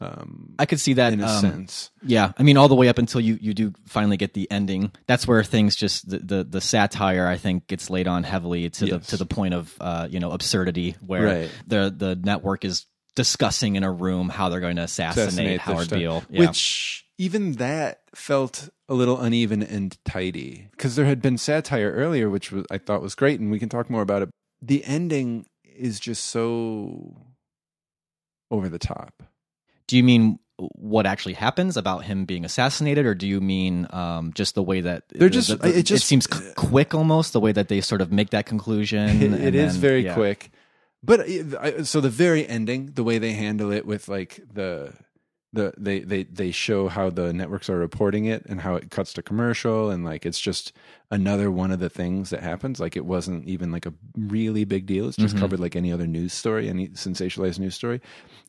Um, 0.00 0.54
I 0.58 0.66
could 0.66 0.80
see 0.80 0.94
that 0.94 1.12
in 1.12 1.20
a 1.20 1.26
um, 1.26 1.40
sense. 1.40 1.90
Yeah, 2.02 2.32
I 2.36 2.42
mean, 2.42 2.56
all 2.56 2.68
the 2.68 2.74
way 2.74 2.88
up 2.88 2.98
until 2.98 3.20
you 3.20 3.38
you 3.40 3.54
do 3.54 3.72
finally 3.86 4.16
get 4.16 4.34
the 4.34 4.50
ending. 4.50 4.92
That's 5.06 5.26
where 5.26 5.42
things 5.44 5.76
just 5.76 6.08
the 6.08 6.18
the, 6.18 6.44
the 6.44 6.60
satire 6.60 7.26
I 7.26 7.36
think 7.36 7.66
gets 7.68 7.90
laid 7.90 8.08
on 8.08 8.24
heavily 8.24 8.70
to 8.70 8.86
Yes. 8.86 9.06
the 9.06 9.10
to 9.10 9.16
the 9.18 9.26
point 9.26 9.54
of 9.54 9.74
uh, 9.80 10.08
you 10.10 10.18
know 10.20 10.32
absurdity, 10.32 10.96
where 11.04 11.24
Right. 11.24 11.50
the 11.66 11.94
the 11.96 12.16
network 12.16 12.64
is 12.64 12.86
discussing 13.14 13.76
in 13.76 13.84
a 13.84 13.92
room 13.92 14.28
how 14.28 14.48
they're 14.48 14.60
going 14.60 14.76
to 14.76 14.82
assassinate, 14.82 15.28
assassinate 15.28 15.60
Howard 15.60 15.90
Beale. 15.90 16.24
Yeah. 16.28 16.40
Which 16.40 17.04
even 17.16 17.52
that 17.52 18.00
felt 18.14 18.68
a 18.88 18.94
little 18.94 19.20
uneven 19.20 19.62
and 19.62 19.96
tidy 20.04 20.68
because 20.72 20.96
there 20.96 21.06
had 21.06 21.22
been 21.22 21.38
satire 21.38 21.92
earlier, 21.92 22.28
which 22.28 22.50
was, 22.50 22.66
I 22.70 22.78
thought 22.78 23.00
was 23.00 23.14
great, 23.14 23.38
and 23.38 23.50
we 23.52 23.60
can 23.60 23.68
talk 23.68 23.88
more 23.88 24.02
about 24.02 24.22
it. 24.22 24.30
The 24.60 24.84
ending 24.84 25.46
is 25.76 26.00
just 26.00 26.24
so 26.28 27.16
over 28.50 28.68
the 28.68 28.78
top. 28.78 29.22
do 29.86 29.96
you 29.96 30.02
mean 30.04 30.38
what 30.76 31.04
actually 31.04 31.32
happens 31.34 31.76
about 31.76 32.04
him 32.04 32.24
being 32.26 32.44
assassinated, 32.44 33.04
or 33.06 33.14
do 33.14 33.26
you 33.26 33.40
mean 33.40 33.88
um, 33.90 34.32
just 34.34 34.54
the 34.54 34.62
way 34.62 34.80
that 34.80 35.02
They're 35.10 35.28
the- 35.28 35.34
just- 35.34 35.48
the- 35.48 35.56
the- 35.56 35.78
it 35.78 35.82
just- 35.86 36.06
seems 36.06 36.26
qu- 36.28 36.52
quick 36.54 36.94
almost 36.94 37.32
the 37.32 37.40
way 37.40 37.50
that 37.52 37.66
they 37.68 37.80
sort 37.80 38.00
of 38.00 38.12
make 38.12 38.30
that 38.30 38.46
conclusion? 38.46 39.08
It- 39.20 39.32
and 39.32 39.34
it 39.34 39.54
is 39.56 39.72
then- 39.74 39.80
very 39.80 40.04
yeah. 40.04 40.14
quick 40.14 40.50
but 41.02 41.26
so 41.86 42.00
the 42.00 42.08
very 42.08 42.48
ending 42.48 42.92
the 42.94 43.04
way 43.04 43.18
they 43.18 43.32
handle 43.32 43.70
it 43.72 43.84
with 43.84 44.08
like 44.08 44.40
the 44.50 44.92
the 45.54 45.72
they 45.76 46.00
they 46.00 46.24
they 46.24 46.50
show 46.50 46.88
how 46.88 47.10
the 47.10 47.32
networks 47.32 47.70
are 47.70 47.78
reporting 47.78 48.26
it 48.26 48.44
and 48.46 48.60
how 48.60 48.74
it 48.74 48.90
cuts 48.90 49.12
to 49.14 49.22
commercial. 49.22 49.90
And 49.90 50.04
like 50.04 50.26
it's 50.26 50.40
just 50.40 50.72
another 51.10 51.50
one 51.50 51.70
of 51.70 51.80
the 51.80 51.88
things 51.88 52.30
that 52.30 52.42
happens. 52.42 52.80
Like 52.80 52.96
it 52.96 53.04
wasn't 53.04 53.46
even 53.46 53.70
like 53.70 53.86
a 53.86 53.94
really 54.16 54.64
big 54.64 54.86
deal. 54.86 55.08
It's 55.08 55.16
just 55.16 55.36
covered 55.36 55.60
like 55.60 55.76
any 55.76 55.92
other 55.92 56.06
news 56.06 56.32
story 56.32 56.68
any 56.68 56.88
sensationalized 56.88 57.58
news 57.58 57.74
story. 57.74 58.00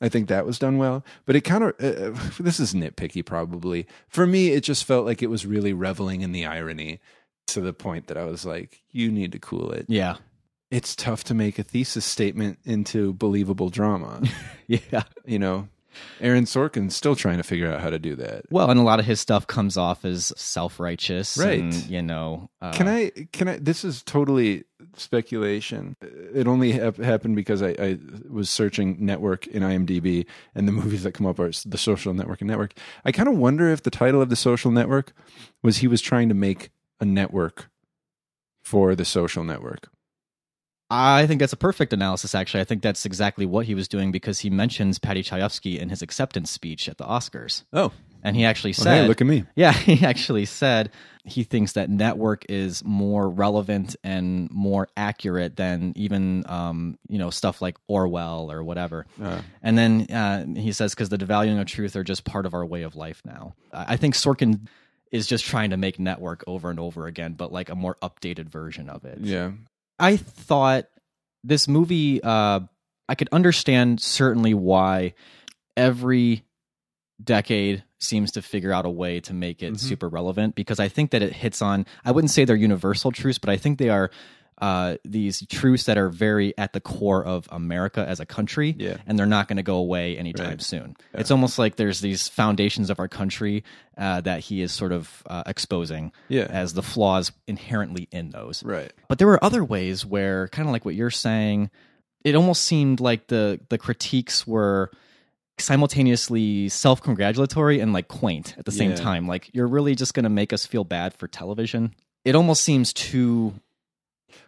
I 0.01 0.09
think 0.09 0.27
that 0.27 0.45
was 0.45 0.59
done 0.59 0.77
well. 0.77 1.05
But 1.25 1.35
it 1.35 1.41
kind 1.41 1.63
of 1.63 1.69
uh, 1.79 2.19
this 2.39 2.59
is 2.59 2.73
nitpicky 2.73 3.25
probably. 3.25 3.87
For 4.07 4.25
me 4.25 4.49
it 4.49 4.61
just 4.61 4.83
felt 4.83 5.05
like 5.05 5.21
it 5.21 5.29
was 5.29 5.45
really 5.45 5.73
reveling 5.73 6.21
in 6.21 6.31
the 6.31 6.45
irony 6.45 6.99
to 7.47 7.61
the 7.61 7.73
point 7.73 8.07
that 8.07 8.17
i 8.17 8.25
was 8.25 8.43
like 8.43 8.81
you 8.89 9.11
need 9.11 9.31
to 9.31 9.39
cool 9.39 9.71
it. 9.71 9.85
Yeah, 9.87 10.17
it's 10.71 10.95
tough 10.95 11.23
to 11.25 11.33
make 11.33 11.59
a 11.59 11.63
thesis 11.63 12.05
statement 12.05 12.59
into 12.65 13.13
believable 13.13 13.69
drama. 13.69 14.21
yeah. 14.67 15.03
you 15.25 15.39
know, 15.39 15.67
Aaron 16.19 16.45
Sorkin's 16.45 16.95
still 16.95 17.15
trying 17.15 17.38
to 17.38 17.43
figure 17.43 17.71
out 17.71 17.81
how 17.81 17.89
to 17.89 17.99
do 17.99 18.15
that. 18.15 18.45
Well, 18.49 18.69
and 18.69 18.79
a 18.79 18.84
lot 18.84 18.99
of 18.99 19.05
his 19.05 19.19
stuff 19.19 19.47
comes 19.47 19.77
off 19.77 20.05
as 20.05 20.31
self 20.38 20.79
righteous, 20.79 21.38
Right. 21.38 21.60
And, 21.60 21.73
you 21.88 22.01
know, 22.01 22.49
uh, 22.62 22.71
Can 22.71 22.88
I? 22.88 23.12
Can 23.31 23.47
I? 23.47 23.58
This 23.58 23.84
is 23.84 24.03
totally 24.03 24.63
speculation. 24.95 25.95
It 26.01 26.47
only 26.47 26.73
hap- 26.73 26.97
happened 26.97 27.36
because 27.36 27.62
I, 27.62 27.69
I 27.79 27.97
was 28.29 28.49
searching 28.49 28.97
network 28.99 29.47
in 29.47 29.63
IMDb, 29.63 30.25
and 30.53 30.67
the 30.67 30.71
movies 30.71 31.03
that 31.03 31.13
come 31.13 31.25
up 31.27 31.39
are 31.39 31.51
the 31.65 31.77
Social 31.77 32.13
Network 32.13 32.41
and 32.41 32.49
Network. 32.49 32.73
I 33.03 33.12
kind 33.12 33.29
of 33.29 33.38
wonder 33.38 33.69
if 33.69 33.84
the 33.84 33.91
title 33.91 34.21
of 34.21 34.29
the 34.29 34.36
Social 34.36 34.71
Network 34.71 35.13
was 35.63 35.77
he 35.77 35.88
was 35.88 36.01
trying 36.01 36.29
to 36.29 36.36
make 36.36 36.69
a 36.99 37.05
network 37.05 37.69
for 38.63 38.95
the 38.95 39.05
Social 39.05 39.43
Network. 39.43 39.89
I 40.95 41.27
think 41.27 41.39
that's 41.39 41.53
a 41.53 41.58
perfect 41.58 41.93
analysis. 41.93 42.34
Actually, 42.36 42.62
I 42.62 42.65
think 42.65 42.81
that's 42.81 43.05
exactly 43.05 43.45
what 43.45 43.65
he 43.65 43.75
was 43.75 43.88
doing 43.88 44.12
because 44.12 44.39
he 44.39 44.49
mentions 44.49 44.99
Paddy 44.99 45.23
Chayefsky 45.23 45.77
in 45.79 45.89
his 45.89 46.01
acceptance 46.01 46.51
speech 46.51 46.88
at 46.89 46.97
the 46.97 47.03
Oscars, 47.03 47.63
Oh, 47.73 47.91
and 48.23 48.36
he 48.36 48.45
actually 48.45 48.71
well, 48.77 48.84
said, 48.84 49.01
hey, 49.03 49.08
look 49.08 49.21
at 49.21 49.27
me. 49.27 49.43
Yeah, 49.55 49.73
he 49.73 50.05
actually 50.05 50.45
said 50.45 50.91
he 51.23 51.43
thinks 51.43 51.73
that 51.73 51.89
network 51.89 52.45
is 52.49 52.84
more 52.84 53.29
relevant 53.29 53.95
and 54.03 54.49
more 54.51 54.88
accurate 54.95 55.55
than 55.55 55.93
even 55.95 56.43
um, 56.49 56.97
you 57.08 57.17
know 57.17 57.29
stuff 57.29 57.62
like 57.62 57.77
Orwell 57.88 58.51
or 58.51 58.63
whatever. 58.63 59.05
And 59.62 59.77
then 59.77 60.08
uh, 60.12 60.45
he 60.60 60.71
says 60.71 60.93
because 60.93 61.10
the 61.10 61.17
devaluing 61.17 61.60
of 61.60 61.67
truth 61.67 61.95
are 61.95 62.03
just 62.03 62.25
part 62.25 62.45
of 62.45 62.53
our 62.53 62.65
way 62.65 62.84
of 62.84 62.95
life 62.95 63.21
now. 63.25 63.55
I 63.73 63.97
think 63.97 64.13
Sorkin 64.15 64.67
is 65.12 65.27
just 65.27 65.45
trying 65.45 65.69
to 65.69 65.77
make 65.77 65.99
network 65.99 66.43
over 66.47 66.69
and 66.69 66.79
over 66.79 67.08
again, 67.08 67.34
but 67.34 67.51
like 67.51 67.69
a 67.69 67.75
more 67.75 67.95
updated 68.01 68.49
version 68.49 68.89
of 68.89 69.05
it. 69.05 69.19
Yeah, 69.21 69.51
I 69.99 70.17
thought 70.17 70.86
this 71.43 71.67
movie, 71.67 72.21
uh, 72.23 72.62
I 73.08 73.15
could 73.15 73.29
understand 73.31 74.01
certainly 74.01 74.53
why 74.53 75.13
every 75.77 76.43
decade 77.23 77.84
seems 77.99 78.31
to 78.34 78.41
figure 78.41 78.73
out 78.73 78.86
a 78.86 78.89
way 78.89 79.19
to 79.21 79.34
make 79.34 79.63
it 79.63 79.73
Mm-hmm. 79.73 79.88
super 79.88 80.10
relevant 80.10 80.55
because 80.55 80.79
I 80.79 80.89
think 80.89 81.12
that 81.12 81.21
it 81.21 81.31
hits 81.34 81.62
on 81.62 81.86
I 82.03 82.12
wouldn't 82.12 82.31
say 82.31 82.43
they're 82.45 82.55
universal 82.55 83.12
truths, 83.12 83.39
but 83.39 83.49
I 83.49 83.58
think 83.58 83.77
they 83.77 83.89
are 83.89 84.12
uh, 84.59 84.95
these 85.03 85.45
truths 85.47 85.83
that 85.83 85.97
are 85.97 86.07
very 86.09 86.57
at 86.57 86.71
the 86.71 86.79
core 86.79 87.23
of 87.25 87.47
America 87.51 88.05
as 88.07 88.19
a 88.21 88.25
country, 88.25 88.73
Yeah. 88.79 88.97
and 89.05 89.19
they're 89.19 89.25
not 89.25 89.47
going 89.49 89.57
to 89.57 89.63
go 89.63 89.75
away 89.77 90.17
anytime 90.17 90.47
Right. 90.51 90.61
soon. 90.61 90.95
It's 91.13 91.29
almost 91.31 91.59
like 91.59 91.75
there's 91.75 91.99
these 91.99 92.29
foundations 92.29 92.89
of 92.89 92.97
our 92.99 93.09
country 93.09 93.63
uh, 93.97 94.21
that 94.21 94.39
he 94.41 94.61
is 94.61 94.71
sort 94.71 94.91
of 94.93 95.23
uh, 95.27 95.43
exposing 95.45 96.13
Yeah. 96.29 96.47
as 96.49 96.73
the 96.73 96.81
flaws 96.81 97.31
inherently 97.47 98.07
in 98.11 98.29
those. 98.29 98.63
Right. 98.63 98.93
But 99.09 99.17
there 99.19 99.27
were 99.27 99.43
other 99.43 99.63
ways 99.63 100.05
where, 100.05 100.47
kind 100.47 100.67
of 100.67 100.71
like 100.71 100.85
what 100.85 100.95
you're 100.95 101.09
saying, 101.11 101.69
it 102.23 102.33
almost 102.35 102.63
seemed 102.63 102.99
like 103.01 103.27
the 103.27 103.59
the 103.69 103.77
critiques 103.77 104.47
were 104.47 104.89
simultaneously 105.57 106.69
self-congratulatory 106.69 107.79
and 107.79 107.93
like 107.93 108.07
quaint 108.07 108.55
at 108.57 108.65
the 108.65 108.71
same 108.71 108.91
Yeah. 108.91 108.95
time. 108.97 109.27
Like 109.27 109.49
you're 109.53 109.67
really 109.67 109.95
just 109.95 110.13
going 110.13 110.23
to 110.23 110.29
make 110.29 110.53
us 110.53 110.65
feel 110.65 110.83
bad 110.83 111.13
for 111.13 111.27
television. 111.27 111.93
It 112.23 112.35
almost 112.35 112.63
seems 112.63 112.91
too 112.93 113.53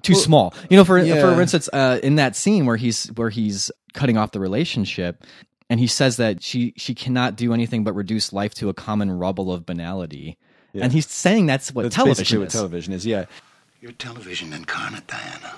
too 0.01 0.13
Well, 0.13 0.21
small. 0.21 0.53
You 0.69 0.77
know, 0.77 0.83
for 0.85 0.97
yeah. 0.99 1.21
for 1.21 1.41
instance, 1.41 1.69
uh, 1.73 1.99
in 2.03 2.15
that 2.15 2.35
scene 2.35 2.65
where 2.65 2.77
he's 2.77 3.07
where 3.15 3.29
he's 3.29 3.71
cutting 3.93 4.17
off 4.17 4.31
the 4.31 4.39
relationship. 4.39 5.23
And 5.69 5.81
he 5.81 5.87
says 5.87 6.15
that 6.15 6.41
she 6.41 6.73
she 6.77 6.95
cannot 6.95 7.35
do 7.35 7.53
anything 7.53 7.83
but 7.83 7.93
reduce 7.93 8.31
life 8.31 8.53
to 8.55 8.69
a 8.69 8.73
common 8.73 9.11
rubble 9.11 9.51
of 9.51 9.65
banality. 9.65 10.37
And 10.73 10.93
he's 10.93 11.07
saying 11.09 11.47
that's 11.47 11.73
what 11.73 11.83
That's 11.83 11.95
television 11.95 12.21
basically 12.21 12.37
what 12.39 12.47
is. 12.47 12.53
television 12.53 12.93
is. 12.93 13.05
Yeah. 13.05 13.25
You're 13.81 13.91
television 13.93 14.53
incarnate, 14.53 15.07
Diana. 15.07 15.55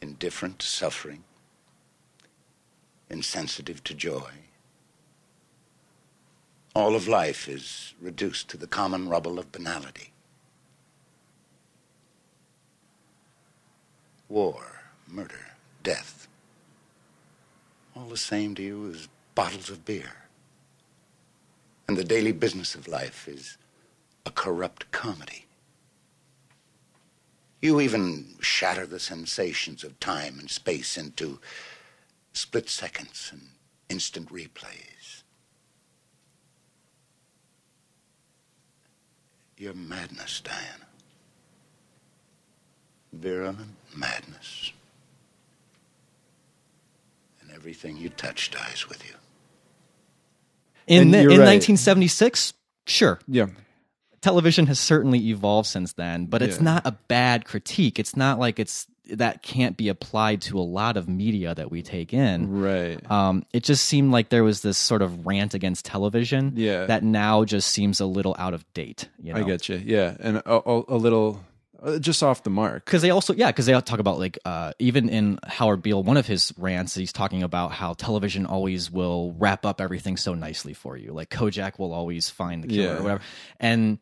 Indifferent 0.00 0.58
to 0.60 0.66
suffering, 0.66 1.22
insensitive 3.10 3.84
to 3.84 3.94
joy. 3.94 4.30
All 6.74 6.96
of 6.96 7.06
life 7.06 7.48
is 7.48 7.94
reduced 8.00 8.48
to 8.48 8.56
the 8.56 8.66
common 8.66 9.08
rubble 9.08 9.38
of 9.38 9.52
banality. 9.52 10.11
War, 14.32 14.80
murder, 15.06 15.52
death. 15.82 16.26
All 17.94 18.06
the 18.06 18.16
same 18.16 18.54
to 18.54 18.62
you 18.62 18.90
as 18.90 19.06
bottles 19.34 19.68
of 19.68 19.84
beer. 19.84 20.10
And 21.86 21.98
the 21.98 22.02
daily 22.02 22.32
business 22.32 22.74
of 22.74 22.88
life 22.88 23.28
is 23.28 23.58
a 24.24 24.30
corrupt 24.30 24.90
comedy. 24.90 25.44
You 27.60 27.78
even 27.78 28.36
shatter 28.40 28.86
the 28.86 28.98
sensations 28.98 29.84
of 29.84 30.00
time 30.00 30.38
and 30.38 30.50
space 30.50 30.96
into 30.96 31.38
split 32.32 32.70
seconds 32.70 33.28
and 33.32 33.48
instant 33.90 34.30
replays. 34.30 35.24
You're 39.58 39.74
madness, 39.74 40.40
Diana. 40.40 40.86
Virulent 43.12 43.58
madness. 43.94 44.72
And 47.40 47.50
everything 47.52 47.96
you 47.96 48.08
touch 48.08 48.50
dies 48.50 48.88
with 48.88 49.04
you. 49.06 49.14
In 50.86 51.02
And 51.02 51.14
the, 51.14 51.18
in 51.20 51.26
right. 51.28 51.38
1976, 51.38 52.54
sure, 52.86 53.20
Yeah. 53.28 53.46
television 54.20 54.66
has 54.66 54.80
certainly 54.80 55.28
evolved 55.28 55.68
since 55.68 55.92
then, 55.92 56.26
but 56.26 56.42
it's 56.42 56.56
Yeah. 56.56 56.62
not 56.64 56.86
a 56.86 56.92
bad 56.92 57.44
critique. 57.44 57.98
It's 57.98 58.16
not 58.16 58.38
like 58.38 58.58
it's 58.58 58.86
that 59.10 59.42
can't 59.42 59.76
be 59.76 59.88
applied 59.88 60.40
to 60.40 60.58
a 60.58 60.62
lot 60.62 60.96
of 60.96 61.08
media 61.08 61.54
that 61.54 61.70
we 61.70 61.82
take 61.82 62.14
in. 62.14 62.48
Right. 62.50 63.10
Um, 63.10 63.44
it 63.52 63.64
just 63.64 63.84
seemed 63.84 64.12
like 64.12 64.28
there 64.28 64.44
was 64.44 64.62
this 64.62 64.78
sort 64.78 65.02
of 65.02 65.26
rant 65.26 65.54
against 65.54 65.84
television 65.84 66.52
Yeah. 66.54 66.86
that 66.86 67.02
now 67.02 67.44
just 67.44 67.68
seems 67.70 68.00
a 68.00 68.06
little 68.06 68.34
out 68.38 68.54
of 68.54 68.64
date. 68.74 69.08
You 69.20 69.34
know? 69.34 69.40
I 69.40 69.42
get 69.42 69.68
you. 69.68 69.82
Yeah. 69.84 70.16
And 70.20 70.36
a, 70.38 70.52
a, 70.54 70.82
a 70.88 70.96
little 70.96 71.44
uh, 71.84 71.98
just 71.98 72.22
off 72.22 72.42
the 72.44 72.50
mark. 72.50 72.84
because 72.84 73.02
they 73.02 73.10
also 73.10 73.34
yeah 73.34 73.48
because 73.48 73.66
they 73.66 73.72
talk 73.80 73.98
about 73.98 74.18
like 74.18 74.38
uh, 74.44 74.72
even 74.78 75.08
in 75.08 75.38
Howard 75.44 75.82
Beale 75.82 76.02
one 76.02 76.16
of 76.16 76.26
his 76.26 76.52
rants 76.56 76.94
he's 76.94 77.12
talking 77.12 77.42
about 77.42 77.72
how 77.72 77.92
television 77.94 78.46
always 78.46 78.90
will 78.90 79.34
wrap 79.38 79.66
up 79.66 79.80
everything 79.80 80.16
so 80.16 80.34
nicely 80.34 80.74
for 80.74 80.96
you 80.96 81.12
like 81.12 81.30
Kojak 81.30 81.78
will 81.78 81.92
always 81.92 82.30
find 82.30 82.62
the 82.64 82.68
killer 82.68 82.82
Yeah. 82.94 82.98
or 82.98 83.02
whatever 83.02 83.20
and 83.60 83.98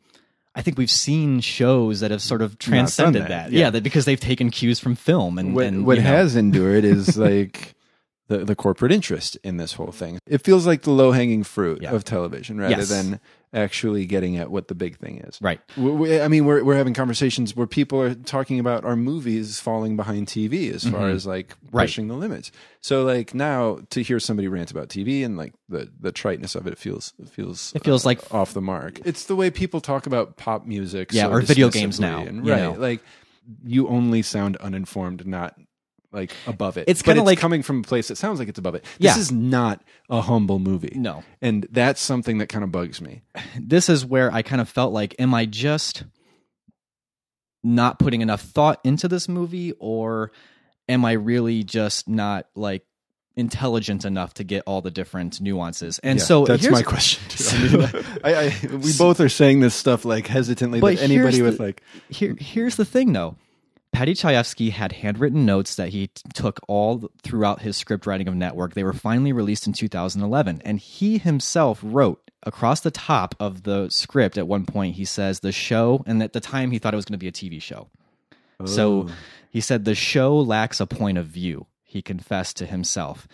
I 0.53 0.61
think 0.61 0.77
we've 0.77 0.91
seen 0.91 1.39
shows 1.39 2.01
that 2.01 2.11
have 2.11 2.21
sort 2.21 2.41
of 2.41 2.59
transcended 2.59 3.21
that, 3.23 3.29
that, 3.29 3.51
yeah. 3.53 3.59
yeah, 3.61 3.69
that 3.69 3.83
because 3.83 4.03
they've 4.03 4.19
taken 4.19 4.51
cues 4.51 4.81
from 4.81 4.95
film 4.95 5.37
and 5.39 5.55
what, 5.55 5.65
and, 5.65 5.85
what 5.85 5.97
know, 5.97 6.03
has 6.03 6.35
endured 6.35 6.83
is 6.83 7.17
like 7.29 7.73
the 8.27 8.39
the 8.39 8.53
corporate 8.55 8.91
interest 8.91 9.37
in 9.45 9.55
this 9.55 9.71
whole 9.73 9.93
thing. 9.93 10.19
It 10.27 10.39
feels 10.43 10.67
like 10.67 10.81
the 10.81 10.91
low 10.91 11.13
hanging 11.13 11.43
fruit 11.43 11.81
Yeah. 11.83 11.91
of 11.93 12.03
television 12.03 12.57
rather 12.59 12.75
Yes. 12.75 12.89
than 12.89 13.21
actually 13.53 14.05
getting 14.05 14.37
at 14.37 14.49
what 14.49 14.67
the 14.69 14.75
big 14.75 14.97
thing 14.97 15.17
is. 15.19 15.37
right 15.41 15.59
We- 15.75 15.91
we- 15.91 16.21
I 16.21 16.27
mean, 16.29 16.45
we're 16.45 16.63
we're 16.63 16.75
having 16.77 16.93
conversations 16.93 17.55
where 17.55 17.67
people 17.67 18.01
are 18.01 18.13
talking 18.15 18.59
about 18.59 18.85
our 18.85 18.95
movies 18.95 19.59
falling 19.59 19.97
behind 19.97 20.27
TV 20.27 20.73
as 20.73 20.83
far 20.85 21.09
as 21.09 21.25
like 21.25 21.49
Mm-hmm. 21.49 21.77
Right. 21.77 21.83
pushing 21.85 22.07
the 22.07 22.15
limits. 22.15 22.51
So 22.81 23.03
like 23.03 23.33
now 23.33 23.79
to 23.91 24.01
hear 24.01 24.19
somebody 24.19 24.47
rant 24.47 24.71
about 24.71 24.89
TV 24.89 25.23
and 25.25 25.37
like 25.37 25.53
the 25.69 25.89
the 25.99 26.11
triteness 26.11 26.55
of 26.55 26.65
it 26.67 26.77
feels 26.77 27.13
it 27.19 27.29
feels 27.29 27.73
It 27.75 27.83
feels 27.83 28.05
uh, 28.05 28.09
like- 28.09 28.33
off 28.33 28.53
the 28.53 28.61
mark. 28.61 28.99
It's 29.05 29.25
the 29.25 29.35
way 29.35 29.49
people 29.51 29.81
talk 29.81 30.05
about 30.07 30.37
pop 30.37 30.65
music, 30.65 31.11
Yeah, 31.11 31.23
so 31.23 31.31
or 31.33 31.41
video 31.41 31.69
games 31.69 31.99
now, 31.99 32.19
and, 32.21 32.47
right? 32.47 32.57
know. 32.61 32.71
Like 32.73 33.01
you 33.65 33.87
only 33.87 34.21
sound 34.21 34.55
uninformed, 34.57 35.25
not 35.27 35.55
like 36.11 36.31
above 36.47 36.77
it. 36.77 36.85
It's 36.87 37.01
kinda 37.01 37.23
like- 37.23 37.39
coming 37.39 37.63
from 37.63 37.79
a 37.79 37.83
place 37.83 38.07
that 38.09 38.17
sounds 38.17 38.39
like 38.39 38.47
it's 38.49 38.59
above 38.59 38.75
it. 38.75 38.85
Yeah. 38.99 39.13
This 39.13 39.23
is 39.23 39.31
not 39.31 39.81
a 40.09 40.21
humble 40.21 40.59
movie. 40.59 40.93
No. 40.95 41.23
and 41.41 41.67
that's 41.71 42.01
something 42.01 42.39
that 42.39 42.47
kind 42.47 42.63
of 42.63 42.71
bugs 42.71 42.99
me. 43.01 43.21
this 43.59 43.89
is 43.89 44.05
where 44.05 44.31
I 44.33 44.41
kind 44.41 44.61
of 44.61 44.69
felt 44.69 44.93
like, 44.93 45.15
am 45.19 45.33
I 45.33 45.45
just 45.45 46.03
not 47.63 47.99
putting 47.99 48.21
enough 48.21 48.41
thought 48.41 48.79
into 48.83 49.07
this 49.07 49.29
movie, 49.29 49.73
or 49.79 50.31
am 50.89 51.05
I 51.05 51.11
really 51.13 51.63
just 51.63 52.09
not 52.09 52.47
like 52.55 52.83
intelligent 53.35 54.03
enough 54.03 54.33
to 54.35 54.43
get 54.43 54.63
all 54.65 54.81
the 54.81 54.91
different 54.91 55.39
nuances? 55.39 55.99
And 55.99 56.19
Yeah, 56.19 56.25
so 56.25 56.45
that's 56.45 56.67
my 56.69 56.81
question. 56.81 57.21
Too. 57.29 57.81
I 58.23 58.33
I, 58.33 58.65
we 58.77 58.93
both 58.97 59.19
are 59.19 59.29
saying 59.29 59.59
this 59.59 59.75
stuff 59.75 60.05
like 60.05 60.27
hesitantly, 60.27 60.79
But 60.79 60.99
anybody 61.01 61.37
here's 61.37 61.51
with 61.51 61.59
like 61.59 61.83
Here, 62.09 62.35
here's 62.39 62.75
the 62.75 62.85
thing, 62.85 63.13
though. 63.13 63.35
Paddy 63.93 64.13
Chayefsky 64.13 64.71
had 64.71 64.93
handwritten 64.93 65.45
notes 65.45 65.75
that 65.75 65.89
he 65.89 66.07
t- 66.07 66.23
took 66.33 66.59
all 66.67 67.09
throughout 67.23 67.61
his 67.61 67.75
script 67.75 68.05
writing 68.05 68.27
of 68.27 68.35
Network. 68.35 68.73
They 68.73 68.83
were 68.83 68.93
finally 68.93 69.33
released 69.33 69.67
in 69.67 69.73
2011, 69.73 70.61
and 70.63 70.79
he 70.79 71.17
himself 71.17 71.79
wrote 71.83 72.31
across 72.43 72.79
the 72.81 72.91
top 72.91 73.35
of 73.39 73.63
the 73.63 73.89
script 73.89 74.37
at 74.37 74.47
one 74.47 74.65
point. 74.65 74.95
He 74.95 75.05
says 75.05 75.41
the 75.41 75.51
show, 75.51 76.03
and 76.07 76.23
at 76.23 76.33
the 76.33 76.39
time 76.39 76.71
he 76.71 76.79
thought 76.79 76.93
it 76.93 76.97
was 76.97 77.05
going 77.05 77.19
to 77.19 77.23
be 77.23 77.27
a 77.27 77.31
TV 77.31 77.61
show. 77.61 77.89
So 78.65 79.07
oh. 79.09 79.11
he 79.49 79.61
said 79.61 79.85
the 79.85 79.95
show 79.95 80.37
lacks 80.37 80.79
a 80.79 80.87
point 80.87 81.17
of 81.17 81.25
view. 81.25 81.67
He 81.83 82.01
confessed 82.01 82.57
to 82.57 82.65
himself. 82.65 83.27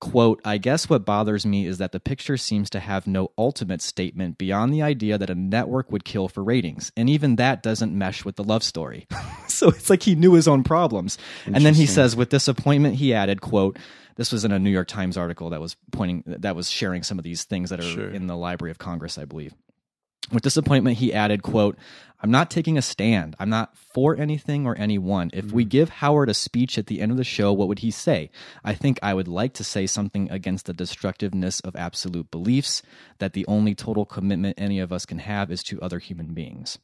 Quote, 0.00 0.40
I 0.44 0.58
guess 0.58 0.88
what 0.90 1.04
bothers 1.06 1.46
me 1.46 1.66
is 1.66 1.78
that 1.78 1.92
the 1.92 2.00
picture 2.00 2.36
seems 2.36 2.68
to 2.70 2.80
have 2.80 3.06
no 3.06 3.30
ultimate 3.38 3.80
statement 3.80 4.36
beyond 4.36 4.74
the 4.74 4.82
idea 4.82 5.16
that 5.16 5.30
a 5.30 5.34
network 5.34 5.90
would 5.90 6.04
kill 6.04 6.28
for 6.28 6.44
ratings. 6.44 6.92
And 6.96 7.08
even 7.08 7.36
that 7.36 7.62
doesn't 7.62 7.96
mesh 7.96 8.24
with 8.24 8.36
the 8.36 8.44
love 8.44 8.62
story. 8.62 9.06
so 9.48 9.68
it's 9.68 9.88
like 9.88 10.02
he 10.02 10.14
knew 10.14 10.34
his 10.34 10.46
own 10.46 10.62
problems. 10.62 11.16
And 11.46 11.64
then 11.64 11.74
he 11.74 11.86
says, 11.86 12.14
with 12.16 12.28
disappointment, 12.28 12.96
he 12.96 13.14
added, 13.14 13.40
quote, 13.40 13.78
this 14.16 14.30
was 14.30 14.44
in 14.44 14.52
a 14.52 14.58
New 14.58 14.70
York 14.70 14.88
Times 14.88 15.16
article 15.16 15.50
that 15.50 15.60
was 15.60 15.76
pointing, 15.90 16.22
that 16.26 16.54
was 16.54 16.70
sharing 16.70 17.02
some 17.02 17.18
of 17.18 17.24
these 17.24 17.44
things 17.44 17.70
that 17.70 17.80
are 17.80 17.82
Sure. 17.82 18.10
in 18.10 18.26
the 18.26 18.36
Library 18.36 18.70
of 18.70 18.78
Congress, 18.78 19.16
I 19.18 19.24
believe. 19.24 19.54
With 20.32 20.42
disappointment, 20.42 20.98
he 20.98 21.12
added, 21.12 21.42
quote, 21.42 21.76
I'm 22.24 22.30
not 22.30 22.50
taking 22.50 22.78
a 22.78 22.82
stand. 22.82 23.36
I'm 23.38 23.50
not 23.50 23.76
for 23.76 24.16
anything 24.16 24.66
or 24.66 24.74
anyone. 24.78 25.30
If 25.34 25.52
we 25.52 25.66
mm. 25.66 25.68
give 25.68 25.88
Howard 25.90 26.30
a 26.30 26.34
speech 26.34 26.78
at 26.78 26.86
the 26.86 27.02
end 27.02 27.12
of 27.12 27.18
the 27.18 27.24
show, 27.24 27.52
what 27.52 27.68
would 27.68 27.80
he 27.80 27.90
say? 27.90 28.30
I 28.64 28.72
think 28.72 28.98
I 29.02 29.12
would 29.12 29.28
like 29.28 29.52
to 29.54 29.64
say 29.64 29.86
something 29.86 30.30
against 30.30 30.64
the 30.64 30.72
destructiveness 30.72 31.60
of 31.60 31.76
absolute 31.76 32.30
beliefs, 32.30 32.80
that 33.18 33.34
the 33.34 33.46
only 33.46 33.74
total 33.74 34.06
commitment 34.06 34.58
any 34.58 34.80
of 34.80 34.90
us 34.90 35.04
can 35.04 35.18
have 35.18 35.50
is 35.50 35.62
to 35.64 35.80
other 35.82 35.98
human 35.98 36.32
beings. 36.32 36.78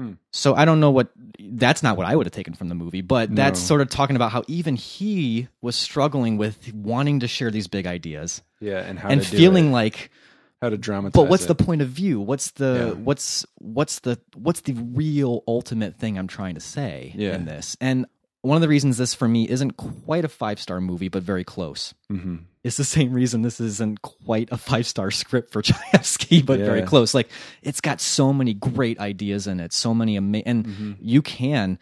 Hmm. 0.00 0.14
So 0.32 0.54
I 0.54 0.64
don't 0.64 0.80
know 0.80 0.90
what 0.90 1.10
that's 1.38 1.82
not 1.82 1.96
what 1.96 2.06
I 2.06 2.16
would 2.16 2.26
have 2.26 2.32
taken 2.32 2.54
from 2.54 2.68
the 2.70 2.74
movie, 2.74 3.02
but 3.02 3.32
that's 3.34 3.60
sort 3.60 3.82
of 3.82 3.90
talking 3.90 4.16
about 4.16 4.32
how 4.32 4.42
even 4.48 4.74
he 4.74 5.48
was 5.60 5.76
struggling 5.76 6.38
with 6.38 6.72
wanting 6.74 7.20
to 7.20 7.28
share 7.28 7.50
these 7.50 7.68
big 7.68 7.86
ideas 7.86 8.42
yeah, 8.60 8.78
and 8.78 8.98
how 8.98 9.10
and 9.10 9.24
feeling 9.24 9.72
like 9.72 10.10
how 10.62 10.68
to 10.68 10.76
dramatize. 10.78 11.12
but 11.12 11.28
what's 11.28 11.44
it. 11.44 11.48
the 11.48 11.54
point 11.54 11.82
of 11.82 11.88
view 11.88 12.20
what's 12.20 12.50
the 12.52 12.88
Yeah. 12.88 13.02
what's 13.02 13.46
what's 13.58 14.00
the 14.00 14.18
what's 14.34 14.60
the 14.62 14.74
real 14.74 15.42
ultimate 15.48 15.96
thing 15.96 16.18
i'm 16.18 16.26
trying 16.28 16.54
to 16.54 16.60
say 16.60 17.12
Yeah. 17.16 17.34
in 17.34 17.44
this 17.46 17.76
and 17.80 18.06
one 18.42 18.56
of 18.56 18.62
the 18.62 18.68
reasons 18.68 18.96
this 18.96 19.12
for 19.14 19.28
me 19.28 19.48
isn't 19.48 19.72
quite 19.76 20.24
a 20.24 20.28
five 20.28 20.58
star 20.60 20.80
movie 20.80 21.08
but 21.08 21.22
very 21.22 21.44
close 21.44 21.94
Mm-hmm. 22.12 22.36
it's 22.64 22.76
the 22.76 22.84
same 22.84 23.12
reason 23.12 23.42
this 23.42 23.60
isn't 23.60 24.02
quite 24.02 24.48
a 24.52 24.56
five 24.58 24.86
star 24.86 25.10
script 25.22 25.52
for 25.52 25.62
Chayefsky, 25.62 26.44
but 26.44 26.58
very 26.58 26.82
close. 26.82 27.14
Like 27.14 27.28
it's 27.62 27.80
got 27.80 28.00
so 28.00 28.32
many 28.32 28.52
great 28.54 28.98
ideas 28.98 29.46
in 29.46 29.60
it, 29.60 29.72
so 29.72 29.94
many 29.94 30.16
ama- 30.16 30.42
and 30.44 30.66
Mm-hmm. 30.66 30.92
you 31.00 31.22
can 31.22 31.78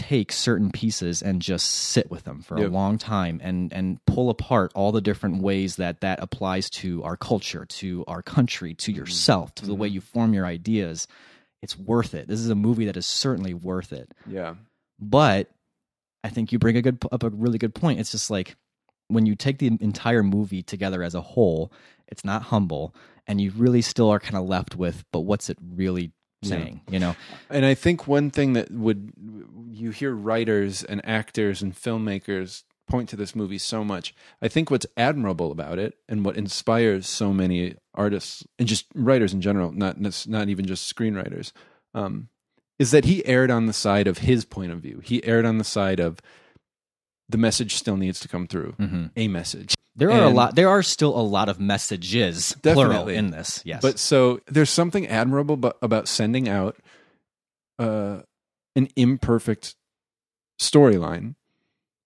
take 0.00 0.32
certain 0.32 0.70
pieces 0.70 1.20
and 1.20 1.42
just 1.42 1.68
sit 1.68 2.10
with 2.10 2.24
them 2.24 2.40
for 2.40 2.58
Yep. 2.58 2.68
a 2.68 2.72
long 2.72 2.96
time 2.96 3.38
and 3.44 3.70
and 3.70 4.02
pull 4.06 4.30
apart 4.30 4.72
all 4.74 4.92
the 4.92 5.02
different 5.02 5.42
ways 5.42 5.76
that 5.76 6.00
that 6.00 6.22
applies 6.22 6.70
to 6.70 7.04
our 7.04 7.18
culture, 7.18 7.66
to 7.66 8.02
our 8.08 8.22
country, 8.22 8.72
to 8.74 8.90
mm-hmm. 8.90 8.98
yourself, 8.98 9.54
to 9.56 9.66
the 9.66 9.74
way 9.74 9.88
mm-hmm. 9.88 9.96
you 9.96 10.00
form 10.00 10.32
your 10.32 10.46
ideas. 10.46 11.06
It's 11.60 11.78
worth 11.78 12.14
it. 12.14 12.28
This 12.28 12.40
is 12.40 12.48
a 12.48 12.54
movie 12.54 12.86
that 12.86 12.96
is 12.96 13.06
certainly 13.06 13.52
worth 13.52 13.92
it. 13.92 14.10
Yeah. 14.26 14.54
But 14.98 15.50
I 16.24 16.30
think 16.30 16.50
you 16.50 16.58
bring 16.58 16.78
a 16.78 16.82
good 16.82 17.04
up 17.12 17.22
a 17.22 17.28
really 17.28 17.58
good 17.58 17.74
point. 17.74 18.00
It's 18.00 18.12
just 18.12 18.30
like 18.30 18.56
when 19.08 19.26
you 19.26 19.34
take 19.34 19.58
the 19.58 19.66
entire 19.66 20.22
movie 20.22 20.62
together 20.62 21.02
as 21.02 21.14
a 21.14 21.20
whole, 21.20 21.72
it's 22.08 22.24
not 22.24 22.44
humble, 22.44 22.94
and 23.26 23.38
you 23.38 23.50
really 23.54 23.82
still 23.82 24.08
are 24.08 24.20
kind 24.20 24.36
of 24.36 24.48
left 24.48 24.76
with, 24.76 25.04
but 25.12 25.20
what's 25.20 25.50
it 25.50 25.58
really 25.60 26.12
saying? 26.42 26.80
You 26.90 26.98
know? 26.98 27.16
And 27.48 27.64
I 27.64 27.74
think 27.74 28.06
one 28.06 28.30
thing 28.30 28.54
that 28.54 28.70
would 28.70 29.12
you 29.70 29.90
hear 29.90 30.14
writers 30.14 30.82
and 30.82 31.00
actors 31.04 31.62
and 31.62 31.74
filmmakers 31.74 32.64
point 32.88 33.08
to 33.08 33.16
this 33.16 33.34
movie 33.34 33.58
so 33.58 33.84
much. 33.84 34.14
I 34.42 34.48
think 34.48 34.70
what's 34.70 34.86
admirable 34.96 35.52
about 35.52 35.78
it 35.78 35.94
and 36.08 36.24
what 36.24 36.36
inspires 36.36 37.06
so 37.06 37.32
many 37.32 37.76
artists 37.94 38.44
and 38.58 38.68
just 38.68 38.86
writers 38.94 39.32
in 39.32 39.40
general, 39.40 39.72
not 39.72 39.98
not 40.26 40.48
even 40.48 40.66
just 40.66 40.94
screenwriters, 40.94 41.52
um, 41.94 42.28
is 42.78 42.90
that 42.90 43.04
he 43.04 43.24
erred 43.26 43.50
on 43.50 43.66
the 43.66 43.72
side 43.72 44.06
of 44.06 44.18
his 44.18 44.44
point 44.44 44.72
of 44.72 44.80
view. 44.80 45.00
He 45.04 45.24
erred 45.24 45.46
on 45.46 45.58
the 45.58 45.64
side 45.64 46.00
of 46.00 46.18
the 47.30 47.38
message 47.38 47.74
still 47.76 47.96
needs 47.96 48.20
to 48.20 48.28
come 48.28 48.46
through. 48.46 48.74
A 49.16 49.28
message. 49.28 49.74
There 49.96 50.10
are 50.10 50.24
a 50.24 50.30
lot. 50.30 50.54
There 50.54 50.68
are 50.68 50.82
still 50.82 51.18
a 51.18 51.20
lot 51.20 51.48
of 51.48 51.60
messages, 51.60 52.56
plural, 52.62 53.08
in 53.08 53.30
this. 53.30 53.60
Yes, 53.64 53.82
But 53.82 53.98
so 53.98 54.40
there's 54.46 54.70
something 54.70 55.06
admirable 55.06 55.58
about 55.82 56.08
sending 56.08 56.48
out 56.48 56.76
uh, 57.78 58.20
an 58.76 58.88
imperfect 58.96 59.74
storyline 60.58 61.34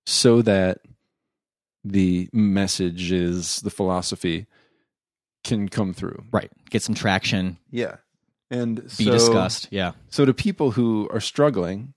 so 0.07 0.43
that 0.43 0.79
the 1.85 2.29
messages, 2.33 3.61
the 3.61 3.71
philosophy 3.71 4.47
can 5.45 5.69
come 5.69 5.93
through. 5.93 6.25
right, 6.33 6.51
get 6.71 6.83
some 6.83 6.95
traction, 6.95 7.59
Yeah. 7.71 7.97
And 8.51 8.83
be 8.99 9.05
so, 9.05 9.11
discussed. 9.13 9.69
Yeah, 9.71 9.93
So 10.11 10.25
to 10.25 10.33
people 10.35 10.71
who 10.73 11.09
are 11.13 11.21
struggling, 11.21 11.95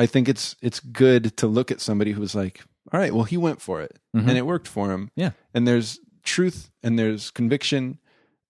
I 0.00 0.06
think 0.06 0.28
it's 0.28 0.56
it's 0.62 0.80
good 0.80 1.36
to 1.36 1.46
look 1.46 1.70
at 1.70 1.80
somebody 1.80 2.12
who's 2.12 2.34
like, 2.34 2.62
all 2.92 2.98
right, 2.98 3.12
well 3.14 3.24
he 3.24 3.36
went 3.36 3.60
for 3.60 3.82
it 3.82 3.98
Mhm. 4.16 4.28
and 4.28 4.38
it 4.38 4.46
worked 4.46 4.66
for 4.68 4.90
him. 4.92 5.10
Yeah. 5.14 5.32
And 5.54 5.68
there's 5.68 6.00
truth 6.24 6.70
and 6.82 6.98
there's 6.98 7.30
conviction 7.30 7.98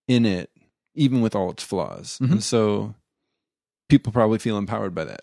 in 0.07 0.25
it, 0.25 0.49
even 0.95 1.21
with 1.21 1.35
all 1.35 1.51
its 1.51 1.63
flaws. 1.63 2.17
Mhm. 2.21 2.31
And 2.31 2.43
so 2.43 2.95
people 3.89 4.13
probably 4.13 4.39
feel 4.39 4.57
empowered 4.57 4.95
by 4.95 5.03
that. 5.05 5.21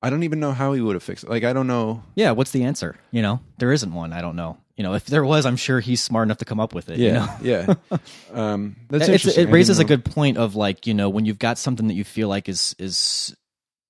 I 0.00 0.10
don't 0.10 0.22
even 0.22 0.38
know 0.38 0.52
how 0.52 0.72
he 0.74 0.80
would 0.80 0.94
have 0.94 1.02
fixed 1.02 1.24
it. 1.24 1.30
Like 1.30 1.42
I 1.44 1.52
don't 1.52 1.66
know. 1.66 2.02
yeah. 2.14 2.30
What's 2.30 2.52
the 2.52 2.62
answer? 2.64 2.96
You 3.10 3.22
know, 3.22 3.40
there 3.58 3.72
isn't 3.72 3.92
one. 3.92 4.12
I 4.12 4.20
don't 4.20 4.36
know. 4.36 4.58
You 4.76 4.84
know, 4.84 4.94
if 4.94 5.06
there 5.06 5.24
was, 5.24 5.44
I'm 5.44 5.56
sure 5.56 5.80
he's 5.80 6.00
smart 6.00 6.28
enough 6.28 6.38
to 6.38 6.44
come 6.44 6.60
up 6.60 6.72
with 6.72 6.88
it. 6.88 6.98
you 7.00 7.12
know? 7.14 7.28
Yeah. 7.42 7.74
yeah. 7.90 7.96
Um 8.32 8.76
that's 8.88 9.04
It's- 9.04 9.08
interesting. 9.22 9.48
it 9.48 9.52
raises 9.52 9.80
a 9.80 9.84
good 9.84 10.04
point 10.04 10.36
of 10.38 10.54
like 10.54 10.86
you 10.86 10.94
know 10.94 11.08
when 11.08 11.24
you've 11.26 11.40
got 11.40 11.58
something 11.58 11.88
that 11.88 11.94
you 11.94 12.04
feel 12.04 12.28
like 12.28 12.48
is 12.48 12.76
is 12.78 13.34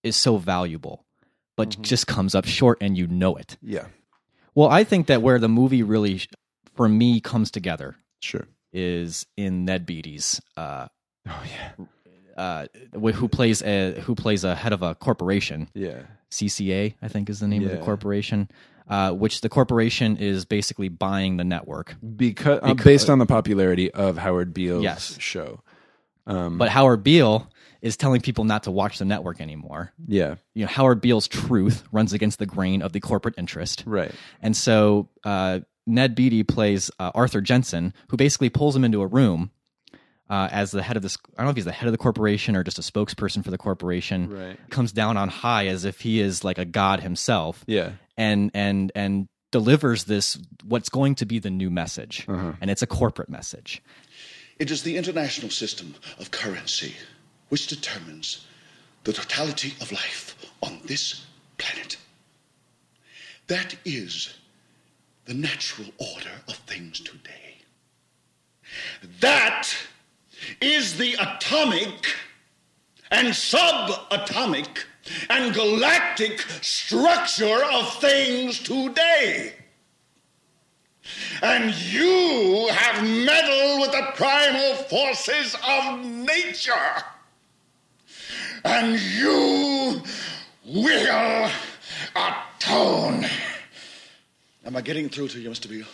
is 0.03 0.17
so 0.17 0.39
valuable 0.39 1.05
but 1.59 1.71
Mm-hmm. 1.71 1.83
just 1.83 2.07
comes 2.07 2.35
up 2.35 2.47
short 2.47 2.79
and 2.81 2.97
you 2.97 3.07
know 3.07 3.37
it 3.37 3.59
Yeah. 3.61 3.87
well 4.55 4.69
i 4.71 4.85
think 4.85 5.07
that 5.09 5.21
where 5.21 5.39
the 5.39 5.49
movie 5.49 5.83
really 5.83 6.23
for 6.75 6.89
me 6.89 7.21
comes 7.21 7.51
together 7.51 7.97
Sure. 8.21 8.47
is 8.73 9.27
in 9.37 9.65
ned 9.67 9.85
beatty's 9.85 10.41
uh 10.57 10.87
Oh 11.29 11.43
yeah. 11.53 11.85
uh 12.37 12.67
who 13.13 13.29
plays 13.29 13.61
a 13.63 14.01
who 14.01 14.15
plays 14.15 14.45
a 14.45 14.55
head 14.55 14.73
of 14.73 14.83
a 14.83 14.95
corporation 14.95 15.69
Yeah. 15.75 16.03
cca 16.31 16.95
i 17.03 17.09
think 17.09 17.29
is 17.29 17.41
the 17.41 17.49
name 17.49 17.65
of 17.65 17.71
the 17.71 17.79
corporation 17.79 18.49
uh, 18.91 19.13
which 19.13 19.43
the 19.43 19.51
corporation 19.51 20.17
is 20.17 20.47
basically 20.47 20.89
buying 20.89 21.37
the 21.37 21.45
network 21.45 21.97
Because, 22.17 22.61
uh, 22.63 22.69
Because- 22.73 22.85
based 22.85 23.11
on 23.11 23.19
the 23.19 23.27
popularity 23.27 23.91
of 23.91 24.17
Howard 24.17 24.55
Beale's 24.55 24.83
Yes. 24.83 25.15
show. 25.21 25.61
Um, 26.29 26.59
but 26.59 26.69
howard 26.69 27.03
beale 27.03 27.51
is 27.83 27.97
telling 27.97 28.21
people 28.21 28.45
not 28.45 28.65
to 28.65 28.71
watch 28.71 28.99
the 28.99 29.05
network 29.05 29.41
anymore 29.41 29.93
yeah. 30.07 30.35
you 30.55 30.63
know 30.65 30.69
Howard 30.71 31.01
Beale's 31.01 31.27
truth 31.29 31.83
runs 31.93 32.13
against 32.13 32.39
the 32.39 32.47
grain 32.47 32.83
of 32.83 32.93
the 32.93 33.01
corporate 33.01 33.35
interest, 33.39 33.83
Right. 33.87 34.13
and 34.43 34.57
so 34.57 35.09
uh, 35.25 35.61
Ned 35.87 36.15
Beatty 36.15 36.43
plays 36.43 36.91
uh, 36.99 37.11
Arthur 37.15 37.41
Jensen, 37.41 37.95
who 38.09 38.17
basically 38.17 38.51
pulls 38.51 38.77
him 38.77 38.85
into 38.85 39.01
a 39.01 39.07
room 39.07 39.51
uh, 40.29 40.49
as 40.53 40.71
the 40.73 40.83
head 40.83 40.97
of 40.97 41.03
this. 41.03 41.17
I 41.37 41.39
don't 41.39 41.47
know 41.47 41.51
if 41.51 41.57
he's 41.57 41.65
the 41.65 41.73
head 41.73 41.87
of 41.87 41.93
the 41.93 41.99
corporation 41.99 42.55
or 42.57 42.63
just 42.63 42.79
a 42.79 42.83
spokesperson 42.83 43.43
for 43.43 43.51
the 43.51 43.57
corporation. 43.57 44.29
Right. 44.29 44.71
Comes 44.71 44.93
down 44.93 45.17
on 45.17 45.29
high 45.31 45.69
as 45.69 45.87
if 45.87 46.01
he 46.01 46.21
is 46.21 46.45
like 46.45 46.59
a 46.59 46.67
god 46.67 47.01
himself, 47.01 47.65
Yeah. 47.67 47.93
and 48.19 48.51
and 48.53 48.93
and 48.95 49.29
delivers 49.51 50.05
this 50.05 50.37
what's 50.65 50.91
going 50.91 51.15
to 51.15 51.25
be 51.25 51.39
the 51.39 51.49
new 51.49 51.71
message, 51.71 52.27
and 52.29 52.71
it's 52.71 52.83
a 52.83 52.87
corporate 52.87 53.31
message. 53.31 53.83
It 54.59 54.71
is 54.71 54.83
the 54.83 54.97
international 54.97 55.51
system 55.51 55.95
of 56.19 56.31
currency 56.31 56.95
which 57.49 57.69
determines 57.69 58.47
the 59.05 59.13
totality 59.13 59.75
of 59.81 59.93
life 59.93 60.35
on 60.63 60.81
this 60.85 61.27
planet. 61.59 61.97
That 63.47 63.77
is 63.85 64.35
the 65.27 65.35
natural 65.35 65.89
order 65.99 66.43
of 66.49 66.57
things 66.57 67.01
today. 67.01 67.59
That 69.21 69.69
is 70.61 70.99
the 70.99 71.15
atomic 71.15 72.07
and 73.11 73.29
subatomic 73.29 74.85
and 75.31 75.55
galactic 75.55 76.41
structure 76.61 77.65
of 77.73 77.95
things 78.01 78.59
today. 78.59 79.55
And 81.43 81.75
you 81.75 82.69
have 82.71 83.03
meddled 83.03 83.81
with 83.81 83.93
the 83.93 84.13
primal 84.15 84.75
forces 84.85 85.57
of 85.67 86.05
nature. 86.05 86.73
And 88.65 88.99
you 88.99 90.03
will 90.65 91.51
atone. 92.17 93.27
Am 94.65 94.77
I 94.77 94.81
getting 94.81 95.09
through 95.09 95.29
to 95.29 95.41
you, 95.41 95.51
Mr. 95.51 95.69
Beale? 95.69 95.87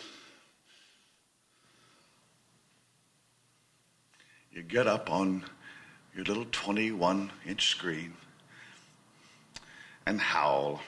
You 4.51 4.63
get 4.63 4.87
up 4.87 5.11
on 5.11 5.43
your 6.15 6.23
little 6.25 6.45
21 6.51 7.31
inch 7.45 7.67
screen 7.67 8.13
and 10.05 10.19
howl 10.19 10.81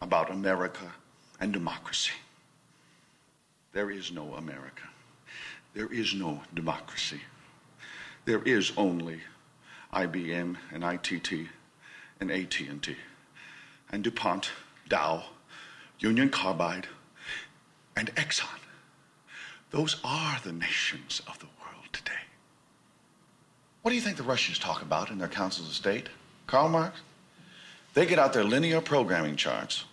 about 0.00 0.30
America 0.30 0.92
and 1.40 1.52
democracy. 1.52 2.12
There 3.76 3.90
is 3.90 4.10
no 4.10 4.32
America. 4.36 4.84
There 5.74 5.92
is 5.92 6.14
no 6.14 6.40
democracy. 6.54 7.20
There 8.24 8.40
is 8.42 8.72
only 8.74 9.20
IBM 9.92 10.56
and 10.72 10.82
ITT 10.82 11.48
and 12.18 12.30
AT&T 12.30 12.96
and 13.92 14.02
DuPont, 14.02 14.48
Dow, 14.88 15.24
Union 15.98 16.30
Carbide, 16.30 16.86
and 17.94 18.14
Exxon. 18.14 18.60
Those 19.72 20.00
are 20.02 20.40
the 20.42 20.52
nations 20.52 21.20
of 21.28 21.38
the 21.40 21.48
world 21.60 21.92
today. 21.92 22.24
What 23.82 23.90
do 23.90 23.94
you 23.94 24.00
think 24.00 24.16
the 24.16 24.22
Russians 24.22 24.58
talk 24.58 24.80
about 24.80 25.10
in 25.10 25.18
their 25.18 25.28
councils 25.28 25.68
of 25.68 25.74
state? 25.74 26.08
Karl 26.46 26.70
Marx? 26.70 27.02
They 27.92 28.06
get 28.06 28.18
out 28.18 28.32
their 28.32 28.42
linear 28.42 28.80
programming 28.80 29.36
charts, 29.36 29.84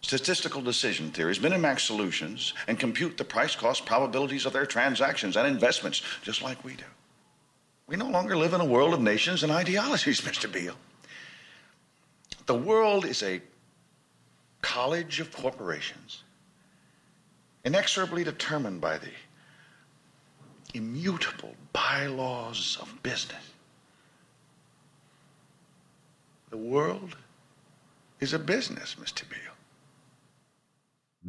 statistical 0.00 0.62
decision 0.62 1.10
theories, 1.10 1.38
Minimax 1.38 1.80
solutions, 1.80 2.54
and 2.66 2.78
compute 2.78 3.16
the 3.16 3.24
price 3.24 3.56
cost 3.56 3.84
probabilities 3.84 4.46
of 4.46 4.52
their 4.52 4.66
transactions 4.66 5.36
and 5.36 5.46
investments, 5.46 6.02
just 6.22 6.42
like 6.42 6.62
we 6.64 6.74
do. 6.74 6.84
We 7.86 7.96
no 7.96 8.08
longer 8.08 8.36
live 8.36 8.52
in 8.52 8.60
a 8.60 8.64
world 8.64 8.94
of 8.94 9.00
nations 9.00 9.42
and 9.42 9.50
ideologies, 9.50 10.20
Mr. 10.22 10.50
Beale. 10.52 10.76
The 12.46 12.54
world 12.54 13.04
is 13.04 13.22
a 13.22 13.40
college 14.62 15.20
of 15.20 15.32
corporations, 15.32 16.22
inexorably 17.64 18.24
determined 18.24 18.80
by 18.80 18.98
the 18.98 19.10
immutable 20.74 21.54
bylaws 21.72 22.78
of 22.80 23.02
business. 23.02 23.42
The 26.50 26.56
world 26.56 27.16
is 28.20 28.32
a 28.32 28.38
business, 28.38 28.96
Mr. 29.00 29.28
Beale. 29.28 29.47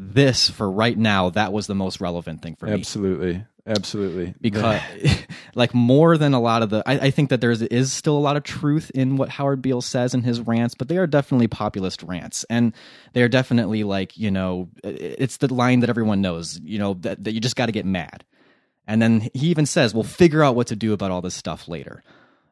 This 0.01 0.49
for 0.49 0.71
right 0.71 0.97
now, 0.97 1.29
that 1.31 1.51
was 1.51 1.67
the 1.67 1.75
most 1.75 1.99
relevant 1.99 2.41
thing 2.41 2.55
for 2.55 2.67
me. 2.67 2.71
Absolutely. 2.71 3.43
Absolutely. 3.67 4.33
because 4.41 4.81
like 5.55 5.75
more 5.75 6.17
than 6.17 6.33
a 6.33 6.39
lot 6.39 6.63
of 6.63 6.71
the 6.71 6.81
I, 6.87 6.93
I 6.93 7.11
think 7.11 7.29
that 7.29 7.39
there 7.39 7.51
is 7.51 7.93
still 7.93 8.17
a 8.17 8.19
lot 8.19 8.35
of 8.35 8.43
truth 8.43 8.89
in 8.95 9.15
what 9.15 9.29
howard 9.29 9.61
beale 9.61 9.81
says 9.81 10.15
in 10.15 10.23
his 10.23 10.41
rants 10.41 10.73
but 10.73 10.87
they 10.87 10.97
are 10.97 11.05
definitely 11.05 11.47
populist 11.47 12.01
rants 12.01 12.45
and 12.49 12.73
they 13.13 13.21
are 13.21 13.27
definitely 13.27 13.83
like 13.83 14.17
you 14.17 14.31
know 14.31 14.69
it's 14.83 15.37
the 15.37 15.53
line 15.53 15.81
that 15.81 15.89
everyone 15.89 16.19
knows 16.19 16.59
you 16.63 16.79
know 16.79 16.95
that, 16.95 17.23
that 17.23 17.33
you 17.33 17.39
just 17.39 17.55
got 17.55 17.67
to 17.67 17.71
get 17.71 17.85
mad 17.85 18.23
and 18.87 19.01
then 19.01 19.29
he 19.35 19.47
even 19.47 19.67
says 19.67 19.93
we'll 19.93 20.03
figure 20.03 20.43
out 20.43 20.55
what 20.55 20.67
to 20.67 20.75
do 20.75 20.91
about 20.91 21.11
all 21.11 21.21
this 21.21 21.35
stuff 21.35 21.67
later 21.67 22.01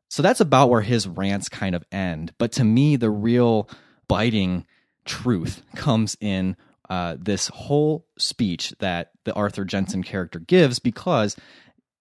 so 0.09 0.21
that's 0.21 0.41
about 0.41 0.69
where 0.69 0.81
his 0.81 1.07
rants 1.07 1.49
kind 1.49 1.73
of 1.73 1.83
end 1.91 2.31
but 2.37 2.51
to 2.51 2.63
me 2.63 2.95
the 2.95 3.09
real 3.09 3.67
biting 4.07 4.67
truth 5.05 5.63
comes 5.75 6.15
in 6.21 6.55
uh, 6.89 7.17
this 7.19 7.47
whole 7.47 8.05
speech 8.17 8.73
that 8.79 9.11
the 9.25 9.33
Arthur 9.33 9.65
Jensen 9.65 10.03
character 10.03 10.39
gives 10.39 10.79
because 10.79 11.35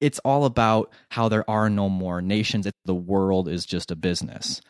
it's 0.01 0.19
all 0.21 0.45
about 0.45 0.93
how 1.09 1.29
there 1.29 1.49
are 1.49 1.71
no 1.71 1.89
more 1.89 2.21
nations. 2.21 2.67
The 2.85 2.95
world 2.95 3.49
is 3.49 3.67
just 3.67 3.91
a 3.91 3.97
business. 3.97 4.61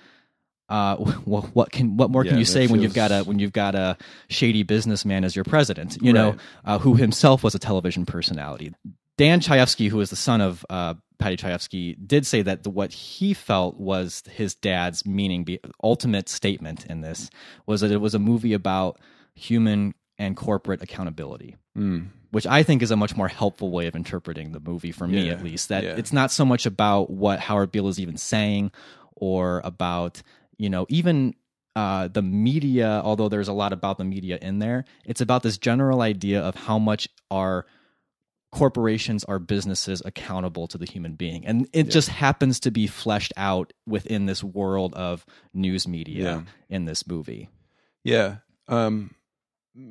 Uh, 0.68 0.96
well, 1.24 1.42
what 1.52 1.70
can 1.70 1.96
what 1.96 2.10
more 2.10 2.24
can 2.24 2.38
you 2.38 2.44
say 2.44 2.66
when 2.66 2.80
you've 2.80 2.94
got 2.94 3.12
a 3.12 3.22
when 3.22 3.38
you've 3.38 3.52
got 3.52 3.74
a 3.74 3.96
shady 4.28 4.62
businessman 4.62 5.24
as 5.24 5.36
your 5.36 5.44
president? 5.44 5.98
You 6.00 6.12
know, 6.12 6.36
uh, 6.64 6.78
who 6.78 6.94
himself 6.94 7.42
was 7.42 7.54
a 7.54 7.58
television 7.58 8.06
personality. 8.06 8.74
Dan 9.18 9.40
Chayefsky, 9.40 9.88
who 9.88 10.00
is 10.00 10.10
the 10.10 10.16
son 10.16 10.42
of 10.42 10.64
uh, 10.68 10.92
Paddy 11.18 11.38
Chayefsky, 11.38 11.96
did 12.06 12.26
say 12.26 12.42
that 12.42 12.64
the, 12.64 12.70
what 12.70 12.92
he 12.92 13.32
felt 13.32 13.80
was 13.80 14.22
his 14.30 14.54
dad's 14.54 15.06
meaning, 15.06 15.42
be, 15.42 15.58
ultimate 15.82 16.28
statement 16.28 16.84
in 16.84 17.00
this 17.00 17.30
was 17.64 17.80
that 17.80 17.90
it 17.90 17.96
was 17.96 18.14
a 18.14 18.18
movie 18.18 18.52
about 18.52 19.00
human 19.34 19.94
and 20.18 20.36
corporate 20.36 20.82
accountability, 20.82 21.56
Mm. 21.76 22.08
which 22.30 22.46
I 22.46 22.62
think 22.62 22.82
is 22.82 22.90
a 22.90 22.96
much 22.96 23.16
more 23.16 23.28
helpful 23.28 23.70
way 23.70 23.86
of 23.86 23.94
interpreting 23.94 24.52
the 24.52 24.60
movie 24.60 24.92
for 24.92 25.06
me, 25.06 25.26
Yeah, 25.26 25.32
at 25.34 25.44
least. 25.44 25.68
That 25.68 25.84
yeah. 25.84 25.96
it's 25.96 26.12
not 26.12 26.30
so 26.30 26.44
much 26.44 26.64
about 26.66 27.10
what 27.10 27.38
Howard 27.40 27.70
Beale 27.72 27.88
is 27.88 28.00
even 28.00 28.16
saying, 28.16 28.70
or 29.14 29.60
about 29.64 30.22
you 30.58 30.70
know 30.70 30.86
even 30.88 31.34
uh, 31.74 32.08
the 32.08 32.22
media. 32.22 33.02
Although 33.04 33.28
there's 33.28 33.48
a 33.48 33.52
lot 33.52 33.72
about 33.74 33.98
the 33.98 34.04
media 34.04 34.38
in 34.40 34.58
there, 34.60 34.84
it's 35.04 35.20
about 35.20 35.42
this 35.42 35.58
general 35.58 36.00
idea 36.00 36.40
of 36.40 36.54
how 36.54 36.78
much 36.78 37.08
our 37.30 37.66
corporations 38.52 39.22
are 39.24 39.38
businesses 39.38 40.00
accountable 40.06 40.66
to 40.68 40.78
the 40.78 40.86
human 40.86 41.14
being 41.14 41.44
and 41.44 41.68
it 41.74 41.90
just 41.90 42.08
happens 42.08 42.58
to 42.60 42.70
be 42.70 42.86
fleshed 42.86 43.32
out 43.36 43.72
within 43.86 44.24
this 44.26 44.42
world 44.42 44.94
of 44.94 45.26
news 45.52 45.86
media 45.86 46.22
Yeah. 46.24 46.42
in 46.70 46.84
this 46.86 47.06
movie 47.06 47.50
Yeah. 48.04 48.36
Um, 48.68 49.10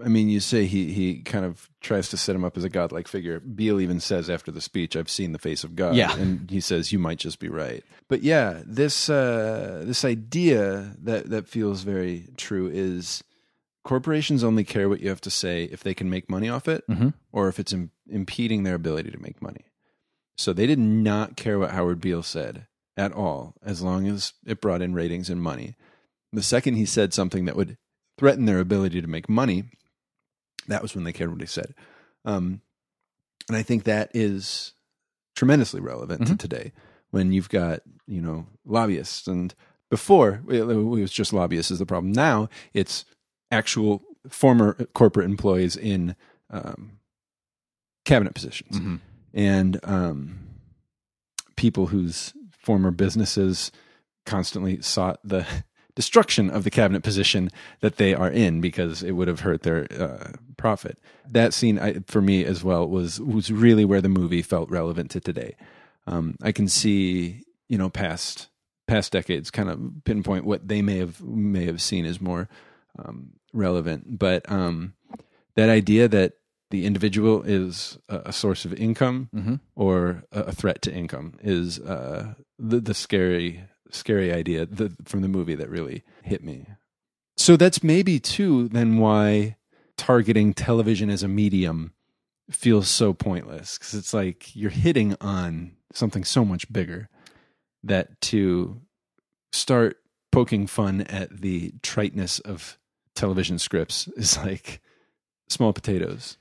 I 0.04 0.08
mean, 0.08 0.30
you 0.30 0.40
say 0.40 0.66
he 0.66 0.92
he 0.94 1.22
kind 1.22 1.46
of 1.46 1.70
tries 1.80 2.10
to 2.10 2.18
set 2.18 2.36
him 2.36 2.44
up 2.44 2.58
as 2.58 2.64
a 2.64 2.70
godlike 2.70 3.08
figure. 3.08 3.40
Beale 3.40 3.80
even 3.80 4.00
says 4.00 4.30
after 4.30 4.52
the 4.52 4.62
speech, 4.62 4.96
"I've 4.96 5.10
seen 5.10 5.32
the 5.32 5.38
face 5.40 5.64
of 5.64 5.76
God." 5.76 5.96
Yeah. 5.96 6.16
and 6.18 6.50
he 6.50 6.60
says, 6.60 6.92
"You 6.92 6.98
might 7.00 7.20
just 7.20 7.40
be 7.40 7.50
right." 7.50 7.84
But 8.08 8.24
yeah, 8.24 8.64
this 8.66 9.10
uh, 9.10 9.84
this 9.86 10.04
idea 10.04 10.96
that 11.04 11.30
that 11.30 11.48
feels 11.48 11.84
very 11.84 12.30
true 12.36 12.68
is 12.74 13.24
corporations 13.84 14.44
only 14.44 14.64
care 14.64 14.90
what 14.90 15.02
you 15.02 15.10
have 15.10 15.22
to 15.22 15.30
say 15.30 15.66
if 15.66 15.84
they 15.84 15.94
can 15.94 16.10
make 16.10 16.30
money 16.30 16.50
off 16.50 16.68
it, 16.68 16.84
Mhm. 16.90 17.14
or 17.32 17.48
if 17.48 17.60
it's 17.60 17.72
Im- 17.74 17.92
impeding 18.10 18.64
their 18.64 18.76
ability 18.76 19.12
to 19.12 19.22
make 19.22 19.42
money. 19.42 19.66
So 20.38 20.52
they 20.54 20.66
did 20.68 20.80
not 20.80 21.38
care 21.38 21.60
what 21.60 21.72
Howard 21.72 22.02
Beale 22.02 22.24
said 22.24 22.66
at 22.98 23.12
all, 23.12 23.56
as 23.64 23.82
long 23.84 24.08
as 24.08 24.34
it 24.46 24.62
brought 24.62 24.82
in 24.82 24.94
ratings 24.96 25.30
and 25.30 25.40
money. 25.42 25.76
The 26.34 26.42
second 26.44 26.76
he 26.76 26.86
said 26.86 27.14
something 27.14 27.46
that 27.46 27.56
would 27.56 27.78
threaten 28.18 28.46
their 28.46 28.60
ability 28.60 29.02
to 29.02 29.08
make 29.08 29.28
money, 29.30 29.66
that 30.68 30.82
was 30.82 30.96
when 30.96 31.04
they 31.04 31.14
cared 31.14 31.32
what 31.32 31.42
he 31.42 31.48
said. 31.48 31.74
Um, 32.24 32.62
and 33.48 33.56
I 33.58 33.62
think 33.64 33.84
that 33.84 34.10
is 34.14 34.74
tremendously 35.36 35.82
relevant 35.82 36.26
to 36.28 36.34
Mhm. 36.34 36.40
today 36.40 36.72
when 37.12 37.32
you've 37.32 37.50
got, 37.50 37.82
you 38.08 38.22
know, 38.22 38.48
lobbyists. 38.66 39.28
And 39.28 39.54
before, 39.90 40.42
it 40.50 40.62
it 40.62 40.76
was 40.76 41.12
just 41.12 41.34
lobbyists 41.34 41.72
is 41.72 41.80
the 41.80 41.86
problem. 41.86 42.12
Now 42.14 42.50
it's 42.74 43.06
actual 43.52 44.02
former 44.30 44.74
corporate 44.94 45.26
employees 45.30 45.76
in 45.76 46.16
um, 46.50 47.00
cabinet 48.06 48.34
positions 48.34 48.80
Mhm. 48.80 49.00
and 49.34 49.80
um, 49.84 50.40
people 51.56 51.88
whose 51.88 52.34
former 52.52 52.92
businesses 52.92 53.72
constantly 54.26 54.82
sought 54.82 55.20
the 55.24 55.46
destruction 55.96 56.50
of 56.50 56.64
the 56.64 56.70
cabinet 56.70 57.04
position 57.04 57.50
that 57.80 57.96
they 57.98 58.14
are 58.14 58.30
in 58.30 58.62
because 58.62 59.02
it 59.04 59.12
would 59.14 59.28
have 59.28 59.42
hurt 59.42 59.64
their 59.64 59.88
uh, 59.98 60.32
profit. 60.58 60.98
That 61.30 61.54
scene, 61.54 61.80
I, 61.80 62.00
for 62.08 62.22
me 62.22 62.44
as 62.46 62.64
well, 62.64 62.88
was 62.88 63.20
was 63.20 63.52
really 63.52 63.86
where 63.86 64.02
the 64.02 64.10
movie 64.10 64.42
felt 64.42 64.70
relevant 64.70 65.12
to 65.12 65.20
today. 65.20 65.56
Um, 66.08 66.36
I 66.42 66.52
can 66.52 66.68
see, 66.68 67.44
you 67.70 67.78
know, 67.78 67.90
past 67.90 68.50
past 68.88 69.12
decades, 69.12 69.50
kind 69.50 69.70
of 69.70 69.80
pinpoint 70.04 70.46
what 70.46 70.68
they 70.68 70.82
may 70.82 70.98
have 71.00 71.22
may 71.22 71.66
have 71.66 71.82
seen 71.82 72.06
as 72.06 72.22
more 72.22 72.48
um, 73.00 73.32
relevant, 73.54 74.20
but 74.20 74.50
um, 74.52 74.94
that 75.56 75.70
idea 75.70 76.08
that 76.08 76.34
the 76.72 76.86
individual 76.86 77.42
is 77.44 77.98
a, 78.10 78.34
source 78.34 78.66
of 78.66 78.74
income 78.74 79.30
Mhm. 79.34 79.60
or 79.76 80.24
a, 80.32 80.42
a 80.42 80.52
threat 80.52 80.82
to 80.82 80.94
income 80.94 81.34
is 81.42 81.80
uh, 81.80 82.34
the 82.60 82.80
the 82.80 82.94
scary 82.94 83.64
scary 83.92 84.32
idea 84.32 84.66
that, 84.66 85.08
from 85.08 85.22
the 85.22 85.28
movie 85.28 85.56
that 85.56 85.70
really 85.70 86.04
hit 86.24 86.44
me. 86.44 86.66
So 87.38 87.58
that's 87.58 87.84
maybe 87.84 88.20
too 88.20 88.68
then 88.70 88.98
why 88.98 89.58
targeting 89.98 90.54
television 90.54 91.10
as 91.10 91.24
a 91.24 91.28
medium 91.28 91.94
feels 92.50 92.88
so 92.88 93.14
pointless 93.14 93.78
because 93.78 93.94
it's 93.94 94.14
like 94.14 94.56
you're 94.56 94.70
hitting 94.70 95.16
on 95.20 95.72
something 95.94 96.24
so 96.24 96.46
much 96.46 96.72
bigger 96.72 97.10
that 97.84 98.20
to 98.22 98.82
start 99.52 99.98
poking 100.32 100.68
fun 100.68 101.02
at 101.02 101.42
the 101.42 101.74
triteness 101.82 102.40
of 102.40 102.78
television 103.16 103.58
scripts 103.58 104.08
is 104.18 104.38
like 104.38 104.82
small 105.50 105.74
potatoes. 105.74 106.38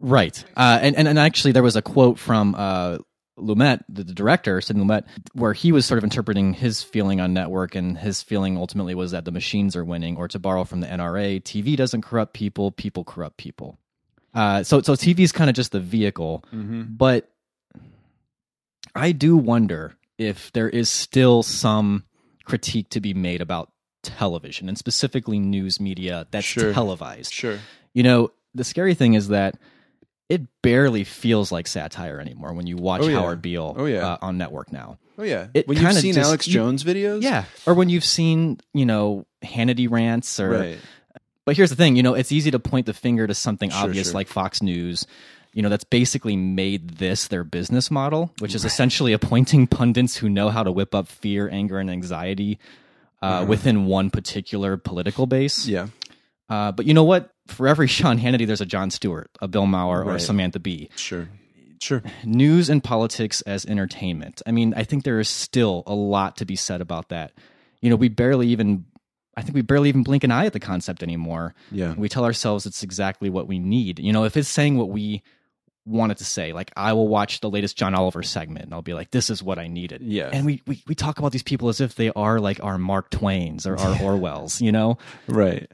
Right. 0.00 0.44
Uh, 0.56 0.80
and, 0.82 0.96
and 0.96 1.06
and 1.06 1.18
actually, 1.18 1.52
there 1.52 1.62
was 1.62 1.76
a 1.76 1.82
quote 1.82 2.18
from 2.18 2.56
uh, 2.56 2.98
Lumet, 3.38 3.82
the, 3.88 4.04
the 4.04 4.12
director, 4.12 4.60
Sidney 4.60 4.84
Lumet, 4.84 5.04
where 5.32 5.52
he 5.52 5.72
was 5.72 5.86
sort 5.86 5.98
of 5.98 6.04
interpreting 6.04 6.52
his 6.52 6.82
feeling 6.82 7.20
on 7.20 7.32
network, 7.32 7.74
and 7.74 7.96
his 7.98 8.22
feeling 8.22 8.56
ultimately 8.56 8.94
was 8.94 9.10
that 9.12 9.24
the 9.24 9.30
machines 9.32 9.74
are 9.74 9.84
winning, 9.84 10.16
or 10.16 10.28
to 10.28 10.38
borrow 10.38 10.64
from 10.64 10.80
the 10.80 10.86
NRA, 10.86 11.42
TV 11.42 11.76
doesn't 11.76 12.02
corrupt 12.02 12.34
people, 12.34 12.70
people 12.70 13.04
corrupt 13.04 13.36
people. 13.38 13.78
Uh, 14.34 14.62
so 14.62 14.80
so 14.80 14.94
TV 14.94 15.20
is 15.20 15.32
kind 15.32 15.50
of 15.50 15.56
just 15.56 15.72
the 15.72 15.80
vehicle, 15.80 16.44
but 16.52 17.28
I 18.94 19.12
do 19.12 19.36
wonder 19.36 19.94
if 20.18 20.52
there 20.52 20.68
is 20.68 20.88
still 20.90 21.42
some 21.42 22.04
critique 22.44 22.90
to 22.90 23.00
be 23.00 23.14
made 23.14 23.40
about 23.40 23.70
television 24.02 24.68
and 24.68 24.76
specifically 24.76 25.38
news 25.38 25.78
media 25.80 26.26
that's 26.32 26.44
Sure. 26.44 26.72
televised 26.72 27.32
Sure. 27.32 27.58
you 27.94 28.02
know 28.02 28.32
the 28.52 28.64
scary 28.64 28.94
thing 28.94 29.14
is 29.14 29.28
that 29.28 29.56
it 30.32 30.42
barely 30.62 31.04
feels 31.04 31.52
like 31.52 31.66
satire 31.66 32.18
anymore 32.20 32.52
when 32.54 32.66
you 32.66 32.76
watch 32.76 33.02
Oh, 33.02 33.08
yeah. 33.08 33.18
howard 33.20 33.42
beale 33.42 33.74
Oh, 33.76 33.84
yeah. 33.86 34.06
uh, 34.12 34.16
on 34.22 34.38
network 34.38 34.72
now 34.72 34.98
Oh 35.18 35.24
yeah. 35.24 35.48
It 35.52 35.68
when 35.68 35.76
you've 35.78 35.92
seen 35.92 36.14
just- 36.14 36.26
Alex 36.26 36.46
you- 36.46 36.54
Jones 36.54 36.84
videos, 36.84 37.22
yeah 37.22 37.44
or 37.66 37.74
when 37.74 37.88
you've 37.90 38.04
seen 38.04 38.58
you 38.72 38.86
know 38.86 39.26
hannity 39.44 39.90
rants 39.90 40.40
or 40.40 40.50
right. 40.50 40.78
but 41.44 41.56
here's 41.56 41.70
the 41.70 41.76
thing 41.76 41.96
you 41.96 42.02
know 42.02 42.14
it's 42.14 42.32
easy 42.32 42.50
to 42.50 42.58
point 42.58 42.86
the 42.86 42.94
finger 42.94 43.26
to 43.26 43.34
something 43.34 43.70
Sure, 43.70 43.84
obvious 43.88 44.08
sure. 44.08 44.14
like 44.14 44.28
fox 44.28 44.62
news 44.62 45.06
you 45.52 45.60
know 45.62 45.68
that's 45.68 45.84
basically 45.84 46.34
made 46.36 46.90
this 46.96 47.28
their 47.28 47.44
business 47.44 47.90
model 47.90 48.30
which 48.38 48.54
is 48.54 48.64
essentially 48.64 49.12
appointing 49.12 49.66
pundits 49.66 50.16
who 50.16 50.28
know 50.30 50.48
how 50.48 50.62
to 50.62 50.72
whip 50.72 50.94
up 50.94 51.08
fear 51.08 51.48
anger 51.50 51.78
and 51.78 51.90
anxiety 51.90 52.58
uh, 53.20 53.44
within 53.46 53.84
one 53.86 54.08
particular 54.10 54.76
political 54.76 55.26
base 55.26 55.66
Yeah. 55.68 55.88
Uh, 56.48 56.70
but 56.72 56.84
you 56.86 56.92
know 56.92 57.04
what? 57.04 57.30
For 57.52 57.68
every 57.68 57.86
Sean 57.86 58.18
Hannity, 58.18 58.46
there's 58.46 58.60
a 58.60 58.66
Jon 58.66 58.90
Stewart, 58.90 59.30
a 59.40 59.48
Bill 59.48 59.66
Maher, 59.66 60.04
or 60.04 60.14
a 60.14 60.20
Samantha 60.20 60.58
Bee. 60.58 60.90
Sure. 60.96 61.28
Sure. 61.80 62.02
News 62.24 62.68
and 62.68 62.82
politics 62.82 63.40
as 63.42 63.66
entertainment. 63.66 64.40
I 64.46 64.52
mean, 64.52 64.72
I 64.76 64.84
think 64.84 65.02
there 65.02 65.18
is 65.18 65.28
still 65.28 65.82
a 65.84 65.94
lot 65.94 66.36
to 66.36 66.44
be 66.44 66.54
said 66.54 66.80
about 66.80 67.08
that. 67.08 67.32
You 67.80 67.90
know, 67.90 67.96
we 67.96 68.08
barely 68.08 68.46
even, 68.48 68.84
I 69.36 69.42
think 69.42 69.56
we 69.56 69.62
barely 69.62 69.88
even 69.88 70.04
blink 70.04 70.22
an 70.22 70.30
eye 70.30 70.46
at 70.46 70.52
the 70.52 70.60
concept 70.60 71.02
anymore. 71.02 71.56
Yeah. 71.72 71.94
We 71.94 72.08
tell 72.08 72.24
ourselves 72.24 72.66
it's 72.66 72.84
exactly 72.84 73.30
what 73.30 73.48
we 73.48 73.58
need. 73.58 73.98
You 73.98 74.12
know, 74.12 74.24
if 74.24 74.36
it's 74.36 74.48
saying 74.48 74.78
what 74.78 74.90
we 74.90 75.22
want 75.84 76.12
it 76.12 76.18
to 76.18 76.24
say, 76.24 76.52
like 76.52 76.70
I 76.76 76.92
will 76.92 77.08
watch 77.08 77.40
the 77.40 77.50
latest 77.50 77.76
John 77.76 77.96
Oliver 77.96 78.22
segment 78.22 78.66
and 78.66 78.74
I'll 78.74 78.82
be 78.82 78.94
like, 78.94 79.10
this 79.10 79.28
is 79.28 79.42
what 79.42 79.58
I 79.58 79.66
needed. 79.66 80.02
Yeah. 80.02 80.30
And 80.32 80.46
we, 80.46 80.62
we, 80.68 80.84
we 80.86 80.94
talk 80.94 81.18
about 81.18 81.32
these 81.32 81.42
people 81.42 81.68
as 81.68 81.80
if 81.80 81.96
they 81.96 82.10
are 82.14 82.38
like 82.38 82.62
our 82.62 82.78
Mark 82.78 83.10
Twains 83.10 83.66
or 83.66 83.76
our 83.76 83.96
Orwells, 83.98 84.60
you 84.60 84.70
know? 84.70 84.98
Right. 85.26 85.68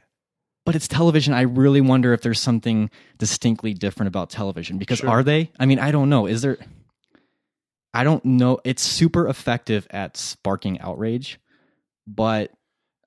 But 0.69 0.75
it's 0.75 0.87
television. 0.87 1.33
I 1.33 1.41
really 1.41 1.81
wonder 1.81 2.13
if 2.13 2.21
there's 2.21 2.39
something 2.39 2.91
distinctly 3.17 3.73
different 3.73 4.07
about 4.07 4.29
television 4.29 4.77
because 4.77 4.99
Sure. 4.99 5.09
are 5.09 5.23
they? 5.23 5.51
I 5.59 5.65
mean, 5.65 5.79
I 5.79 5.89
don't 5.89 6.09
know. 6.09 6.27
Is 6.27 6.43
there? 6.43 6.59
I 7.91 8.03
don't 8.03 8.23
know. 8.23 8.59
It's 8.63 8.83
super 8.83 9.27
effective 9.27 9.87
at 9.89 10.15
sparking 10.15 10.79
outrage, 10.79 11.39
but 12.05 12.51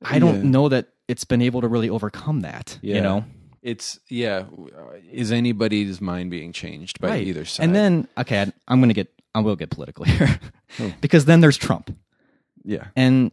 I 0.05 0.19
don't 0.19 0.43
Yeah. 0.43 0.51
know 0.51 0.69
that 0.71 0.89
it's 1.07 1.25
been 1.25 1.41
able 1.41 1.61
to 1.61 1.69
really 1.69 1.89
overcome 1.89 2.41
that. 2.41 2.79
Yeah. 2.83 2.97
You 2.97 3.01
know, 3.03 3.25
It's 3.63 4.01
yeah. 4.09 4.47
Uh, 4.77 4.97
is 5.13 5.31
anybody's 5.31 6.01
mind 6.01 6.33
being 6.33 6.53
changed 6.53 7.01
by 7.01 7.11
right? 7.11 7.27
either 7.29 7.45
side? 7.45 7.63
And 7.67 7.77
then, 7.77 8.09
okay, 8.19 8.51
I'm 8.67 8.81
going 8.81 8.89
to 8.91 8.95
get. 8.95 9.09
I 9.37 9.41
will 9.41 9.55
get 9.55 9.71
political 9.71 10.05
here 10.13 10.41
Oh. 10.81 10.93
because 11.01 11.27
then 11.27 11.41
there's 11.41 11.57
Trump, 11.57 11.97
yeah. 12.65 12.89
and 12.97 13.31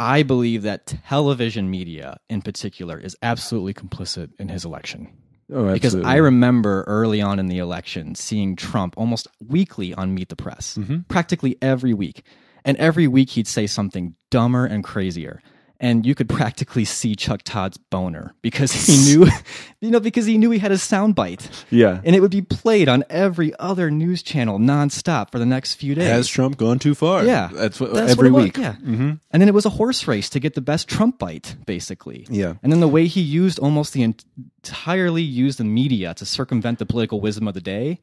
I 0.00 0.22
believe 0.22 0.62
that 0.62 0.86
television 1.06 1.70
media, 1.70 2.18
in 2.30 2.40
particular, 2.42 2.98
is 2.98 3.16
absolutely 3.22 3.74
complicit 3.74 4.30
in 4.38 4.48
his 4.48 4.64
election. 4.64 5.12
Oh, 5.52 5.72
because. 5.72 5.94
I 5.96 6.16
remember 6.16 6.84
early 6.86 7.20
on 7.20 7.38
in 7.38 7.48
the 7.48 7.58
election 7.58 8.14
seeing 8.14 8.56
Trump 8.56 8.94
almost 8.96 9.28
weekly 9.46 9.92
on 9.94 10.14
Meet 10.14 10.28
the 10.30 10.36
Press, 10.36 10.76
Mm-hmm. 10.78 11.00
practically 11.08 11.58
every 11.60 11.92
week. 11.92 12.22
And 12.64 12.76
every 12.78 13.06
week 13.08 13.30
he'd 13.30 13.46
say 13.48 13.66
something 13.66 14.14
dumber 14.30 14.64
and 14.66 14.84
crazier. 14.84 15.42
And 15.80 16.04
you 16.06 16.14
could 16.14 16.28
practically 16.38 16.84
see 16.84 17.16
Chuck 17.16 17.42
Todd's 17.42 17.78
boner 17.78 18.34
because 18.42 18.70
he 18.72 18.96
knew, 19.16 19.26
you 19.80 19.90
know, 19.90 19.98
because 19.98 20.26
he 20.26 20.38
knew 20.38 20.50
he 20.50 20.58
had 20.58 20.70
a 20.72 20.76
soundbite. 20.76 21.48
Yeah. 21.70 22.00
And 22.04 22.14
it 22.14 22.20
would 22.20 22.30
be 22.30 22.42
played 22.42 22.88
on 22.88 23.02
every 23.10 23.52
other 23.58 23.90
news 23.90 24.22
channel 24.22 24.58
nonstop 24.58 25.32
for 25.32 25.38
the 25.38 25.46
next 25.46 25.74
few 25.74 25.94
days. 25.94 26.08
Has 26.08 26.28
Trump 26.28 26.56
gone 26.58 26.78
too 26.78 26.94
far? 26.94 27.24
yeah, 27.24 27.48
That's 27.52 27.80
what 27.80 27.94
That's 27.94 28.12
every 28.12 28.28
it 28.28 28.32
was, 28.32 28.44
week. 28.44 28.54
Mm-hmm. 28.54 28.92
Yeah, 29.08 29.14
and 29.30 29.40
then 29.42 29.48
it 29.48 29.54
was 29.54 29.64
a 29.66 29.70
horse 29.70 30.06
race 30.06 30.28
to 30.30 30.38
get 30.40 30.54
the 30.54 30.60
best 30.60 30.88
Trump 30.88 31.18
bite, 31.18 31.56
basically. 31.66 32.26
Yeah. 32.30 32.54
and 32.62 32.70
then 32.70 32.80
the 32.80 32.88
way 32.88 33.06
he 33.06 33.20
used 33.22 33.58
almost 33.58 33.92
the 33.94 34.02
entirely 34.02 35.22
used 35.22 35.58
the 35.58 35.64
media 35.64 36.14
to 36.14 36.26
circumvent 36.26 36.78
the 36.78 36.86
political 36.86 37.20
wisdom 37.20 37.48
of 37.48 37.54
the 37.54 37.60
day. 37.60 38.00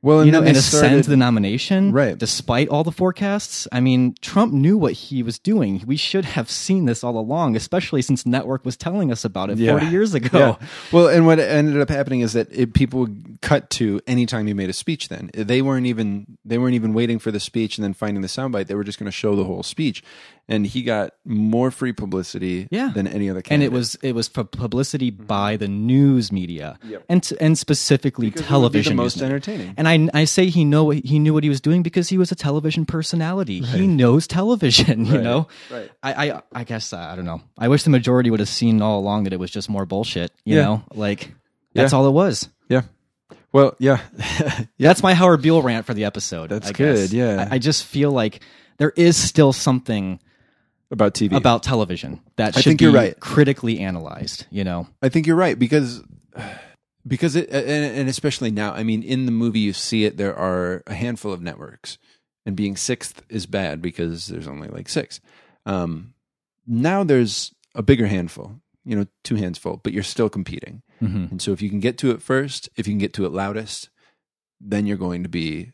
Well, 0.00 0.24
you 0.24 0.30
know, 0.30 0.38
and 0.42 0.56
ascend 0.56 1.04
started- 1.04 1.04
the 1.06 1.16
nomination, 1.16 1.90
Right. 1.92 2.16
Despite 2.16 2.68
all 2.68 2.84
the 2.84 2.92
forecasts, 2.92 3.66
I 3.72 3.80
mean, 3.80 4.14
Trump 4.20 4.52
knew 4.52 4.78
what 4.78 4.92
he 4.92 5.22
was 5.24 5.38
doing. 5.40 5.82
We 5.86 5.96
should 5.96 6.24
have 6.24 6.48
seen 6.50 6.84
this 6.84 7.02
all 7.02 7.18
along, 7.18 7.56
especially 7.56 8.02
since 8.02 8.24
Network 8.24 8.64
was 8.64 8.76
telling 8.76 9.10
us 9.10 9.24
about 9.24 9.50
it 9.50 9.58
Yeah. 9.58 9.72
forty 9.72 9.86
years 9.86 10.14
ago. 10.14 10.38
Yeah. 10.60 10.66
Well, 10.92 11.08
and 11.08 11.26
what 11.26 11.40
ended 11.40 11.80
up 11.80 11.88
happening 11.88 12.20
is 12.20 12.32
that 12.34 12.46
it, 12.52 12.74
people 12.74 13.00
would 13.00 13.38
cut 13.42 13.70
to 13.70 14.00
anytime 14.06 14.46
he 14.46 14.54
made 14.54 14.70
a 14.70 14.72
speech. 14.72 15.08
Then 15.08 15.30
they 15.34 15.62
weren't 15.62 15.86
even 15.86 16.26
they 16.44 16.58
weren't 16.58 16.74
even 16.74 16.92
waiting 16.94 17.18
for 17.18 17.32
the 17.32 17.40
speech 17.40 17.76
and 17.76 17.84
then 17.84 17.92
finding 17.92 18.22
the 18.22 18.28
soundbite. 18.28 18.68
They 18.68 18.74
were 18.76 18.84
just 18.84 18.98
going 19.00 19.10
to 19.10 19.12
show 19.12 19.34
the 19.34 19.44
whole 19.44 19.62
speech, 19.64 20.02
and 20.48 20.64
he 20.66 20.82
got 20.82 21.14
more 21.24 21.70
free 21.72 21.92
publicity 21.92 22.68
Yeah. 22.70 22.92
than 22.94 23.06
any 23.08 23.28
other. 23.28 23.42
Candidate. 23.42 23.66
And 23.66 23.74
it 23.74 23.76
was 23.76 23.96
it 23.96 24.14
was 24.14 24.28
for 24.28 24.44
publicity 24.44 25.10
mm-hmm. 25.10 25.24
by 25.24 25.56
the 25.56 25.66
news 25.68 26.30
media 26.30 26.78
and 27.08 27.28
and 27.40 27.58
specifically 27.58 28.26
Because 28.30 28.42
it 28.42 28.44
would 28.44 28.44
be 28.44 28.44
the 28.44 28.48
television 28.48 28.96
most 28.96 29.20
entertaining. 29.22 29.74
And 29.76 29.87
I 29.88 30.08
I 30.14 30.24
say 30.24 30.46
he 30.46 30.64
know 30.64 30.90
he 30.90 31.18
knew 31.18 31.32
what 31.34 31.42
he 31.44 31.48
was 31.48 31.60
doing 31.60 31.82
because 31.82 32.08
he 32.08 32.18
was 32.18 32.30
a 32.32 32.34
television 32.34 32.84
personality. 32.86 33.60
He 33.60 33.86
knows 33.86 34.26
television. 34.26 35.06
You 35.06 35.14
Right, 35.14 35.24
know. 35.24 35.48
right. 35.70 35.90
I, 36.02 36.30
I 36.30 36.42
I 36.52 36.64
guess 36.64 36.92
uh, 36.92 36.98
I 36.98 37.16
don't 37.16 37.24
know. 37.24 37.40
I 37.56 37.68
wish 37.68 37.82
the 37.84 37.90
majority 37.90 38.30
would 38.30 38.40
have 38.40 38.48
seen 38.48 38.82
all 38.82 38.98
along 38.98 39.24
that 39.24 39.32
it 39.32 39.38
was 39.40 39.50
just 39.50 39.68
more 39.70 39.86
bullshit. 39.86 40.30
You 40.44 40.56
Yeah. 40.56 40.62
know, 40.64 40.82
like 40.94 41.32
that's 41.74 41.92
Yeah. 41.92 41.98
all 41.98 42.06
it 42.06 42.12
was. 42.12 42.48
yeah. 42.68 42.82
Well, 43.50 43.74
yeah, 43.78 44.00
That's 44.78 45.02
my 45.02 45.14
Howard 45.14 45.40
Beale 45.40 45.62
rant 45.62 45.86
for 45.86 45.94
the 45.94 46.04
episode. 46.04 46.50
That's 46.50 46.68
I 46.68 46.72
guess. 46.72 47.08
good, 47.08 47.12
yeah. 47.14 47.48
I, 47.50 47.54
I 47.54 47.58
just 47.58 47.84
feel 47.84 48.10
like 48.10 48.40
there 48.76 48.92
is 48.94 49.16
still 49.16 49.54
something 49.54 50.20
about 50.90 51.14
TV. 51.14 51.34
about 51.34 51.62
television 51.62 52.20
that 52.36 52.56
I 52.56 52.60
should 52.60 52.70
think 52.70 52.78
be 52.80 52.84
you're 52.84 52.92
right. 52.92 53.18
critically 53.20 53.80
analyzed. 53.80 54.44
You 54.50 54.64
know. 54.64 54.86
I 55.02 55.08
think 55.08 55.26
you're 55.26 55.36
right 55.36 55.58
because 55.58 56.02
because 57.06 57.36
it 57.36 57.48
and, 57.50 57.84
and 57.96 58.08
especially 58.08 58.50
now. 58.50 58.72
I 58.72 58.82
mean, 58.82 59.02
in 59.02 59.26
the 59.26 59.32
movie 59.32 59.60
you 59.60 59.72
see 59.72 60.04
it. 60.04 60.16
There 60.16 60.36
are 60.36 60.82
a 60.86 60.94
handful 60.94 61.32
of 61.32 61.40
networks, 61.42 61.98
and 62.46 62.56
being 62.56 62.76
sixth 62.76 63.22
is 63.28 63.46
bad 63.46 63.80
because 63.82 64.26
there's 64.28 64.48
only 64.48 64.68
like 64.68 64.88
six. 64.88 65.20
Um, 65.66 66.14
now 66.66 67.04
there's 67.04 67.54
a 67.74 67.82
bigger 67.82 68.06
handful. 68.06 68.60
You 68.84 68.96
know, 68.96 69.06
two 69.22 69.34
hands 69.36 69.58
full, 69.58 69.76
but 69.82 69.92
you're 69.92 70.02
still 70.02 70.30
competing. 70.30 70.82
Mm-hmm. 71.02 71.26
And 71.32 71.42
so 71.42 71.52
if 71.52 71.60
you 71.60 71.68
can 71.68 71.80
get 71.80 71.98
to 71.98 72.10
it 72.10 72.22
first, 72.22 72.68
if 72.76 72.86
you 72.88 72.92
can 72.92 72.98
get 72.98 73.12
to 73.14 73.26
it 73.26 73.32
loudest, 73.32 73.90
then 74.60 74.86
you're 74.86 74.96
going 74.96 75.22
to 75.24 75.28
be 75.28 75.72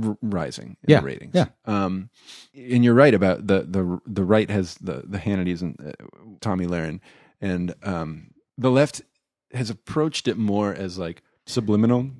r- 0.00 0.16
rising 0.22 0.76
in 0.84 0.90
Yeah, 0.92 1.00
the 1.00 1.06
ratings. 1.06 1.34
yeah. 1.34 1.46
Um, 1.64 2.08
and 2.54 2.84
you're 2.84 2.94
right 2.94 3.14
about 3.14 3.46
the 3.48 3.62
the 3.68 4.00
the 4.06 4.22
right 4.24 4.48
has 4.48 4.76
the 4.76 5.02
the 5.06 5.18
Hannitys 5.18 5.60
and 5.60 5.76
uh, 5.84 5.92
Tomi 6.40 6.66
Lahren, 6.66 7.00
and 7.40 7.74
um, 7.82 8.30
the 8.56 8.70
left 8.70 9.02
has 9.52 9.70
approached 9.70 10.28
it 10.28 10.36
more 10.36 10.72
as 10.74 10.98
like 10.98 11.22
subliminal, 11.46 12.10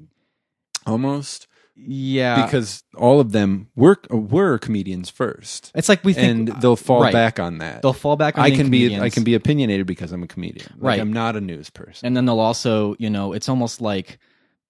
almost 0.86 1.46
Yeah. 1.74 2.44
because 2.44 2.84
all 2.96 3.20
of 3.20 3.32
them 3.32 3.68
were 3.76 3.96
were 4.10 4.58
comedians 4.58 5.10
first, 5.10 5.72
It's 5.74 5.88
like 5.88 6.04
we 6.04 6.12
think 6.14 6.50
and 6.50 6.62
they'll 6.62 6.76
fall 6.76 7.02
right. 7.02 7.12
back 7.12 7.38
on 7.40 7.58
that. 7.58 7.82
They'll 7.82 7.92
fall 7.92 8.16
back 8.16 8.38
on 8.38 8.44
I 8.44 8.48
being 8.50 8.60
can 8.60 8.70
be 8.70 8.98
I 8.98 9.10
can 9.10 9.24
be 9.24 9.34
opinionated 9.34 9.86
because 9.86 10.12
I'm 10.12 10.22
a 10.22 10.26
comedian. 10.28 10.66
Like, 10.76 10.82
Right. 10.82 11.00
I'm 11.00 11.12
not 11.12 11.36
a 11.36 11.40
news 11.40 11.70
person. 11.70 12.06
and 12.06 12.16
then 12.16 12.24
they'll 12.26 12.40
also, 12.40 12.94
you 12.98 13.10
know, 13.10 13.32
it's 13.32 13.48
almost 13.48 13.80
like 13.80 14.18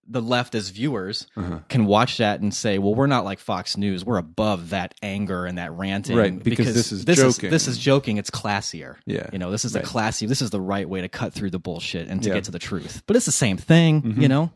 the 0.09 0.23
left 0.23 0.55
as 0.55 0.69
viewers 0.71 1.27
Uh-huh. 1.37 1.59
can 1.69 1.85
watch 1.87 2.19
that 2.19 2.41
and 2.41 2.55
say, 2.55 2.79
"Well, 2.79 2.95
we're 2.95 3.07
not 3.09 3.25
like 3.25 3.39
Fox 3.39 3.77
News. 3.77 4.05
We're 4.05 4.19
above 4.19 4.71
that 4.71 4.95
anger 5.03 5.47
and 5.47 5.59
that 5.59 5.73
ranting, 5.73 6.17
Right, 6.17 6.43
because 6.43 6.75
this 6.75 6.93
is 6.93 7.05
this 7.05 7.19
joking. 7.19 7.47
Is, 7.47 7.51
this 7.51 7.69
is 7.69 7.79
joking. 7.79 8.17
It's 8.17 8.31
classier. 8.31 8.97
Yeah, 9.07 9.29
you 9.33 9.39
know, 9.39 9.51
this 9.51 9.65
is 9.65 9.75
right. 9.75 9.83
a 9.83 9.87
classy. 9.87 10.27
This 10.27 10.43
is 10.43 10.51
the 10.51 10.61
right 10.61 10.89
way 10.89 11.01
to 11.01 11.09
cut 11.09 11.33
through 11.33 11.51
the 11.51 11.59
bullshit 11.59 12.09
and 12.09 12.23
to 12.23 12.29
Yeah. 12.29 12.33
Mm-hmm. 12.33 12.37
get 12.39 12.45
to 12.45 12.51
the 12.53 12.59
truth. 12.59 13.03
But 13.07 13.17
it's 13.17 13.27
the 13.27 13.33
same 13.33 13.57
thing, 13.57 14.15
you 14.19 14.29
know. 14.29 14.53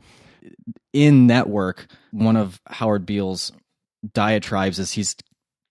In 0.92 1.26
network, 1.26 1.86
one 2.12 2.36
of 2.36 2.60
Howard 2.66 3.04
Beale's 3.06 3.52
diatribes 4.14 4.78
is 4.78 4.92
he's 4.92 5.14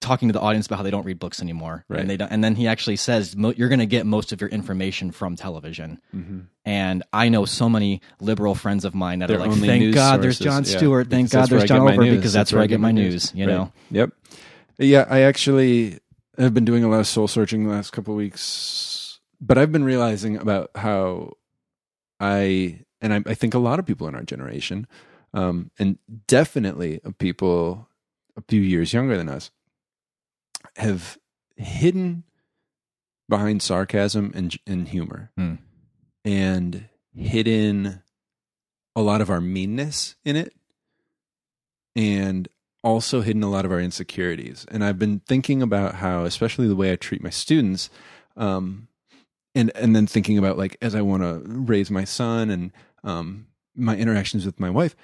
talking 0.02 0.30
to 0.30 0.34
the 0.34 0.39
audience 0.39 0.66
about 0.66 0.78
how 0.78 0.84
they 0.84 0.91
don't 0.91 1.06
read 1.06 1.20
books 1.20 1.41
anymore, 1.41 1.84
Right. 1.89 2.00
and 2.02 2.10
they 2.10 2.16
don't, 2.18 2.32
and 2.32 2.41
then 2.43 2.56
he 2.56 2.68
actually 2.68 2.95
says 2.95 3.36
mo- 3.36 3.54
you're 3.56 3.68
going 3.70 3.80
to 3.80 3.86
get 3.86 4.06
most 4.06 4.32
of 4.32 4.39
your 4.39 4.50
information 4.50 5.12
from 5.12 5.36
television. 5.36 6.00
Mm-hmm. 6.16 6.39
And 6.66 7.04
I 7.12 7.28
know 7.30 7.45
so 7.45 7.68
many 7.70 8.02
liberal 8.22 8.56
friends 8.56 8.86
of 8.86 8.95
mine 8.95 9.20
that 9.20 9.28
They're 9.28 9.38
are 9.41 9.47
like, 9.47 9.60
"Thank 9.60 9.82
news 9.84 9.95
God 9.95 10.22
there's 10.22 10.38
sources, 10.38 10.45
Jon 10.45 10.64
yeah, 10.74 10.78
Stewart. 10.78 11.10
Thank 11.10 11.28
because 11.28 11.32
God 11.34 11.41
that's 11.41 11.52
where 11.52 11.60
there's 11.60 11.68
John 11.70 11.82
Oliver 11.82 12.04
news. 12.04 12.16
because 12.18 12.34
that's 12.34 12.54
where 12.54 12.62
I 12.62 12.68
get 12.68 12.80
my 12.80 12.91
news." 12.91 13.34
You 13.36 13.45
Right. 13.47 13.54
know, 13.54 13.72
Yep. 13.91 14.12
Yeah, 14.78 15.06
I 15.10 15.22
actually 15.22 16.00
have 16.38 16.54
been 16.54 16.64
doing 16.66 16.84
a 16.86 16.88
lot 16.89 17.02
of 17.02 17.08
soul 17.08 17.28
searching 17.28 17.66
the 17.66 17.72
last 17.72 17.91
couple 17.91 18.14
of 18.14 18.18
weeks, 18.18 19.20
but 19.41 19.58
I've 19.58 19.72
been 19.74 19.84
realizing 19.84 20.38
about 20.38 20.70
how 20.76 21.34
I 22.20 22.80
and 23.02 23.14
I, 23.14 23.22
I 23.26 23.34
think 23.34 23.54
a 23.54 23.60
lot 23.60 23.80
of 23.80 23.86
people 23.86 24.08
in 24.08 24.16
our 24.16 24.24
generation, 24.24 24.88
um, 25.34 25.72
and 25.80 25.97
definitely 26.28 27.00
people 27.18 27.88
a 28.38 28.41
few 28.47 28.62
years 28.62 28.93
younger 28.93 29.18
than 29.18 29.28
us, 29.30 29.52
have 30.80 31.18
hidden 31.56 32.24
behind 33.30 33.62
sarcasm 33.62 34.32
and 34.34 34.58
and 34.66 34.88
humor, 34.88 35.32
Hmm. 35.38 35.56
and 36.26 36.90
hidden 37.16 38.02
a 38.96 39.02
lot 39.02 39.22
of 39.22 39.30
our 39.30 39.40
meanness 39.42 40.16
in 40.26 40.36
it 40.36 40.54
and 41.96 42.48
also 42.84 43.22
hidden 43.22 43.44
a 43.44 43.50
lot 43.50 43.66
of 43.66 43.72
our 43.72 43.80
insecurities. 43.80 44.66
And 44.70 44.84
I've 44.84 45.00
been 45.00 45.20
thinking 45.22 45.62
about 45.62 45.96
how, 45.96 46.24
especially 46.24 46.68
the 46.68 46.76
way 46.76 46.92
I 46.92 46.96
treat 46.96 47.22
my 47.24 47.30
students, 47.30 47.90
um, 48.38 48.88
and 49.56 49.72
and 49.76 49.96
then 49.96 50.08
thinking 50.08 50.38
about 50.38 50.58
like 50.58 50.78
as 50.82 50.96
I 50.96 51.02
want 51.02 51.24
to 51.24 51.42
raise 51.46 51.92
my 51.92 52.04
son 52.04 52.50
and 52.50 52.72
um, 53.04 53.48
my 53.76 53.98
interactions 53.98 54.46
with 54.46 54.60
my 54.60 54.70
wife, 54.70 54.96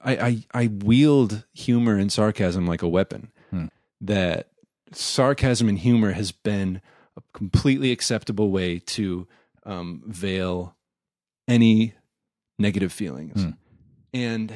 I, 0.00 0.16
I 0.16 0.44
I 0.64 0.66
wield 0.68 1.44
humor 1.52 1.96
and 1.96 2.12
sarcasm 2.12 2.66
like 2.66 2.82
a 2.82 2.88
weapon. 2.88 3.32
Hmm. 3.50 3.66
That 4.02 4.49
sarcasm 4.92 5.68
and 5.68 5.78
humor 5.78 6.12
has 6.12 6.32
been 6.32 6.80
a 7.16 7.22
completely 7.32 7.92
acceptable 7.92 8.50
way 8.50 8.78
to 8.78 9.26
um, 9.64 10.02
veil 10.06 10.76
any 11.48 11.94
negative 12.58 12.92
feelings, 12.92 13.42
Hmm. 13.42 13.50
and 14.14 14.54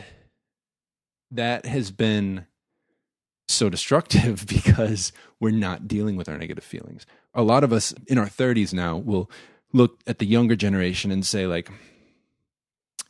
that 1.31 1.67
has 1.67 1.91
been 1.91 2.47
so 3.49 3.69
destructive 3.69 4.47
because 4.49 5.13
we're 5.41 5.51
not 5.51 5.89
dealing 5.89 6.17
with 6.17 6.29
our 6.29 6.39
negative 6.39 6.65
feelings. 6.65 7.05
A 7.35 7.43
lot 7.43 7.65
of 7.65 7.73
us 7.73 7.93
in 8.07 8.19
our 8.19 8.27
30s 8.29 8.73
now 8.73 8.97
will 8.97 9.31
look 9.73 10.01
at 10.07 10.19
the 10.21 10.27
younger 10.27 10.55
generation 10.55 11.11
and 11.11 11.27
say 11.27 11.47
like 11.47 11.69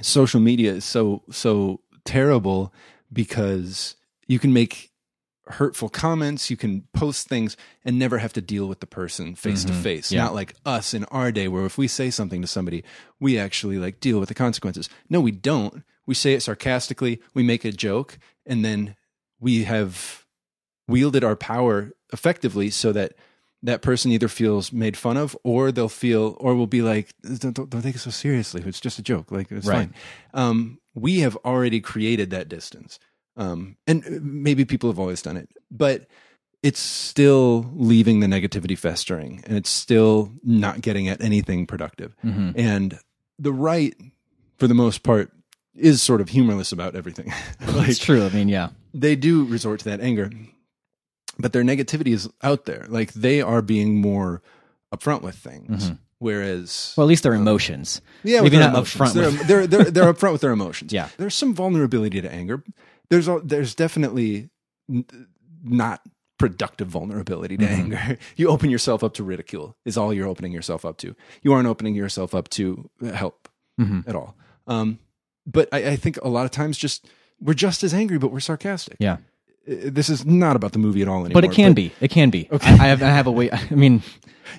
social 0.01 0.41
media 0.41 0.72
is 0.72 0.85
so 0.85 1.22
so 1.31 1.81
terrible 2.05 2.72
because 3.12 3.97
you 4.27 4.39
can 4.39 4.53
make 4.53 4.91
hurtful 5.47 5.88
comments, 5.88 6.51
you 6.51 6.57
can 6.57 6.82
post 6.95 7.28
things 7.28 7.57
and 7.84 7.99
never 7.99 8.18
have 8.18 8.32
to 8.34 8.40
deal 8.40 8.66
with 8.66 8.80
the 8.80 8.86
person 8.86 9.34
face 9.34 9.64
to 9.64 9.72
face. 9.72 10.11
Not 10.12 10.34
like 10.34 10.55
us 10.64 10.95
in 10.95 11.05
our 11.07 11.30
day 11.32 11.49
where 11.49 11.66
if 11.66 11.76
we 11.78 11.86
say 11.88 12.11
something 12.11 12.40
to 12.42 12.49
somebody, 12.49 12.82
we 13.20 13.38
actually 13.38 13.78
like 13.78 14.01
deal 14.01 14.18
with 14.20 14.28
the 14.28 14.34
consequences. 14.34 14.88
No, 15.11 15.20
we 15.20 15.32
don't. 15.32 15.82
We 16.07 16.14
say 16.14 16.34
it 16.34 16.40
sarcastically, 16.42 17.20
we 17.34 17.42
make 17.42 17.64
a 17.64 17.72
joke, 17.72 18.18
and 18.47 18.64
then 18.64 18.95
we 19.40 19.64
have 19.64 20.24
wielded 20.88 21.24
our 21.24 21.36
power 21.36 21.92
effectively 22.12 22.70
so 22.70 22.92
that 22.92 23.14
that 23.62 23.80
person 23.80 24.11
either 24.12 24.28
feels 24.28 24.72
made 24.72 24.97
fun 24.97 25.16
of 25.16 25.34
or 25.42 25.72
they'll 25.72 25.88
feel 25.88 26.36
or 26.38 26.55
will 26.55 26.66
be 26.66 26.82
like 26.82 27.09
don't, 27.22 27.55
don't, 27.55 27.70
don't 27.70 27.80
take 27.82 27.95
it 27.95 27.99
so 28.01 28.11
seriously 28.11 28.62
it's 28.66 28.78
just 28.80 28.99
a 28.99 29.03
joke 29.03 29.32
like 29.32 29.51
it's 29.51 29.66
Right. 29.66 29.88
fine 29.88 29.95
um, 30.34 30.78
we 30.95 31.20
have 31.20 31.36
already 31.47 31.80
created 31.80 32.28
that 32.30 32.51
distance 32.51 32.99
um, 33.37 33.76
and 33.87 34.05
uh, 34.07 34.11
maybe 34.22 34.64
people 34.64 34.89
have 34.91 34.99
always 34.99 35.22
done 35.22 35.37
it 35.37 35.49
but 35.70 36.07
it's 36.62 36.80
still 36.80 37.70
leaving 37.74 38.20
the 38.20 38.26
negativity 38.26 38.76
festering 38.78 39.43
and 39.47 39.57
it's 39.57 39.70
still 39.70 40.30
not 40.43 40.80
getting 40.80 41.09
at 41.09 41.20
anything 41.22 41.66
productive 41.66 42.14
Mm-hmm. 42.24 42.51
and 42.59 42.99
the 43.39 43.53
right 43.53 43.95
for 44.59 44.66
the 44.68 44.74
most 44.74 45.03
part 45.03 45.32
is 45.74 46.01
sort 46.01 46.20
of 46.20 46.28
humorless 46.28 46.70
about 46.72 46.95
everything 46.95 47.32
like 47.74 47.89
it's 47.89 47.99
true. 47.99 48.24
I 48.24 48.28
mean, 48.28 48.49
yeah, 48.49 48.68
they 48.95 49.16
do 49.16 49.45
resort 49.45 49.80
to 49.80 49.87
that 49.87 50.01
anger, 50.01 50.30
but 51.39 51.53
their 51.53 51.64
negativity 51.64 52.12
is 52.14 52.28
out 52.45 52.64
there. 52.64 52.87
Like 52.89 53.12
they 53.12 53.43
are 53.43 53.61
being 53.61 54.01
more 54.01 54.41
upfront 54.95 55.22
with 55.22 55.35
things, 55.35 55.91
whereas 56.20 56.95
well, 56.97 57.07
at 57.07 57.09
least 57.09 57.24
their 57.24 57.35
emotions. 57.35 58.01
yeah, 58.22 58.41
maybe 58.41 58.57
not 58.57 58.70
emotions. 58.70 59.03
upfront. 59.03 59.14
They're, 59.14 59.26
with- 59.30 59.47
they're 59.49 59.66
they're 59.66 59.91
they're 59.91 60.12
upfront 60.14 60.32
with 60.32 60.41
their 60.43 60.53
emotions. 60.53 60.93
Yeah. 60.93 61.09
there's 61.16 61.35
some 61.35 61.55
vulnerability 61.55 62.20
to 62.22 62.32
anger. 62.32 62.62
There's 63.11 63.29
a, 63.29 63.41
there's 63.45 63.75
definitely 63.75 64.51
n- 64.91 65.05
not 65.63 66.01
productive 66.39 66.89
vulnerability 66.89 67.57
to 67.57 67.67
anger. 67.69 68.19
You 68.37 68.49
open 68.49 68.71
yourself 68.71 69.05
up 69.05 69.15
to 69.15 69.25
ridicule. 69.25 69.77
Is 69.85 69.97
all 69.97 70.13
you're 70.13 70.27
opening 70.27 70.53
yourself 70.53 70.85
up 70.85 70.97
to. 70.99 71.15
You 71.43 71.53
aren't 71.53 71.69
opening 71.69 71.95
yourself 71.95 72.35
up 72.35 72.49
to 72.51 72.91
help 73.15 73.49
at 74.07 74.15
all. 74.15 74.37
Um, 74.67 74.99
but 75.47 75.69
I, 75.73 75.91
I 75.91 75.97
think 75.97 76.17
a 76.23 76.29
lot 76.29 76.45
of 76.45 76.51
times 76.51 76.79
just 76.79 77.07
we're 77.41 77.55
just 77.55 77.83
as 77.85 77.93
angry, 77.95 78.19
but 78.19 78.31
we're 78.33 78.41
sarcastic. 78.41 78.97
Yeah. 79.01 79.19
Uh, 79.69 79.75
This 79.91 80.09
is 80.09 80.25
not 80.25 80.57
about 80.57 80.73
the 80.73 80.79
movie 80.79 81.03
at 81.03 81.09
all 81.09 81.25
anymore. 81.25 81.41
but 81.43 81.45
it 81.45 81.53
can 81.53 81.73
be. 81.75 81.93
It 82.01 82.09
can 82.11 82.31
be. 82.31 82.49
I, 82.51 82.57
I 82.57 82.87
have. 82.89 83.03
I 83.03 83.11
have 83.11 83.27
a 83.27 83.33
way. 83.33 83.51
I 83.53 83.75
mean, 83.75 84.03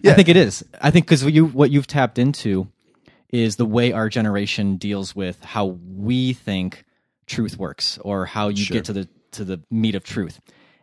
I 0.06 0.14
think 0.14 0.30
it 0.30 0.38
is. 0.38 0.64
I 0.82 0.92
think 0.92 1.06
because 1.06 1.24
you 1.24 1.46
what 1.48 1.72
you've 1.72 1.88
tapped 1.88 2.18
into 2.20 2.68
is 3.30 3.56
the 3.58 3.66
way 3.66 3.92
our 3.92 4.08
generation 4.10 4.78
deals 4.78 5.16
with 5.16 5.44
how 5.44 5.66
we 5.66 6.34
think 6.34 6.86
truth 7.28 7.58
works, 7.58 7.98
or 8.02 8.26
how 8.26 8.48
you 8.50 8.66
get 8.66 8.86
to 8.86 8.94
the 8.94 9.08
to 9.32 9.44
the 9.44 9.62
meat 9.72 9.96
of 9.96 10.04
truth. 10.04 10.40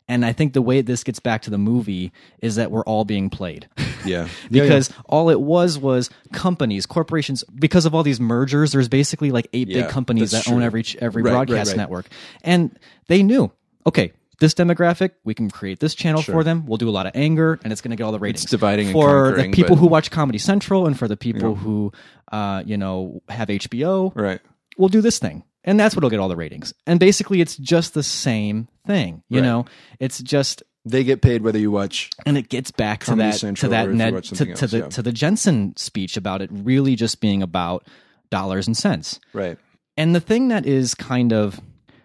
And 0.09 0.27
I 0.27 0.33
think 0.33 0.53
the 0.53 0.61
way 0.63 0.83
this 0.83 1.05
gets 1.05 1.21
back 1.21 1.43
to 1.43 1.51
the 1.51 1.59
movie 1.59 2.13
is 2.43 2.57
that 2.57 2.71
we're 2.71 2.83
all 2.85 3.05
being 3.05 3.31
played. 3.31 3.69
Yeah. 4.05 4.27
because 4.51 4.91
all 5.07 5.31
it 5.31 5.41
was 5.41 5.79
was 5.79 6.11
companies, 6.33 6.87
corporations. 6.87 7.45
Because 7.55 7.87
of 7.87 7.95
all 7.95 8.03
these 8.03 8.19
mergers, 8.19 8.73
there's 8.73 8.89
basically 8.89 9.31
like 9.31 9.47
eight 9.53 9.69
Yeah, 9.69 9.83
big 9.83 9.91
companies 9.91 10.33
that 10.33 10.39
that's 10.39 10.49
own 10.51 10.61
every 10.61 10.85
every 10.99 11.23
Right, 11.23 11.31
right, 11.31 11.47
broadcast 11.47 11.71
right. 11.71 11.77
network, 11.77 12.07
and 12.43 12.77
they 13.07 13.23
knew, 13.23 13.53
okay, 13.87 14.13
this 14.41 14.55
demographic, 14.55 15.13
we 15.23 15.35
can 15.35 15.49
create 15.51 15.79
this 15.79 15.95
channel 15.95 16.21
Sure. 16.21 16.35
for 16.35 16.43
them. 16.43 16.67
We'll 16.67 16.79
do 16.79 16.89
a 16.89 16.91
lot 16.91 17.07
of 17.07 17.13
anger, 17.15 17.61
and 17.63 17.73
it's 17.73 17.81
going 17.81 17.91
to 17.93 17.97
get 17.97 18.03
all 18.03 18.11
the 18.11 18.19
ratings. 18.19 18.43
It's 18.43 18.51
dividing 18.51 18.91
for 18.91 19.37
the 19.37 19.51
people 19.51 19.77
but- 19.77 19.81
who 19.83 19.87
watch 19.87 20.11
Comedy 20.11 20.39
Central 20.39 20.89
and 20.89 20.99
for 20.99 21.07
the 21.07 21.17
people 21.17 21.55
who, 21.55 21.93
uh, 22.33 22.65
you 22.67 22.77
know, 22.77 23.23
have 23.29 23.51
HBO. 23.51 24.11
right. 24.17 24.41
We'll 24.77 24.89
do 24.89 25.01
this 25.01 25.21
thing, 25.21 25.45
and 25.65 25.79
that's 25.79 25.95
what'll 25.95 26.11
get 26.11 26.21
all 26.21 26.29
the 26.29 26.37
ratings. 26.37 26.73
And 26.87 26.99
basically, 27.01 27.41
it's 27.41 27.57
just 27.57 27.95
the 27.95 28.03
same 28.03 28.69
thing. 28.87 29.23
You 29.29 29.41
Right. 29.41 29.47
know, 29.47 29.65
it's 30.01 30.21
just 30.21 30.63
They 30.85 31.05
get 31.05 31.23
paid 31.23 31.43
whether 31.43 31.59
you 31.59 31.71
watch. 31.71 32.11
and 32.27 32.37
it 32.37 32.49
gets 32.49 32.71
back 32.71 33.05
to 33.05 33.15
that 33.17 33.35
Central 33.37 33.69
to 33.69 33.71
that 33.71 33.89
Ned 33.91 34.23
to, 34.25 34.35
to 34.45 34.51
else, 34.51 34.61
the 34.71 34.79
yeah. 34.79 34.89
to 34.89 35.03
the 35.03 35.13
Jensen 35.13 35.75
speech 35.77 36.17
about 36.17 36.43
it 36.43 36.51
really 36.53 36.97
just 36.97 37.21
being 37.21 37.43
about 37.43 37.87
dollars 38.31 38.67
and 38.67 38.77
cents. 38.77 39.21
Right. 39.33 39.59
And 39.97 40.15
the 40.15 40.21
thing 40.21 40.49
that 40.49 40.67
is 40.67 40.95
kind 40.95 41.33
of 41.33 41.61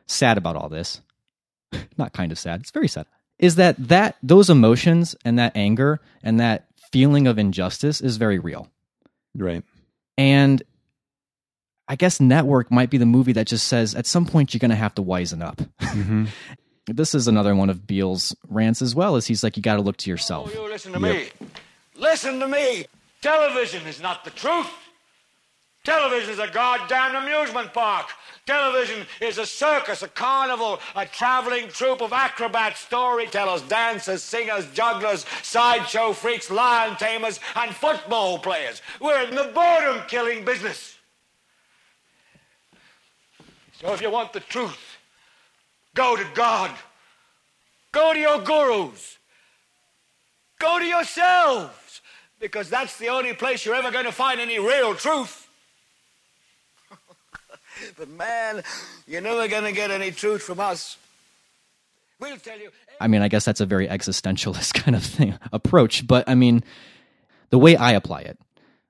sad 0.07 0.37
about 0.37 0.55
all 0.55 0.69
this, 0.69 1.01
not 1.97 2.13
kind 2.13 2.31
of 2.31 2.37
sad, 2.37 2.61
it's 2.61 2.71
very 2.71 2.87
sad, 2.87 3.05
is 3.39 3.55
that 3.55 3.75
that 3.87 4.17
those 4.21 4.49
emotions 4.49 5.15
and 5.25 5.39
that 5.39 5.55
anger 5.55 5.99
and 6.21 6.39
that 6.39 6.65
feeling 6.91 7.27
of 7.27 7.37
injustice 7.39 7.99
is 8.01 8.17
very 8.17 8.39
real. 8.39 8.67
Right. 9.35 9.63
And 10.17 10.61
I 11.87 11.95
guess 11.95 12.19
Network 12.19 12.71
might 12.71 12.89
be 12.89 12.97
the 12.97 13.05
movie 13.05 13.33
that 13.33 13.47
just 13.47 13.67
says 13.67 13.95
at 13.95 14.05
some 14.05 14.25
point 14.25 14.53
you're 14.53 14.59
going 14.59 14.71
to 14.71 14.75
have 14.75 14.95
to 14.95 15.03
wisen 15.03 15.41
up. 15.41 15.57
Mm-hmm. 15.79 16.25
this 16.87 17.15
is 17.15 17.27
another 17.27 17.55
one 17.55 17.69
of 17.69 17.87
Beale's 17.87 18.35
rants 18.49 18.81
as 18.81 18.93
well. 18.93 19.15
Is 19.15 19.25
he's 19.25 19.43
like 19.43 19.57
you 19.57 19.63
got 19.63 19.77
to 19.77 19.81
look 19.81 19.97
to 19.97 20.09
yourself. 20.09 20.51
Oh, 20.53 20.63
you 20.63 20.69
listen 20.69 20.93
to 20.93 20.99
me. 20.99 21.29
Listen 21.95 22.39
to 22.39 22.47
me. 22.47 22.85
Television 23.21 23.87
is 23.87 24.01
not 24.01 24.23
the 24.23 24.31
truth. 24.31 24.69
Television 25.83 26.31
is 26.31 26.39
a 26.39 26.49
goddamn 26.49 27.15
amusement 27.15 27.73
park. 27.73 28.07
Television 28.45 29.05
is 29.21 29.37
a 29.37 29.45
circus, 29.45 30.03
a 30.03 30.07
carnival, 30.09 30.79
a 30.95 31.05
traveling 31.05 31.69
troupe 31.69 32.01
of 32.01 32.11
acrobats, 32.11 32.81
storytellers, 32.81 33.61
dancers, 33.63 34.21
singers, 34.21 34.65
jugglers, 34.73 35.25
sideshow 35.43 36.11
freaks, 36.11 36.51
lion 36.51 36.97
tamers, 36.97 37.39
and 37.55 37.73
football 37.73 38.37
players. 38.37 38.81
We're 38.99 39.23
in 39.23 39.35
the 39.35 39.49
boredom 39.53 40.03
killing 40.07 40.43
business. 40.43 40.96
So 43.81 43.93
if 43.93 44.01
you 44.01 44.09
want 44.09 44.33
the 44.33 44.39
truth, 44.39 44.97
go 45.93 46.15
to 46.15 46.25
God. 46.33 46.71
Go 47.91 48.13
to 48.13 48.19
your 48.19 48.39
gurus. 48.41 49.17
Go 50.59 50.79
to 50.79 50.85
yourselves, 50.85 52.01
because 52.39 52.69
that's 52.69 52.97
the 52.97 53.09
only 53.09 53.33
place 53.33 53.63
you're 53.63 53.75
ever 53.75 53.91
going 53.91 54.05
to 54.05 54.11
find 54.11 54.39
any 54.39 54.57
real 54.57 54.95
truth. 54.95 55.47
but 57.97 58.09
man, 58.09 58.63
you're 59.07 59.21
never 59.21 59.47
going 59.47 59.65
to 59.65 59.71
get 59.71 59.91
any 59.91 60.09
truth 60.09 60.41
from 60.41 60.59
us. 60.59 60.97
We'll 62.19 62.37
tell 62.37 62.59
you. 62.59 62.71
I 62.99 63.07
mean, 63.07 63.21
I 63.21 63.27
guess 63.27 63.45
that's 63.45 63.61
a 63.61 63.67
very 63.67 63.87
existentialist 63.87 64.73
kind 64.83 64.95
of 64.95 65.03
thing 65.03 65.37
approach, 65.53 66.07
but 66.07 66.27
I 66.27 66.33
mean, 66.33 66.63
the 67.51 67.59
way 67.59 67.75
I 67.75 67.91
apply 67.91 68.21
it 68.21 68.39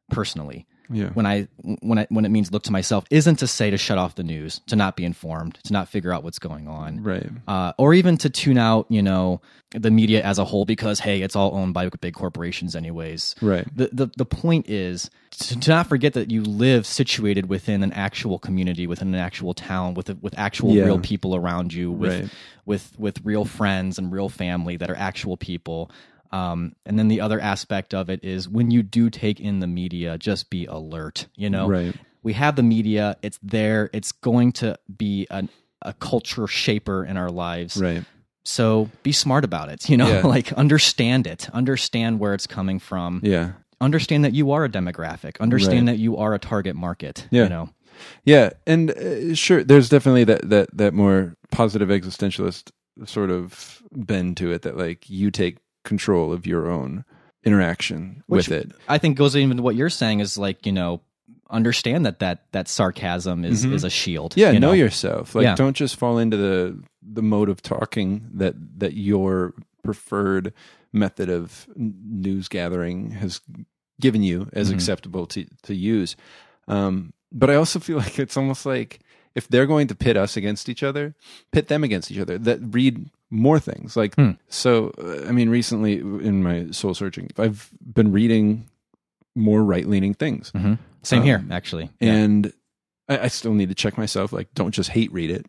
personally, 0.10 0.66
Yeah. 0.90 1.10
when 1.10 1.26
I 1.26 1.48
when 1.82 2.00
I 2.00 2.08
when 2.10 2.26
it 2.26 2.30
means 2.30 2.52
look 2.52 2.64
to 2.64 2.72
myself, 2.72 3.06
isn't 3.10 3.38
to 3.40 3.48
say 3.48 3.70
to 3.70 3.78
shut 3.78 3.98
off 3.98 4.16
the 4.16 4.24
news, 4.24 4.62
to 4.68 4.76
not 4.76 4.96
be 4.96 5.04
informed, 5.06 5.56
to 5.66 5.74
not 5.74 5.88
figure 5.90 6.14
out 6.14 6.24
what's 6.24 6.40
going 6.40 6.68
on, 6.68 7.04
Right. 7.04 7.30
uh, 7.48 7.74
or 7.78 7.94
even 7.94 8.18
to 8.18 8.30
tune 8.30 8.58
out, 8.58 8.86
you 8.90 9.02
know, 9.02 9.42
the 9.72 9.92
media 9.92 10.24
as 10.24 10.38
a 10.40 10.46
whole 10.46 10.64
because 10.66 11.00
hey, 11.02 11.22
it's 11.22 11.36
all 11.36 11.54
owned 11.56 11.74
by 11.74 11.90
big 12.02 12.14
corporations, 12.14 12.76
anyways. 12.76 13.36
Right. 13.42 13.66
The 13.76 13.90
the 13.92 14.10
the 14.18 14.26
point 14.26 14.70
is 14.70 15.10
to, 15.32 15.60
to 15.60 15.70
not 15.70 15.88
forget 15.88 16.14
that 16.14 16.32
you 16.32 16.42
live 16.44 16.86
situated 16.86 17.50
within 17.50 17.84
an 17.84 17.92
actual 17.94 18.40
community, 18.40 18.88
within 18.88 19.10
an 19.14 19.20
actual 19.20 19.54
town, 19.54 19.94
with 19.94 20.10
with 20.22 20.34
actual 20.38 20.72
Yeah. 20.74 20.86
real 20.86 21.00
people 21.00 21.36
around 21.36 21.74
you, 21.74 21.92
with 21.92 22.22
Right. 22.22 22.30
with 22.66 22.94
with 22.98 23.20
real 23.26 23.44
friends 23.46 23.98
and 23.98 24.12
real 24.12 24.30
family 24.30 24.78
that 24.78 24.90
are 24.90 24.96
actual 24.98 25.36
people. 25.38 25.92
Um, 26.32 26.74
and 26.86 26.98
then 27.00 27.08
the 27.08 27.22
other 27.22 27.40
aspect 27.40 27.94
of 27.94 28.10
it 28.10 28.24
is 28.24 28.48
when 28.50 28.72
you 28.72 28.84
do 28.84 29.10
take 29.10 29.40
in 29.40 29.60
the 29.60 29.68
media, 29.68 30.18
just 30.18 30.50
be 30.50 30.66
alert. 30.66 31.28
You 31.36 31.50
know, 31.50 31.68
Right. 31.68 31.96
we 32.24 32.34
have 32.34 32.56
the 32.56 32.64
media; 32.64 33.18
it's 33.22 33.40
there. 33.44 33.90
It's 33.94 34.12
going 34.12 34.52
to 34.54 34.78
be 34.98 35.28
an, 35.30 35.50
a 35.82 35.94
culture 35.94 36.48
shaper 36.48 37.06
in 37.06 37.18
our 37.18 37.30
lives. 37.30 37.78
Right. 37.78 38.04
So 38.44 38.90
be 39.04 39.12
smart 39.12 39.44
about 39.44 39.70
it. 39.70 39.90
You 39.90 39.98
know, 39.98 40.08
Yeah. 40.08 40.26
like 40.28 40.52
understand 40.54 41.28
it, 41.28 41.50
understand 41.54 42.20
where 42.20 42.34
it's 42.34 42.48
coming 42.48 42.80
from. 42.80 43.22
Yeah. 43.24 43.52
Understand 43.80 44.26
that 44.26 44.34
you 44.34 44.52
are 44.52 44.64
a 44.66 44.70
demographic. 44.70 45.40
Understand 45.40 45.88
Right. 45.88 45.94
that 45.94 46.00
you 46.00 46.18
are 46.18 46.34
a 46.34 46.40
target 46.40 46.76
market. 46.76 47.28
Yeah. 47.30 47.44
You 47.44 47.50
know, 47.50 47.70
Yeah, 48.26 48.50
and 48.66 48.92
uh, 48.92 49.36
sure, 49.36 49.64
there's 49.64 49.90
definitely 49.90 50.24
that 50.26 50.50
that 50.50 50.70
that 50.78 50.94
more 50.94 51.36
positive 51.52 51.90
existentialist 51.90 52.72
sort 53.06 53.30
of 53.30 53.82
bend 53.92 54.38
to 54.38 54.52
it 54.52 54.64
that 54.64 54.78
like 54.78 55.08
you 55.10 55.30
take 55.32 55.58
control 55.88 56.32
of 56.34 56.46
your 56.46 56.70
own 56.70 57.04
interaction 57.44 58.24
Which 58.28 58.50
with 58.50 58.66
it. 58.66 58.72
I 58.88 58.98
think 58.98 59.18
goes 59.18 59.36
even 59.36 59.58
to 59.58 59.64
what 59.64 59.76
you're 59.76 59.90
saying 59.90 60.20
is 60.20 60.38
like 60.38 60.66
you 60.66 60.72
know 60.72 61.02
understand 61.50 62.06
that 62.06 62.20
that 62.20 62.52
that 62.52 62.68
sarcasm 62.68 63.46
is 63.46 63.64
is 63.66 63.84
a 63.84 63.90
shield. 63.90 64.32
Mm-hmm. 64.32 64.40
Yeah, 64.42 64.52
you 64.52 64.60
know, 64.60 64.68
know? 64.68 64.74
yourself. 64.74 65.34
Like 65.36 65.44
Yeah. 65.44 65.56
don't 65.56 65.76
just 65.76 65.96
fall 65.96 66.18
into 66.18 66.38
the 66.38 66.78
the 67.02 67.22
mode 67.22 67.50
of 67.50 67.62
talking 67.62 68.28
that 68.34 68.54
that 68.80 68.94
your 68.94 69.54
preferred 69.84 70.54
method 70.92 71.30
of 71.30 71.68
news 71.76 72.48
gathering 72.50 73.12
has 73.12 73.40
given 74.02 74.24
you 74.24 74.50
as 74.54 74.68
Mm-hmm. 74.68 74.76
acceptable 74.76 75.26
to 75.28 75.46
to 75.64 75.74
use. 75.74 76.16
Um, 76.68 77.14
but 77.32 77.50
I 77.50 77.56
also 77.56 77.80
feel 77.80 77.98
like 78.06 78.20
it's 78.20 78.36
almost 78.38 78.66
like 78.66 79.00
if 79.38 79.48
they're 79.48 79.68
going 79.68 79.88
to 79.88 79.96
pit 79.96 80.18
us 80.18 80.36
against 80.38 80.68
each 80.70 80.84
other, 80.84 81.14
pit 81.52 81.68
them 81.68 81.84
against 81.84 82.12
each 82.12 82.20
other. 82.20 82.38
That 82.38 82.60
read 82.74 83.10
more 83.30 83.60
things. 83.60 83.96
Like 83.96 84.16
Hmm. 84.16 84.32
so. 84.50 84.92
uh, 84.98 85.30
I 85.30 85.32
mean, 85.32 85.50
recently 85.50 85.94
in 86.30 86.44
my 86.44 86.72
soul 86.72 86.94
searching, 86.94 87.30
I've 87.38 87.70
been 87.98 88.12
reading 88.12 88.66
more 89.36 89.64
right 89.64 89.88
leaning 89.88 90.14
things 90.16 90.52
Same 91.04 91.20
Um, 91.22 91.26
here, 91.26 91.46
actually. 91.52 91.90
Yeah. 92.00 92.14
and 92.14 92.54
I, 93.08 93.16
I 93.20 93.28
still 93.30 93.54
need 93.54 93.70
to 93.70 93.76
check 93.76 93.98
myself. 93.98 94.34
Like, 94.34 94.48
don't 94.56 94.74
just 94.74 94.90
hate 94.90 95.12
read 95.14 95.30
it, 95.32 95.46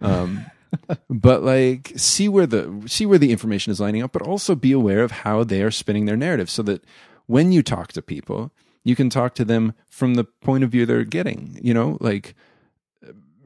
um, 0.00 0.44
but 1.10 1.42
like 1.42 1.92
see 1.96 2.28
where 2.28 2.46
the 2.46 2.82
see 2.86 3.06
where 3.06 3.18
the 3.18 3.32
information 3.32 3.70
is 3.72 3.80
lining 3.80 4.02
up, 4.04 4.12
but 4.12 4.22
also 4.22 4.54
be 4.54 4.72
aware 4.72 5.02
of 5.02 5.10
how 5.24 5.42
they 5.44 5.62
are 5.62 5.70
spinning 5.72 6.04
their 6.06 6.16
narrative, 6.18 6.48
so 6.50 6.62
that 6.64 6.84
when 7.26 7.50
you 7.52 7.62
talk 7.62 7.88
to 7.94 8.02
people, 8.02 8.50
you 8.84 8.94
can 8.94 9.08
talk 9.10 9.34
to 9.36 9.44
them 9.44 9.72
from 9.88 10.14
the 10.14 10.24
point 10.24 10.62
of 10.64 10.70
view 10.70 10.84
they're 10.86 11.04
getting. 11.18 11.58
You 11.62 11.74
know, 11.74 11.96
like 12.00 12.34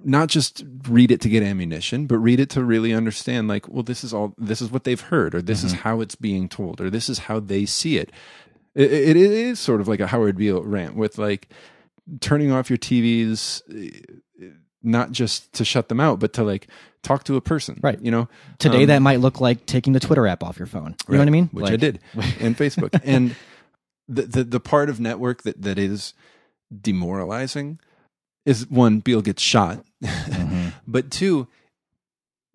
not 0.04 0.28
just 0.28 0.64
read 0.88 1.10
it 1.10 1.20
to 1.22 1.28
get 1.28 1.42
ammunition, 1.42 2.06
but 2.06 2.18
read 2.18 2.38
it 2.40 2.50
to 2.50 2.62
really 2.62 2.92
understand. 2.92 3.48
Like, 3.48 3.68
well, 3.68 3.82
this 3.82 4.04
is 4.04 4.12
all. 4.14 4.34
This 4.38 4.60
is 4.60 4.70
what 4.70 4.84
they've 4.84 5.00
heard, 5.00 5.34
or 5.34 5.42
this 5.42 5.64
is 5.64 5.72
how 5.72 6.00
it's 6.00 6.14
being 6.14 6.48
told, 6.48 6.80
or 6.80 6.90
this 6.90 7.08
is 7.08 7.20
how 7.20 7.40
they 7.40 7.66
see 7.66 7.96
it. 7.98 8.12
It, 8.74 8.92
it, 8.92 9.16
it 9.16 9.16
is 9.16 9.58
sort 9.58 9.80
of 9.80 9.88
like 9.88 10.00
a 10.00 10.06
Howard 10.08 10.36
Beale 10.36 10.62
rant 10.62 10.96
with 10.96 11.16
like 11.18 11.48
turning 12.20 12.52
off 12.52 12.68
your 12.68 12.76
TVs, 12.76 13.62
not 14.82 15.12
just 15.12 15.52
to 15.54 15.64
shut 15.64 15.88
them 15.88 16.00
out, 16.00 16.18
but 16.20 16.32
to 16.34 16.42
like 16.44 16.68
talk 17.02 17.24
to 17.24 17.36
a 17.36 17.40
person. 17.40 17.78
Right. 17.82 18.00
You 18.00 18.10
know, 18.10 18.28
Today, 18.58 18.82
Um, 18.82 18.86
that 18.86 18.98
might 19.00 19.20
look 19.20 19.40
like 19.40 19.66
taking 19.66 19.92
the 19.92 20.00
Twitter 20.00 20.26
app 20.26 20.42
off 20.42 20.58
your 20.58 20.66
phone. 20.66 20.96
You 21.08 21.14
know 21.14 21.18
what 21.20 21.28
I 21.28 21.30
mean? 21.30 21.48
Which 21.52 21.70
I 21.70 21.76
did, 21.76 22.00
and 22.40 22.56
Facebook, 22.56 22.98
and 23.04 23.34
the, 24.08 24.22
the 24.22 24.44
the 24.44 24.60
part 24.60 24.90
of 24.90 25.00
network 25.00 25.42
that 25.44 25.62
that 25.62 25.78
is 25.78 26.12
demoralizing 26.78 27.78
is 28.44 28.68
one 28.68 29.00
Beale 29.00 29.22
gets 29.22 29.42
shot, 29.42 29.84
Mm-hmm. 30.04 30.68
but 30.86 31.10
two. 31.10 31.48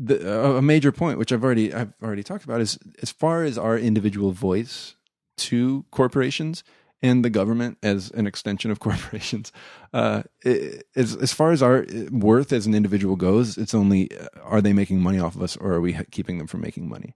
The, 0.02 0.32
a 0.34 0.56
a 0.58 0.62
major 0.62 0.94
point, 0.94 1.18
which 1.20 1.34
I've 1.34 1.44
already 1.44 1.74
I've 1.74 1.92
already 2.02 2.24
talked 2.24 2.46
about, 2.46 2.62
is 2.62 2.80
as 3.02 3.12
far 3.12 3.44
as 3.44 3.58
our 3.58 3.78
individual 3.78 4.32
voice 4.32 4.96
to 5.40 5.84
corporations 5.92 6.64
and 7.02 7.24
the 7.26 7.30
government 7.30 7.78
as 7.84 8.10
an 8.12 8.26
extension 8.26 8.72
of 8.72 8.80
corporations. 8.88 9.52
Uh, 9.94 10.24
i- 10.46 10.80
as 10.96 11.18
as 11.18 11.34
far 11.34 11.52
as 11.52 11.62
our 11.62 11.86
worth 12.12 12.54
as 12.54 12.66
an 12.66 12.74
individual 12.76 13.18
goes, 13.18 13.58
it's 13.58 13.74
only 13.74 14.10
uh, 14.18 14.28
are 14.42 14.62
they 14.62 14.72
making 14.72 15.02
money 15.02 15.20
off 15.20 15.36
of 15.36 15.42
us, 15.42 15.58
or 15.58 15.74
are 15.74 15.82
we 15.82 15.98
keeping 16.12 16.38
them 16.38 16.48
from 16.48 16.62
making 16.62 16.88
money? 16.88 17.14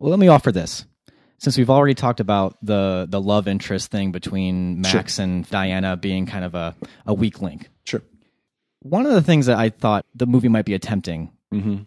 Well, 0.00 0.10
let 0.10 0.18
me 0.18 0.26
offer 0.26 0.50
this. 0.50 0.86
Since 1.38 1.56
we've 1.56 1.70
already 1.70 1.94
talked 1.94 2.18
about 2.18 2.56
the 2.62 3.06
the 3.08 3.20
love 3.20 3.46
interest 3.46 3.92
thing 3.92 4.10
between 4.10 4.80
Max 4.80 5.20
and 5.20 5.48
Diana 5.50 5.96
being 5.96 6.26
kind 6.26 6.44
of 6.44 6.56
a, 6.56 6.74
a 7.06 7.14
weak 7.14 7.40
link. 7.40 7.68
Sure. 7.84 8.02
One 8.84 9.06
of 9.06 9.12
the 9.12 9.22
things 9.22 9.46
that 9.46 9.56
I 9.56 9.70
thought 9.70 10.04
the 10.14 10.26
movie 10.26 10.48
might 10.48 10.66
be 10.66 10.74
attempting 10.74 11.32
mm-hmm. 11.52 11.84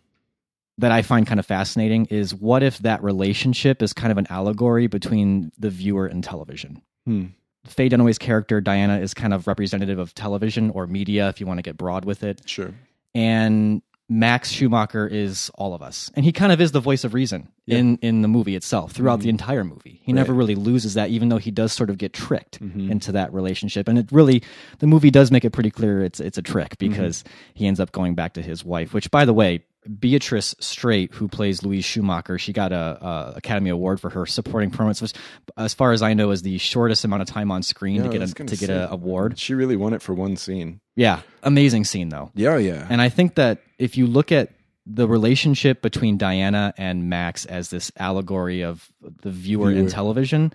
that 0.79 0.91
I 0.91 1.03
find 1.03 1.27
kind 1.27 1.39
of 1.39 1.45
fascinating 1.45 2.07
is 2.07 2.33
what 2.33 2.63
if 2.63 2.79
that 2.79 3.03
relationship 3.03 3.83
is 3.83 3.93
kind 3.93 4.11
of 4.11 4.17
an 4.17 4.25
allegory 4.31 4.87
between 4.87 5.51
the 5.59 5.69
viewer 5.69 6.07
and 6.07 6.23
television? 6.23 6.81
Hmm. 7.05 7.25
Faye 7.67 7.87
Dunaway's 7.87 8.17
character, 8.17 8.61
Diana, 8.61 8.99
is 8.99 9.13
kind 9.13 9.31
of 9.31 9.45
representative 9.45 9.99
of 9.99 10.15
television 10.15 10.71
or 10.71 10.87
media, 10.87 11.29
if 11.29 11.39
you 11.39 11.45
want 11.45 11.59
to 11.59 11.61
get 11.61 11.77
broad 11.77 12.03
with 12.03 12.23
it. 12.23 12.41
Sure. 12.49 12.73
And 13.13 13.83
Max 14.09 14.49
Schumacher 14.49 15.05
is 15.05 15.51
all 15.55 15.73
of 15.73 15.81
us. 15.81 16.09
And 16.15 16.23
he 16.23 16.31
kind 16.31 16.51
of 16.51 16.61
is 16.61 16.71
the 16.71 16.79
voice 16.79 17.03
of 17.03 17.13
reason 17.13 17.49
in, 17.65 17.97
in 17.97 18.21
the 18.21 18.29
movie 18.29 18.55
itself, 18.55 18.93
throughout 18.93 19.19
the 19.19 19.23
mm-hmm. 19.23 19.31
entire 19.31 19.63
movie. 19.65 19.99
He 20.03 20.13
never 20.13 20.33
really 20.33 20.55
loses 20.55 20.93
that, 20.93 21.09
even 21.09 21.27
though 21.27 21.37
he 21.37 21.51
does 21.51 21.73
sort 21.73 21.89
of 21.89 21.97
get 21.97 22.13
tricked 22.13 22.61
mm-hmm. 22.61 22.89
into 22.89 23.11
that 23.11 23.33
relationship. 23.33 23.89
And 23.89 23.99
it 23.99 24.09
really, 24.11 24.43
the 24.79 24.87
movie 24.87 25.11
does 25.11 25.29
make 25.29 25.43
it 25.43 25.49
pretty 25.49 25.71
clear 25.71 26.03
it's, 26.03 26.21
it's 26.21 26.37
a 26.37 26.41
trick 26.41 26.77
mm-hmm. 26.77 26.89
because 26.89 27.25
he 27.53 27.67
ends 27.67 27.81
up 27.81 27.91
going 27.91 28.15
back 28.15 28.33
to 28.33 28.41
his 28.41 28.63
wife, 28.63 28.93
which, 28.93 29.11
by 29.11 29.25
the 29.25 29.33
way, 29.33 29.63
Beatrice 29.99 30.55
Straight, 30.59 31.13
who 31.13 31.27
plays 31.27 31.63
Louise 31.63 31.85
Schumacher, 31.85 32.37
she 32.37 32.53
got 32.53 32.71
a, 32.71 32.75
a 33.05 33.33
Academy 33.37 33.69
Award 33.69 33.99
for 33.99 34.09
her 34.09 34.25
supporting 34.25 34.69
performance, 34.71 35.01
which, 35.01 35.13
as 35.57 35.73
far 35.73 35.91
as 35.91 36.01
I 36.01 36.13
know, 36.13 36.31
is 36.31 36.41
the 36.41 36.57
shortest 36.57 37.05
amount 37.05 37.21
of 37.21 37.27
time 37.27 37.51
on 37.51 37.63
screen 37.63 37.95
Yeah, 37.97 38.03
to 38.03 38.09
get 38.09 38.29
a, 38.29 38.33
gonna 38.33 38.49
get 38.49 38.59
say. 38.59 38.73
a 38.73 38.89
award. 38.89 39.39
She 39.39 39.53
really 39.53 39.75
won 39.75 39.93
it 39.93 40.01
for 40.01 40.13
one 40.13 40.35
scene. 40.35 40.79
Yeah, 40.95 41.21
amazing 41.43 41.85
scene 41.85 42.09
though. 42.09 42.31
Yeah, 42.35 42.57
yeah. 42.57 42.85
And 42.89 43.01
I 43.01 43.09
think 43.09 43.35
that 43.35 43.61
if 43.77 43.97
you 43.97 44.07
look 44.07 44.31
at 44.31 44.51
the 44.85 45.07
relationship 45.07 45.81
between 45.81 46.17
Diana 46.17 46.73
and 46.77 47.09
Max 47.09 47.45
as 47.45 47.69
this 47.69 47.91
allegory 47.97 48.63
of 48.63 48.89
the 49.21 49.31
viewer, 49.31 49.71
in 49.71 49.87
television, 49.89 50.53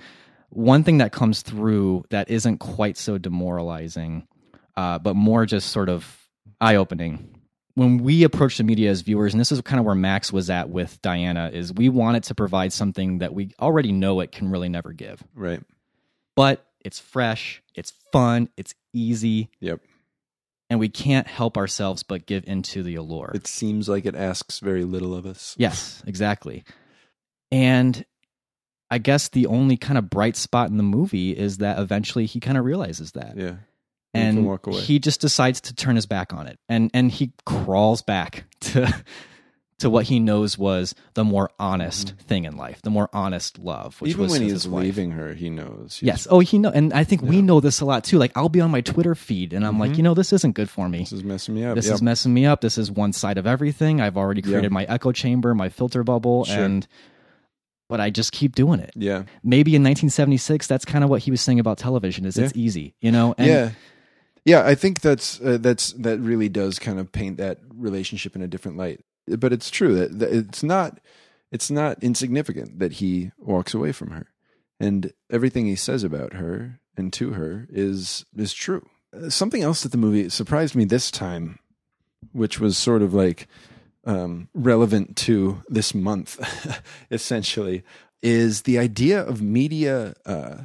one 0.49 0.85
thing 0.85 0.99
that 0.99 1.12
comes 1.12 1.43
through 1.43 2.05
that 2.11 2.30
isn't 2.30 2.59
quite 2.59 2.97
so 2.97 3.18
demoralizing, 3.18 4.26
uh, 4.76 4.99
but 4.99 5.14
more 5.16 5.45
just 5.47 5.70
sort 5.70 5.89
of 5.89 6.18
eye 6.61 6.76
opening. 6.76 7.28
When 7.75 7.99
we 7.99 8.23
approach 8.25 8.59
the 8.59 8.64
media 8.64 8.91
as 8.91 9.01
viewers, 9.01 9.33
and 9.33 9.41
this 9.41 9.51
is 9.51 9.61
kind 9.62 9.81
of 9.81 9.87
where 9.87 9.95
Max 9.95 10.33
was 10.33 10.51
at 10.51 10.68
with 10.68 11.01
Diana, 11.03 11.51
is 11.53 11.73
we 11.73 11.89
wanted 11.89 12.23
to 12.25 12.35
provide 12.35 12.73
something 12.73 13.18
that 13.18 13.33
we 13.33 13.53
already 13.61 13.93
know 13.93 14.20
it 14.20 14.31
can 14.33 14.51
really 14.51 14.68
never 14.68 14.93
give. 14.93 15.23
right. 15.35 15.62
But 16.37 16.66
it's 16.85 16.99
fresh, 16.99 17.62
it's 17.75 17.93
fun, 18.12 18.49
it's 18.57 18.75
easy, 18.93 19.51
Yep. 19.61 19.81
and 20.70 20.81
we 20.81 20.89
can't 20.89 21.27
help 21.27 21.57
ourselves 21.59 22.03
but 22.03 22.25
give 22.27 22.45
into 22.47 22.83
the 22.83 22.95
allure. 22.97 23.31
It 23.35 23.47
seems 23.47 23.89
like 23.89 24.07
it 24.07 24.14
asks 24.14 24.59
very 24.59 24.85
little 24.85 25.14
of 25.14 25.27
us. 25.27 25.55
Yes, 25.59 26.03
exactly. 26.07 26.64
And 27.51 28.05
I 28.91 28.99
guess 28.99 29.29
the 29.29 29.47
only 29.47 29.77
kind 29.77 29.97
of 29.99 30.11
bright 30.11 30.37
spot 30.37 30.70
in 30.70 30.77
the 30.79 30.83
movie 30.83 31.31
is 31.37 31.59
that 31.59 31.79
eventually 31.79 32.27
he 32.27 32.41
kind 32.41 32.57
of 32.59 32.64
realizes 32.64 33.12
that. 33.12 33.37
Yeah. 33.37 33.57
And 34.15 34.45
walk 34.47 34.67
away. 34.67 34.81
he 34.81 34.99
just 34.99 35.21
decides 35.21 35.61
to 35.63 35.75
turn 35.75 35.97
his 35.97 36.07
back 36.07 36.33
on 36.33 36.47
it. 36.47 36.59
And 36.69 36.91
and 36.93 37.11
he 37.11 37.33
crawls 37.47 38.03
back 38.03 38.45
to 38.61 38.93
to 39.79 39.91
what 39.91 40.05
he 40.05 40.21
knows 40.21 40.57
was 40.57 40.95
the 41.15 41.25
more 41.25 41.51
honest 41.59 42.15
thing 42.29 42.45
in 42.45 42.57
life, 42.57 42.81
the 42.83 42.91
more 42.91 43.09
honest 43.13 43.59
love, 43.59 44.01
which 44.01 44.13
Mm-hmm. 44.13 44.21
Even 44.21 44.23
was 44.23 44.33
when 44.33 44.43
he's 44.43 44.67
leaving 44.67 45.11
her, 45.13 45.35
he 45.35 45.51
knows. 45.51 45.99
Yes. 46.01 46.29
Oh, 46.31 46.39
he 46.39 46.59
know, 46.59 46.71
and 46.71 46.93
I 46.93 47.03
think 47.03 47.21
we 47.23 47.43
know 47.43 47.59
this 47.59 47.81
a 47.81 47.85
lot 47.85 48.05
too. 48.05 48.17
Like 48.19 48.31
I'll 48.37 48.49
be 48.49 48.61
on 48.61 48.71
my 48.71 48.81
Twitter 48.81 49.17
feed, 49.17 49.53
and 49.53 49.67
I'm 49.67 49.81
like, 49.81 49.97
you 49.97 50.03
know, 50.05 50.15
this 50.15 50.33
isn't 50.33 50.55
good 50.55 50.71
for 50.71 50.89
me. 50.89 50.99
Mm-hmm. 50.99 51.03
This 51.05 51.13
is 51.13 51.25
messing 51.25 51.55
me 51.57 51.65
up. 51.65 51.75
This 51.75 51.87
Yep. 51.87 51.95
is 51.95 52.03
messing 52.03 52.33
me 52.35 52.47
up. 52.47 52.61
This 52.61 52.79
is 52.79 52.91
one 52.93 53.13
side 53.13 53.39
of 53.39 53.47
everything. 53.47 54.01
I've 54.01 54.17
already 54.17 54.41
created 54.43 54.71
my 54.71 54.85
echo 54.85 55.11
chamber, 55.11 55.53
my 55.55 55.69
filter 55.69 56.05
bubble, 56.05 56.45
Sure. 56.45 56.63
and 56.63 56.87
but 57.89 58.01
I 58.01 58.11
just 58.11 58.31
keep 58.33 58.55
doing 58.55 58.79
it. 58.79 58.93
Yeah. 58.95 59.25
Maybe 59.43 59.75
in 59.75 59.83
1976, 59.83 60.67
that's 60.67 60.85
kind 60.85 61.03
of 61.03 61.11
what 61.11 61.23
he 61.23 61.31
was 61.33 61.41
saying 61.41 61.59
about 61.59 61.79
television: 61.79 62.25
is 62.25 62.39
it's 62.39 62.53
easy, 62.55 62.95
you 63.01 63.11
know? 63.11 63.35
And 63.37 63.47
yeah. 63.49 63.71
Yeah, 64.45 64.66
I 64.66 64.74
think 64.74 65.01
that's 65.01 65.40
uh, 65.40 65.59
that's 65.61 65.93
that 65.93 66.18
really 66.18 66.49
does 66.49 66.78
kind 66.78 66.99
of 66.99 67.12
paint 67.12 67.36
that 67.36 67.59
relationship 67.74 68.34
in 68.34 68.43
a 68.43 68.49
different 68.49 68.76
light. 68.76 69.05
But 69.26 69.53
it's 69.53 69.70
true 69.70 69.95
that, 69.95 70.18
that 70.18 70.32
it's 70.32 70.62
not 70.62 70.99
it's 71.53 71.70
not 71.70 72.03
insignificant 72.03 72.78
that 72.80 72.95
he 72.95 73.30
walks 73.38 73.72
away 73.74 73.93
from 73.93 74.11
her, 74.11 74.26
and 74.80 75.12
everything 75.30 75.66
he 75.66 75.76
says 75.76 76.03
about 76.03 76.34
her 76.34 76.80
and 76.97 77.12
to 77.14 77.32
her 77.32 77.68
is 77.70 78.24
is 78.36 78.53
true. 78.53 78.88
Something 79.28 79.62
else 79.62 79.82
that 79.82 79.93
the 79.93 79.99
movie 79.99 80.28
surprised 80.28 80.74
me 80.74 80.84
this 80.86 81.11
time, 81.11 81.59
which 82.32 82.59
was 82.59 82.76
sort 82.76 83.03
of 83.03 83.14
like 83.14 83.47
um, 84.05 84.49
relevant 84.55 85.16
to 85.18 85.62
this 85.68 85.95
month, 85.95 86.40
essentially, 87.11 87.84
is 88.22 88.62
the 88.62 88.78
idea 88.78 89.22
of 89.22 89.43
media, 89.43 90.14
uh, 90.24 90.62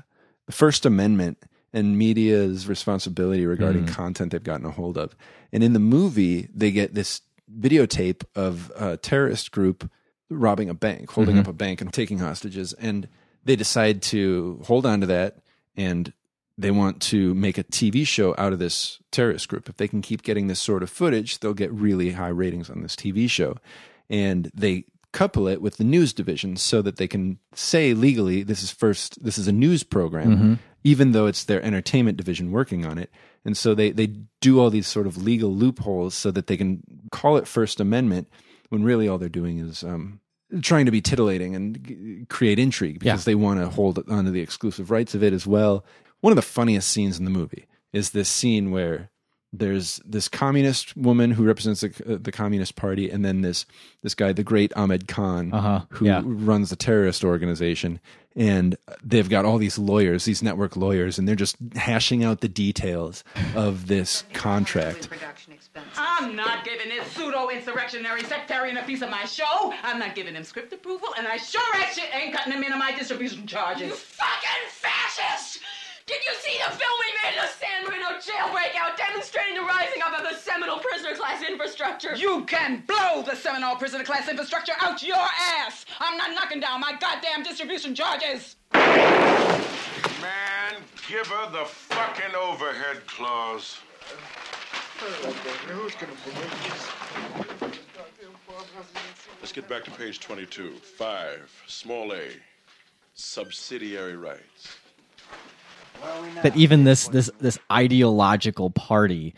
First 0.49 0.85
Amendment, 0.85 1.37
and 1.73 1.97
media's 1.97 2.67
responsibility 2.67 3.45
regarding 3.45 3.83
hmm. 3.83 3.93
content 3.93 4.31
they've 4.31 4.43
gotten 4.43 4.65
a 4.65 4.71
hold 4.71 4.97
of. 4.97 5.15
And 5.51 5.63
in 5.63 5.73
the 5.73 5.79
movie, 5.79 6.49
they 6.53 6.71
get 6.71 6.93
this 6.93 7.21
videotape 7.59 8.23
of 8.35 8.71
a 8.75 8.97
terrorist 8.97 9.51
group 9.51 9.89
robbing 10.29 10.69
a 10.69 10.73
bank, 10.73 11.11
holding 11.11 11.35
mm-hmm. 11.35 11.41
up 11.41 11.47
a 11.47 11.53
bank, 11.53 11.81
and 11.81 11.93
taking 11.93 12.19
hostages. 12.19 12.73
And 12.73 13.07
they 13.45 13.55
decide 13.55 14.01
to 14.03 14.61
hold 14.65 14.85
on 14.85 15.01
to 15.01 15.07
that 15.07 15.37
and 15.77 16.11
they 16.57 16.71
want 16.71 17.01
to 17.03 17.33
make 17.35 17.57
a 17.57 17.63
TV 17.63 18.05
show 18.05 18.33
out 18.37 18.51
of 18.51 18.59
this 18.59 18.99
terrorist 19.11 19.47
group. 19.47 19.69
If 19.69 19.77
they 19.77 19.87
can 19.87 20.01
keep 20.01 20.23
getting 20.23 20.47
this 20.47 20.59
sort 20.59 20.81
of 20.81 20.89
footage, 20.89 21.39
they'll 21.39 21.53
get 21.53 21.71
really 21.71 22.11
high 22.11 22.29
ratings 22.29 22.69
on 22.69 22.81
this 22.81 22.95
TV 22.95 23.29
show. 23.29 23.57
And 24.09 24.51
they 24.55 24.85
couple 25.17 25.47
it 25.53 25.61
with 25.61 25.75
the 25.77 25.83
news 25.95 26.11
division 26.13 26.55
so 26.57 26.81
that 26.81 26.97
they 26.97 27.07
can 27.07 27.37
say 27.53 27.93
legally 27.93 28.43
this 28.43 28.61
is 28.63 28.71
first 28.71 29.09
this 29.23 29.37
is 29.41 29.47
a 29.47 29.51
news 29.65 29.83
program 29.83 30.59
even 30.83 31.11
though 31.13 31.27
it's 31.31 31.43
their 31.45 31.61
entertainment 31.69 32.17
division 32.17 32.51
working 32.51 32.85
on 32.85 32.97
it 33.03 33.09
and 33.45 33.55
so 33.57 33.73
they 33.75 33.89
they 33.99 34.07
do 34.41 34.59
all 34.59 34.69
these 34.69 34.87
sort 34.95 35.07
of 35.07 35.17
legal 35.31 35.51
loopholes 35.63 36.13
so 36.13 36.29
that 36.31 36.45
they 36.47 36.57
can 36.57 36.81
call 37.11 37.37
it 37.39 37.47
first 37.47 37.79
amendment 37.79 38.27
when 38.69 38.83
really 38.83 39.07
all 39.07 39.17
they're 39.19 39.39
doing 39.41 39.57
is 39.67 39.83
um 39.83 40.19
trying 40.61 40.85
to 40.85 40.91
be 40.91 41.01
titillating 41.01 41.55
and 41.55 41.83
g- 41.87 42.25
create 42.29 42.59
intrigue 42.59 42.99
because 42.99 43.21
Yeah. 43.21 43.31
they 43.31 43.35
want 43.35 43.59
to 43.59 43.67
hold 43.69 43.97
onto 44.09 44.31
the 44.31 44.41
exclusive 44.47 44.91
rights 44.91 45.13
of 45.15 45.21
it 45.23 45.33
as 45.33 45.45
well. 45.45 45.83
One 46.21 46.31
of 46.31 46.37
the 46.37 46.53
funniest 46.57 46.87
scenes 46.89 47.17
in 47.19 47.25
the 47.25 47.31
movie 47.39 47.65
is 47.91 48.11
this 48.11 48.29
scene 48.29 48.71
where 48.71 49.09
there's 49.59 49.99
this 50.05 50.27
communist 50.27 50.95
woman 50.97 51.31
who 51.31 51.43
represents 51.45 51.81
the, 51.81 51.87
uh, 52.07 52.17
the 52.21 52.31
communist 52.31 52.75
party, 52.75 53.09
and 53.09 53.23
then 53.25 53.41
this 53.41 53.65
this 54.03 54.13
guy, 54.15 54.31
the 54.33 54.43
great 54.43 54.71
Ahmed 54.75 55.07
Kahn, 55.07 55.51
Uh-huh, 55.53 55.81
who 55.89 56.05
yeah. 56.05 56.21
runs 56.23 56.69
the 56.69 56.75
terrorist 56.75 57.23
organization, 57.23 57.99
and 58.35 58.77
they've 59.03 59.29
got 59.29 59.43
all 59.45 59.57
these 59.57 59.77
lawyers, 59.79 60.25
these 60.25 60.41
network 60.43 60.75
lawyers, 60.77 61.17
and 61.19 61.27
they're 61.27 61.35
just 61.35 61.55
hashing 61.75 62.23
out 62.23 62.41
the 62.41 62.47
details 62.47 63.23
of 63.55 63.87
this 63.87 64.23
contract. 64.33 65.09
I'm 65.97 66.35
not 66.35 66.63
giving 66.63 66.89
this 66.89 67.07
pseudo-insurrectionary 67.11 68.23
sectarian 68.23 68.77
a 68.77 68.83
piece 68.83 69.01
of 69.01 69.09
my 69.09 69.25
show. 69.25 69.73
I'm 69.83 69.99
not 69.99 70.15
giving 70.15 70.35
him 70.35 70.43
script 70.43 70.71
approval, 70.73 71.09
and 71.17 71.27
I 71.27 71.37
sure 71.37 71.61
as 71.75 71.95
shit 71.95 72.09
ain't 72.13 72.33
cutting 72.35 72.53
him 72.53 72.63
into 72.63 72.77
my 72.77 72.95
distribution 72.95 73.45
charges. 73.47 73.87
You 73.89 73.93
fucking 73.95 74.69
fascist! 74.69 75.59
Did 76.07 76.23
you 76.25 76.33
see 76.39 76.57
the 76.57 76.71
film 76.71 76.97
we 77.01 77.11
made 77.21 77.37
of 77.37 77.49
the 77.49 77.53
San 77.59 77.83
Marino 77.83 78.17
jailbreak 78.17 78.73
out 78.79 78.95
demonstrating 78.95 79.55
the 79.55 79.61
rising 79.61 80.01
up 80.01 80.17
of 80.17 80.23
the 80.23 80.35
seminal 80.39 80.79
prisoner 80.79 81.13
class 81.15 81.43
infrastructure? 81.43 82.15
You 82.15 82.45
can 82.45 82.83
blow 82.87 83.23
the 83.23 83.35
seminal 83.35 83.75
prisoner 83.75 84.05
class 84.05 84.29
infrastructure 84.29 84.71
out 84.79 85.03
your 85.03 85.17
ass. 85.17 85.85
I'm 85.99 86.17
not 86.17 86.33
knocking 86.33 86.61
down 86.61 86.79
my 86.79 86.93
goddamn 86.97 87.43
distribution 87.43 87.93
charges. 87.93 88.55
Man, 88.73 90.75
give 91.09 91.27
her 91.27 91.51
the 91.51 91.65
fucking 91.65 92.35
overhead 92.39 93.05
clause. 93.05 93.79
Let's 99.41 99.51
get 99.51 99.67
back 99.67 99.83
to 99.83 99.91
page 99.91 100.21
22. 100.21 100.75
Five, 100.75 101.51
small 101.67 102.13
a, 102.13 102.29
subsidiary 103.13 104.15
rights. 104.15 104.77
That 106.43 106.55
even 106.55 106.83
this 106.83 107.07
this 107.07 107.29
this 107.39 107.59
ideological 107.71 108.69
party 108.69 109.33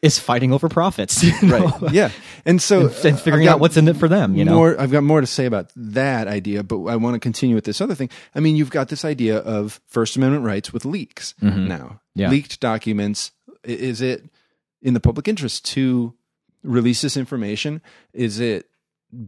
is 0.00 0.18
fighting 0.18 0.52
over 0.52 0.68
profits, 0.68 1.22
you 1.22 1.30
know? 1.30 1.36
Mm-hmm. 1.36 1.84
Right. 1.84 1.94
Yeah. 1.94 2.10
And 2.44 2.60
so 2.60 2.86
and, 2.86 3.04
and 3.04 3.14
uh, 3.14 3.18
figuring 3.18 3.48
out 3.48 3.60
what's 3.60 3.76
in 3.76 3.88
it 3.88 3.96
for 3.96 4.08
them. 4.08 4.34
You 4.36 4.44
know, 4.44 4.54
more 4.54 4.80
I've 4.80 4.90
got 4.90 5.02
more 5.02 5.20
to 5.20 5.26
say 5.26 5.46
about 5.46 5.70
that 5.76 6.28
idea, 6.28 6.62
but 6.62 6.84
I 6.84 6.96
want 6.96 7.14
to 7.14 7.20
continue 7.20 7.54
with 7.54 7.64
this 7.64 7.80
other 7.80 7.94
thing. 7.94 8.10
I 8.34 8.40
mean, 8.40 8.56
you've 8.56 8.70
got 8.70 8.88
this 8.88 9.04
idea 9.04 9.38
of 9.38 9.80
First 9.86 10.16
Amendment 10.16 10.44
rights 10.44 10.72
with 10.72 10.84
leaks 10.84 11.34
now. 11.40 11.50
Mm-hmm. 11.50 11.94
Yeah. 12.14 12.28
Leaked 12.30 12.60
documents. 12.60 13.32
Is 13.64 14.00
it 14.00 14.24
in 14.80 14.94
the 14.94 15.00
public 15.00 15.28
interest 15.28 15.64
to 15.66 16.14
release 16.62 17.00
this 17.00 17.16
information? 17.16 17.80
Is 18.12 18.40
it 18.40 18.66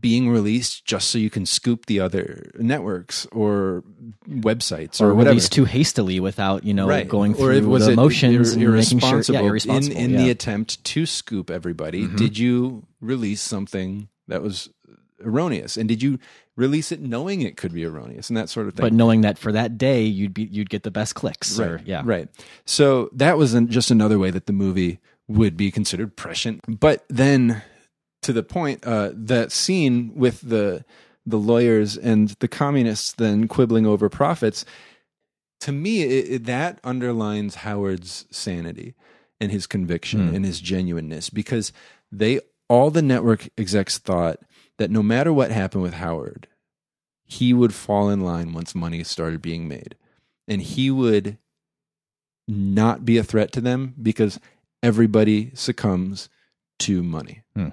being 0.01 0.31
released 0.31 0.85
just 0.85 1.11
so 1.11 1.19
you 1.19 1.29
can 1.31 1.45
scoop 1.45 1.87
the 1.87 2.01
other 2.01 2.51
networks 2.59 3.27
or 3.33 3.85
websites 4.29 5.01
or, 5.01 5.11
or 5.11 5.15
whatever? 5.15 5.31
released 5.31 5.53
too 5.53 5.65
hastily 5.67 6.21
without 6.21 6.65
you 6.65 6.73
know 6.73 7.05
going 7.05 7.35
through 7.35 7.47
or 7.49 7.53
it, 7.53 7.65
was 7.65 7.87
the 7.87 7.95
motions 7.95 8.57
ir- 8.57 8.67
and 8.67 8.75
making 8.75 8.99
sure, 8.99 9.23
yeah, 9.29 9.41
irresponsible. 9.41 9.97
in, 9.97 10.05
in 10.05 10.11
yeah. 10.11 10.17
Mm-hmm. 10.17 10.25
the 10.25 10.31
attempt 10.31 10.83
to 10.85 11.05
scoop 11.05 11.51
everybody 11.51 12.07
did 12.07 12.39
you 12.39 12.87
release 13.01 13.43
something 13.43 14.09
that 14.27 14.43
was 14.43 14.71
erroneous 15.23 15.77
and 15.77 15.89
did 15.89 16.03
you 16.03 16.19
release 16.57 16.93
it 16.93 17.01
knowing 17.01 17.43
it 17.43 17.57
could 17.57 17.73
be 17.73 17.85
erroneous 17.85 18.31
and 18.31 18.37
that 18.37 18.49
sort 18.49 18.69
of 18.69 18.75
thing. 18.75 18.85
But 18.85 18.93
knowing 18.93 19.23
that 19.23 19.39
for 19.39 19.53
that 19.53 19.77
day 19.77 20.03
you'd 20.03 20.35
be 20.35 20.45
you'd 20.45 20.71
get 20.71 20.83
the 20.83 20.91
best 20.91 21.15
clicks. 21.15 21.59
right, 21.59 21.69
Or, 21.69 21.81
yeah. 21.85 22.03
right. 22.05 22.29
So 22.65 23.11
that 23.13 23.37
was 23.37 23.55
just 23.67 23.91
another 23.91 24.19
way 24.19 24.31
that 24.31 24.47
the 24.47 24.53
movie 24.53 25.01
would 25.27 25.57
be 25.57 25.71
considered 25.71 26.17
prescient. 26.17 26.61
But 26.69 27.05
then, 27.09 27.63
to 28.25 28.33
the 28.33 28.43
point, 28.43 28.85
uh, 28.85 29.11
that 29.15 29.53
scene 29.53 30.13
with 30.15 30.41
the 30.43 30.85
the 31.27 31.39
lawyers 31.39 31.97
and 31.97 32.29
the 32.41 32.49
communists 32.49 33.13
then 33.13 33.49
quibbling 33.49 33.87
over 33.87 34.11
profits. 34.11 34.65
To 35.61 35.73
me, 35.73 36.03
it, 36.03 36.31
it- 36.31 36.45
that 36.45 36.79
underlines 36.85 37.55
Howard's 37.57 38.27
sanity 38.31 38.95
and 39.41 39.51
his 39.51 39.67
conviction 39.67 40.35
and 40.35 40.45
his 40.45 40.61
genuineness 40.61 41.31
because 41.31 41.73
they 42.13 42.41
all 42.69 42.91
the 42.91 43.01
network 43.03 43.49
execs 43.57 43.97
thought 43.99 44.39
that 44.79 44.91
no 44.91 45.03
matter 45.03 45.33
what 45.33 45.51
happened 45.51 45.83
with 45.83 45.95
Howard, 45.95 46.47
he 47.25 47.55
would 47.55 47.73
fall 47.73 48.11
in 48.11 48.21
line 48.21 48.53
once 48.53 48.75
money 48.75 49.03
started 49.05 49.41
being 49.41 49.67
made. 49.69 49.97
And 50.47 50.61
he 50.61 50.91
would 50.91 51.39
not 52.47 53.05
be 53.07 53.17
a 53.17 53.25
threat 53.25 53.51
to 53.53 53.61
them 53.63 53.95
because 54.01 54.39
everybody 54.83 55.51
succumbs 55.55 56.29
to 56.81 57.03
money. 57.03 57.43
Hmm. 57.57 57.69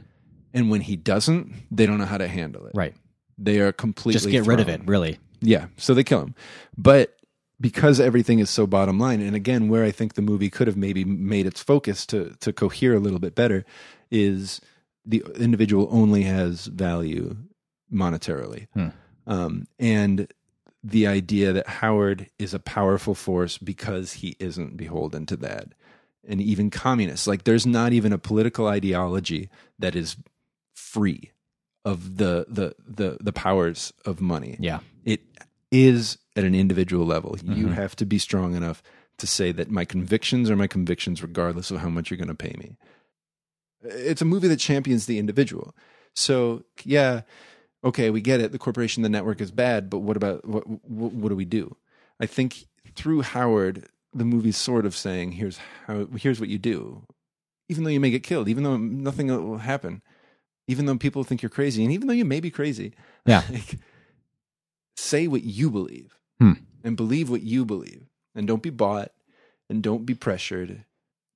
And 0.54 0.70
when 0.70 0.82
he 0.82 0.96
doesn't, 0.96 1.54
they 1.72 1.86
don't 1.86 1.98
know 1.98 2.06
how 2.06 2.18
to 2.18 2.28
handle 2.28 2.66
it. 2.66 2.74
Right. 2.76 2.94
They 3.38 3.60
are 3.60 3.72
completely 3.72 4.14
Just 4.14 4.30
get 4.30 4.46
rid 4.46 4.60
of 4.60 4.70
it, 4.70 4.82
really. 4.86 5.20
Yeah, 5.42 5.68
so 5.78 5.94
they 5.94 6.04
kill 6.04 6.22
him. 6.22 6.36
But 6.78 7.16
because 7.60 8.00
everything 8.00 8.40
is 8.40 8.50
so 8.50 8.68
bottom 8.68 9.00
line, 9.00 9.22
and 9.22 9.36
again, 9.36 9.70
where 9.70 9.84
I 9.84 9.92
think 9.92 10.14
the 10.14 10.22
movie 10.22 10.50
could 10.50 10.68
have 10.68 10.78
maybe 10.78 11.04
made 11.06 11.46
its 11.48 11.62
focus 11.64 12.06
to 12.08 12.36
to 12.42 12.54
cohere 12.54 12.94
a 12.94 13.00
little 13.00 13.20
bit 13.20 13.34
better 13.34 13.66
is 14.12 14.62
the 15.06 15.24
individual 15.40 15.88
only 15.92 16.24
has 16.24 16.68
value 16.68 17.36
monetarily, 17.92 18.68
Hmm. 18.74 18.88
um, 19.28 19.68
and 19.80 20.28
the 20.84 21.06
idea 21.08 21.54
that 21.54 21.68
Howard 21.68 22.28
is 22.40 22.54
a 22.54 22.60
powerful 22.60 23.14
force 23.16 23.58
because 23.58 24.14
he 24.14 24.36
isn't 24.40 24.78
beholden 24.78 25.26
to 25.28 25.38
that, 25.38 25.74
and 26.28 26.42
even 26.42 26.70
communists 26.70 27.28
like 27.28 27.44
there's 27.44 27.66
not 27.66 27.94
even 27.94 28.14
a 28.14 28.18
political 28.18 28.68
ideology 28.68 29.50
that 29.80 29.96
is 29.96 30.16
free 30.94 31.32
of 31.86 32.18
the 32.18 32.46
the 32.50 32.76
the 33.00 33.18
the 33.22 33.34
powers 33.34 33.92
of 34.06 34.22
money 34.22 34.56
Yeah. 34.60 34.80
it 35.06 35.22
is 35.72 36.18
at 36.36 36.44
an 36.44 36.54
individual 36.56 37.06
level. 37.06 37.36
You 37.44 37.66
Mm-hmm. 37.68 37.74
have 37.74 37.96
to 37.98 38.06
be 38.06 38.18
strong 38.20 38.56
enough 38.56 38.84
to 39.18 39.26
say 39.28 39.52
that 39.54 39.70
my 39.72 39.86
convictions 39.86 40.50
are 40.50 40.56
my 40.56 40.68
convictions, 40.68 41.22
regardless 41.24 41.72
of 41.72 41.78
how 41.80 41.90
much 41.90 42.10
you're 42.10 42.18
going 42.26 42.36
to 42.38 42.44
pay 42.48 42.56
me. 42.58 42.78
It's 43.84 44.22
a 44.22 44.26
movie 44.26 44.48
that 44.48 44.58
champions 44.60 45.06
the 45.06 45.18
individual. 45.18 45.74
So, 46.14 46.64
yeah, 46.84 47.22
okay, 47.84 48.10
we 48.10 48.22
get 48.22 48.40
it. 48.42 48.52
The 48.52 48.60
corporation, 48.60 49.02
the 49.04 49.10
network 49.10 49.42
is 49.42 49.52
bad, 49.52 49.90
but 49.90 50.00
what 50.00 50.18
about 50.18 50.48
what? 50.48 50.68
What, 50.68 51.14
what 51.14 51.30
do 51.30 51.36
we 51.36 51.46
do? 51.46 51.76
I 52.20 52.26
think 52.28 52.66
through 52.96 53.22
Howard, 53.22 53.88
the 54.14 54.26
movie's 54.26 54.58
sort 54.58 54.86
of 54.86 54.96
saying, 54.96 55.34
"Here's 55.34 55.58
how. 55.88 56.06
Here's 56.18 56.40
what 56.40 56.50
you 56.50 56.60
do." 56.60 57.04
Even 57.70 57.84
though 57.84 57.90
you 57.96 58.00
may 58.02 58.12
get 58.12 58.24
killed, 58.24 58.50
even 58.50 58.64
though 58.64 58.78
nothing 58.78 59.28
will 59.28 59.58
happen, 59.60 60.02
even 60.68 60.86
though 60.86 60.98
people 60.98 61.24
think 61.24 61.42
you're 61.42 61.50
crazy, 61.50 61.84
and 61.84 61.92
even 61.94 62.08
though 62.08 62.14
you 62.14 62.26
may 62.26 62.40
be 62.40 62.52
crazy, 62.52 62.94
Yeah. 63.26 63.44
like, 63.52 63.78
say 64.96 65.28
what 65.28 65.44
you 65.44 65.70
believe 65.72 66.18
Hmm. 66.40 66.54
and 66.84 66.96
believe 66.98 67.30
what 67.30 67.42
you 67.44 67.66
believe 67.66 68.04
and 68.36 68.48
don't 68.48 68.64
be 68.64 68.70
bought 68.70 69.12
and 69.70 69.82
don't 69.84 70.06
be 70.06 70.14
pressured 70.16 70.86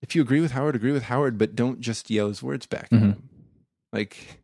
if 0.02 0.16
you 0.16 0.22
agree 0.22 0.40
with 0.42 0.52
howard 0.52 0.76
agree 0.76 0.92
with 0.92 1.04
howard 1.04 1.38
but 1.38 1.56
don't 1.56 1.80
just 1.80 2.10
yell 2.10 2.28
his 2.28 2.42
words 2.44 2.66
back 2.66 2.86
at 2.92 2.92
Mhm. 2.92 3.02
him 3.02 3.30
like 3.94 4.42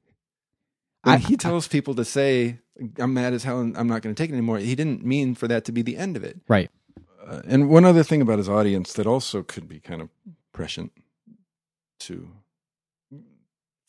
I- 1.03 1.17
he 1.17 1.35
tells 1.37 1.67
people 1.67 1.93
to 1.95 2.05
say 2.05 2.59
i'm 2.97 3.13
mad 3.13 3.33
as 3.33 3.43
hell 3.43 3.59
and 3.59 3.75
i'm 3.77 3.87
not 3.87 4.01
going 4.01 4.13
to 4.15 4.21
take 4.23 4.29
it 4.29 4.33
anymore 4.33 4.59
he 4.59 4.75
didn't 4.75 5.03
mean 5.05 5.33
for 5.35 5.47
that 5.47 5.65
to 5.65 5.71
be 5.71 5.81
the 5.81 5.97
end 5.97 6.15
of 6.15 6.23
it 6.23 6.39
Right. 6.47 6.69
uh, 7.25 7.41
and 7.45 7.69
one 7.69 7.85
other 7.85 8.03
thing 8.03 8.21
about 8.21 8.37
his 8.37 8.49
audience 8.49 8.93
that 8.93 9.05
also 9.07 9.43
could 9.43 9.67
be 9.67 9.79
kind 9.79 10.01
of 10.01 10.09
prescient 10.53 10.91
to 12.01 12.29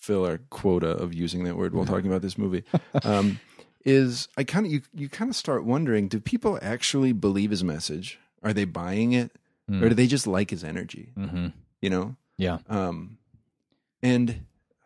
fill 0.02 0.26
our 0.26 0.38
quota 0.50 0.88
of 0.88 1.14
using 1.14 1.44
that 1.44 1.56
word 1.56 1.72
while 1.72 1.86
talking 1.86 2.08
about 2.10 2.22
this 2.22 2.36
movie 2.36 2.64
um, 3.04 3.38
is 3.84 4.26
I 4.36 4.42
kind 4.44 4.66
of 4.66 4.72
you 4.72 4.82
you 4.92 5.08
kind 5.08 5.30
of 5.30 5.36
start 5.36 5.64
wondering 5.64 6.08
do 6.08 6.18
people 6.20 6.58
actually 6.60 7.12
believe 7.12 7.50
his 7.50 7.62
message? 7.64 8.18
Are 8.42 8.52
they 8.52 8.64
buying 8.64 9.12
it, 9.12 9.30
or 9.70 9.88
do 9.88 9.94
they 9.94 10.08
just 10.08 10.26
like 10.26 10.50
his 10.50 10.64
energy? 10.64 11.12
Mm-hmm. 11.16 11.46
You 11.80 11.90
know, 11.90 12.16
Yeah. 12.36 12.58
um, 12.68 13.18
and 14.02 14.44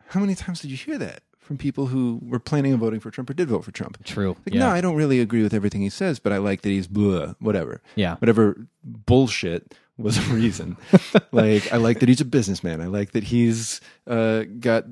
how 0.09 0.19
many 0.19 0.35
times 0.35 0.61
did 0.61 0.69
you 0.69 0.77
hear 0.77 0.99
that 0.99 1.21
from 1.39 1.57
people 1.57 1.87
who 1.87 2.19
were 2.21 2.39
planning 2.39 2.73
on 2.73 2.79
voting 2.79 2.99
for 2.99 3.09
Trump 3.09 3.29
or 3.31 3.33
did 3.33 3.47
vote 3.49 3.63
for 3.65 3.71
Trump? 3.71 4.03
True. 4.03 4.35
Like, 4.45 4.53
yeah. 4.53 4.59
no, 4.59 4.69
I 4.69 4.81
don't 4.81 4.95
really 4.95 5.19
agree 5.19 5.41
with 5.41 5.53
everything 5.55 5.81
he 5.81 5.89
says, 5.89 6.19
but 6.19 6.31
I 6.31 6.37
like 6.37 6.61
that 6.61 6.69
he's 6.69 6.87
blah, 6.87 7.33
whatever. 7.39 7.81
Yeah. 7.95 8.17
Whatever 8.17 8.67
bullshit 8.83 9.73
was 9.97 10.17
a 10.17 10.33
reason. 10.33 10.77
like, 11.31 11.71
I 11.73 11.77
like 11.77 11.99
that 11.99 12.09
he's 12.09 12.21
a 12.21 12.25
businessman. 12.25 12.81
I 12.81 12.85
like 12.85 13.11
that 13.11 13.23
he's 13.23 13.81
uh, 14.05 14.43
got 14.59 14.85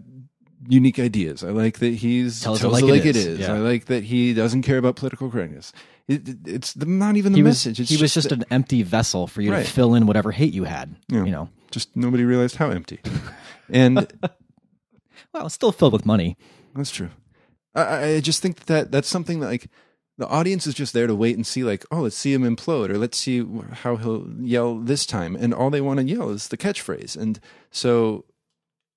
unique 0.68 0.98
ideas. 1.00 1.44
I 1.44 1.50
like 1.50 1.80
that 1.80 1.94
he's 1.94 2.42
Tells 2.42 2.60
it 2.60 2.62
tells 2.62 2.74
like 2.74 2.84
it 2.84 2.88
it 2.88 2.92
like 2.92 3.06
it 3.06 3.16
is. 3.16 3.26
is. 3.28 3.40
Yeah. 3.42 3.54
I 3.54 3.58
like 3.60 3.86
that 3.86 4.04
he 4.04 4.34
doesn't 4.34 4.64
care 4.64 4.78
about 4.80 4.96
political 4.96 5.30
correctness. 5.30 5.72
It, 6.08 6.28
it- 6.28 6.38
it's 6.46 6.74
the, 6.74 6.86
not 6.86 7.18
even 7.18 7.34
the 7.34 7.38
he 7.40 7.44
was, 7.44 7.52
message. 7.66 7.80
It's 7.80 7.90
he 7.92 8.02
was 8.02 8.14
just 8.14 8.30
that- 8.30 8.40
an 8.40 8.46
empty 8.52 8.82
vessel 8.84 9.28
for 9.28 9.42
you 9.42 9.52
Right. 9.52 9.66
to 9.66 9.72
fill 9.72 9.94
in 9.96 10.08
whatever 10.08 10.32
hate 10.32 10.54
you 10.54 10.64
had. 10.64 10.96
Yeah. 11.08 11.24
You 11.26 11.32
know. 11.32 11.50
just 11.72 11.96
nobody 11.96 12.24
realized 12.24 12.56
how 12.56 12.70
empty. 12.70 13.00
And 13.70 13.98
Well, 15.34 15.46
it's 15.48 15.56
still 15.56 15.72
filled 15.72 15.94
with 15.94 16.06
money. 16.06 16.38
That's 16.76 16.92
true. 16.92 17.10
I- 17.74 17.82
I, 17.82 18.06
I 18.16 18.20
just 18.22 18.42
think 18.42 18.66
that 18.66 18.92
that's 18.92 19.08
something 19.08 19.40
that 19.42 19.48
like 19.48 19.68
the 20.18 20.28
audience 20.28 20.66
is 20.66 20.74
just 20.74 20.94
there 20.94 21.08
to 21.08 21.16
wait 21.16 21.36
and 21.36 21.46
see, 21.46 21.64
like, 21.64 21.86
oh, 21.92 22.02
let's 22.02 22.16
see 22.16 22.34
him 22.34 22.44
implode, 22.44 22.90
or 22.90 22.98
let's 22.98 23.18
see 23.18 23.46
how 23.72 23.98
he'll 23.98 24.28
yell 24.40 24.80
this 24.80 25.06
time, 25.06 25.36
and 25.36 25.54
all 25.54 25.70
they 25.70 25.82
want 25.82 26.00
to 26.00 26.06
yell 26.06 26.30
is 26.30 26.48
the 26.48 26.58
catchphrase, 26.58 27.18
and 27.18 27.40
so 27.72 28.26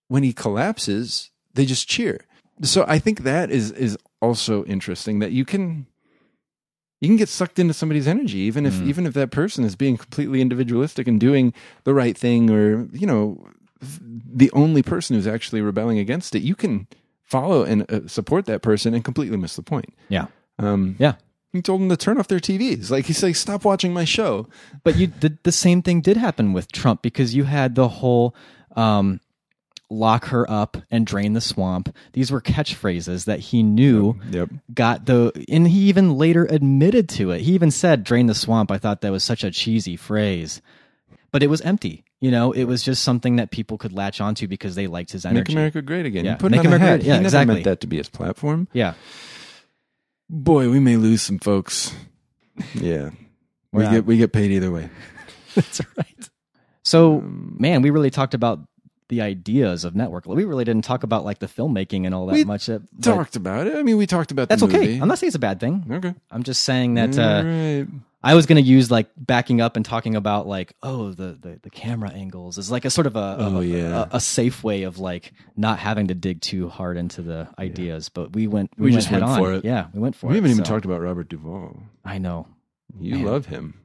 when 0.09 0.23
he 0.23 0.33
collapses, 0.33 1.31
they 1.55 1.67
just 1.67 1.89
cheer. 1.89 2.25
So 2.63 2.85
I 2.89 2.99
think 2.99 3.23
that 3.23 3.51
is 3.51 3.71
is 3.71 3.97
also 4.21 4.65
interesting 4.65 5.21
that 5.21 5.33
you 5.33 5.45
can 5.45 5.87
you 7.01 7.09
can 7.09 7.17
get 7.17 7.29
sucked 7.29 7.59
into 7.59 7.75
somebody's 7.75 8.09
energy, 8.09 8.39
even 8.39 8.67
if 8.67 8.81
even 8.83 9.07
if 9.07 9.15
that 9.15 9.31
person 9.31 9.65
is 9.65 9.77
being 9.77 9.97
completely 9.97 10.41
individualistic 10.41 11.07
and 11.07 11.21
doing 11.21 11.53
the 11.85 11.95
right 11.95 12.19
thing, 12.19 12.51
or 12.51 12.89
you 12.93 13.07
know, 13.07 13.47
the 13.81 14.51
only 14.53 14.83
person 14.83 15.15
who's 15.15 15.27
actually 15.27 15.61
rebelling 15.61 15.99
against 15.99 16.35
it, 16.35 16.43
you 16.43 16.57
can 16.57 16.89
follow 17.23 17.63
and 17.63 17.89
uh, 17.91 18.09
support 18.09 18.47
that 18.47 18.63
person 18.63 18.95
and 18.95 19.05
completely 19.05 19.37
miss 19.37 19.55
the 19.55 19.63
point. 19.63 19.95
Yeah. 20.09 20.27
Um, 20.59 20.97
Yeah. 20.99 21.15
he 21.53 21.63
told 21.63 21.81
them 21.81 21.89
to 21.89 21.97
turn 21.97 22.19
off 22.19 22.29
their 22.29 22.41
TVs. 22.41 22.91
Like 22.91 23.07
he's 23.07 23.23
like, 23.23 23.37
stop 23.37 23.65
watching 23.65 23.93
my 23.93 24.05
show. 24.05 24.49
But 24.85 24.97
you 24.97 25.07
the, 25.07 25.37
the 25.43 25.53
same 25.53 25.83
thing 25.83 26.01
did 26.01 26.17
happen 26.17 26.53
with 26.53 26.71
Trump 26.73 27.03
because 27.03 27.35
you 27.35 27.45
had 27.45 27.75
the 27.75 27.89
whole 27.89 28.35
um, 28.77 29.21
lock 29.91 30.27
her 30.27 30.49
up 30.51 30.77
and 30.91 31.07
drain 31.07 31.33
the 31.33 31.41
swamp. 31.41 31.95
These 32.13 32.31
were 32.31 32.41
catchphrases 32.43 33.25
that 33.25 33.41
he 33.41 33.63
knew 33.63 34.19
Yep. 34.31 34.51
got 34.75 35.07
the 35.07 35.33
and 35.51 35.67
he 35.69 35.81
even 35.89 36.17
later 36.19 36.45
admitted 36.51 37.09
to 37.11 37.31
it. 37.31 37.41
He 37.43 37.53
even 37.53 37.71
said 37.71 38.05
drain 38.05 38.27
the 38.27 38.35
swamp. 38.35 38.71
I 38.71 38.79
thought 38.79 39.01
that 39.01 39.13
was 39.13 39.25
such 39.25 39.45
a 39.45 39.51
cheesy 39.51 39.97
phrase. 39.97 40.61
But 41.31 41.43
it 41.43 41.49
was 41.49 41.61
empty. 41.63 42.05
You 42.21 42.31
know, 42.33 42.51
it 42.53 42.65
was 42.65 42.83
just 42.83 43.05
something 43.05 43.37
that 43.37 43.51
people 43.53 43.79
could 43.79 43.93
latch 43.93 44.21
onto 44.21 44.49
because 44.49 44.75
they 44.75 44.87
liked 44.89 45.13
his 45.13 45.25
energy. 45.25 45.53
Make 45.53 45.57
America 45.57 45.83
great 45.83 46.05
again. 46.05 46.25
Yeah, 46.25 46.33
You 46.33 46.37
put 46.39 46.51
Make 46.51 46.65
America 46.65 46.85
great- 46.99 47.03
yeah, 47.05 47.13
he 47.15 47.19
never 47.19 47.25
exactly. 47.27 47.55
meant 47.55 47.65
that 47.65 47.81
to 47.83 47.87
be 47.87 47.97
his 47.99 48.09
platform. 48.09 48.67
Yeah. 48.73 48.95
Boy, 50.31 50.69
we 50.71 50.81
may 50.81 50.97
lose 50.97 51.23
some 51.23 51.39
folks. 51.39 51.95
Yeah. 52.75 53.11
We 53.73 53.85
Yeah. 53.85 53.91
get 53.93 54.07
we 54.07 54.17
get 54.17 54.33
paid 54.33 54.51
either 54.51 54.71
way. 54.71 54.91
That's 55.55 55.81
right. 55.97 56.29
So, 56.83 57.19
Um, 57.19 57.57
man, 57.59 57.83
we 57.83 57.91
really 57.91 58.11
talked 58.11 58.35
about 58.35 58.61
the 59.09 59.23
ideas 59.23 59.85
of 59.85 59.95
network. 59.97 60.27
We 60.27 60.45
really 60.45 60.65
didn't 60.65 60.85
talk 60.85 61.03
about 61.03 61.25
like 61.25 61.39
the 61.39 61.47
filmmaking 61.47 62.05
and 62.05 62.15
all 62.15 62.27
that 62.27 62.35
We 62.35 62.45
much. 62.45 62.69
uh, 62.69 62.81
but 62.93 63.03
Talked 63.03 63.37
about 63.37 63.67
it. 63.67 63.75
I 63.77 63.83
mean, 63.83 63.97
we 63.97 64.07
talked 64.07 64.31
about 64.33 64.49
That's 64.51 64.61
the 64.61 64.69
okay. 64.69 64.99
I'm 65.01 65.09
not 65.09 65.19
saying 65.19 65.29
it's 65.29 65.37
a 65.37 65.39
bad 65.39 65.61
thing. 65.61 65.85
Okay. 65.91 66.15
I'm 66.31 66.43
just 66.43 66.63
saying 66.63 66.95
that 66.95 67.19
All 67.19 67.25
uh, 67.25 67.43
right. 67.45 67.87
I 68.23 68.35
was 68.35 68.47
going 68.47 68.63
to 68.63 68.69
use 68.69 68.91
like 68.91 69.09
backing 69.17 69.61
up 69.61 69.77
and 69.77 69.85
talking 69.85 70.17
about 70.17 70.47
like 70.49 70.73
oh 70.83 71.13
the, 71.13 71.39
the 71.41 71.61
the 71.63 71.71
camera 71.71 72.11
angles 72.11 72.59
is 72.59 72.69
like 72.71 72.85
a 72.85 72.91
sort 72.91 73.07
of 73.07 73.15
a 73.15 73.37
Oh, 73.39 73.61
a, 73.61 73.65
yeah. 73.65 74.07
a, 74.11 74.17
a 74.17 74.21
safe 74.21 74.65
way 74.65 74.83
of 74.83 74.99
like 74.99 75.33
not 75.57 75.79
having 75.79 76.09
to 76.09 76.15
dig 76.15 76.41
too 76.41 76.69
hard 76.69 76.97
into 76.97 77.23
the 77.23 77.49
ideas. 77.59 78.09
But 78.09 78.33
we 78.35 78.47
went 78.49 78.71
We 78.77 78.87
we, 78.87 78.93
just 78.93 79.11
went, 79.11 79.23
went 79.23 79.35
head 79.37 79.41
for 79.41 79.49
on. 79.51 79.55
it. 79.59 79.65
Yeah, 79.65 79.87
we 79.95 80.01
went 80.01 80.17
for 80.17 80.27
We 80.27 80.31
it. 80.31 80.33
We 80.33 80.37
haven't 80.39 80.51
even 80.51 80.65
So, 80.65 80.73
talked 80.73 80.85
about 80.85 81.01
Robert 81.01 81.29
Duvall. 81.29 81.81
I 82.05 82.19
know. 82.19 82.49
You 82.99 83.17
Man. 83.17 83.25
love 83.27 83.47
him. 83.47 83.81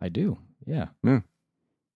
I 0.00 0.08
do. 0.08 0.38
Yeah. 0.66 0.86
Yeah. 1.02 1.20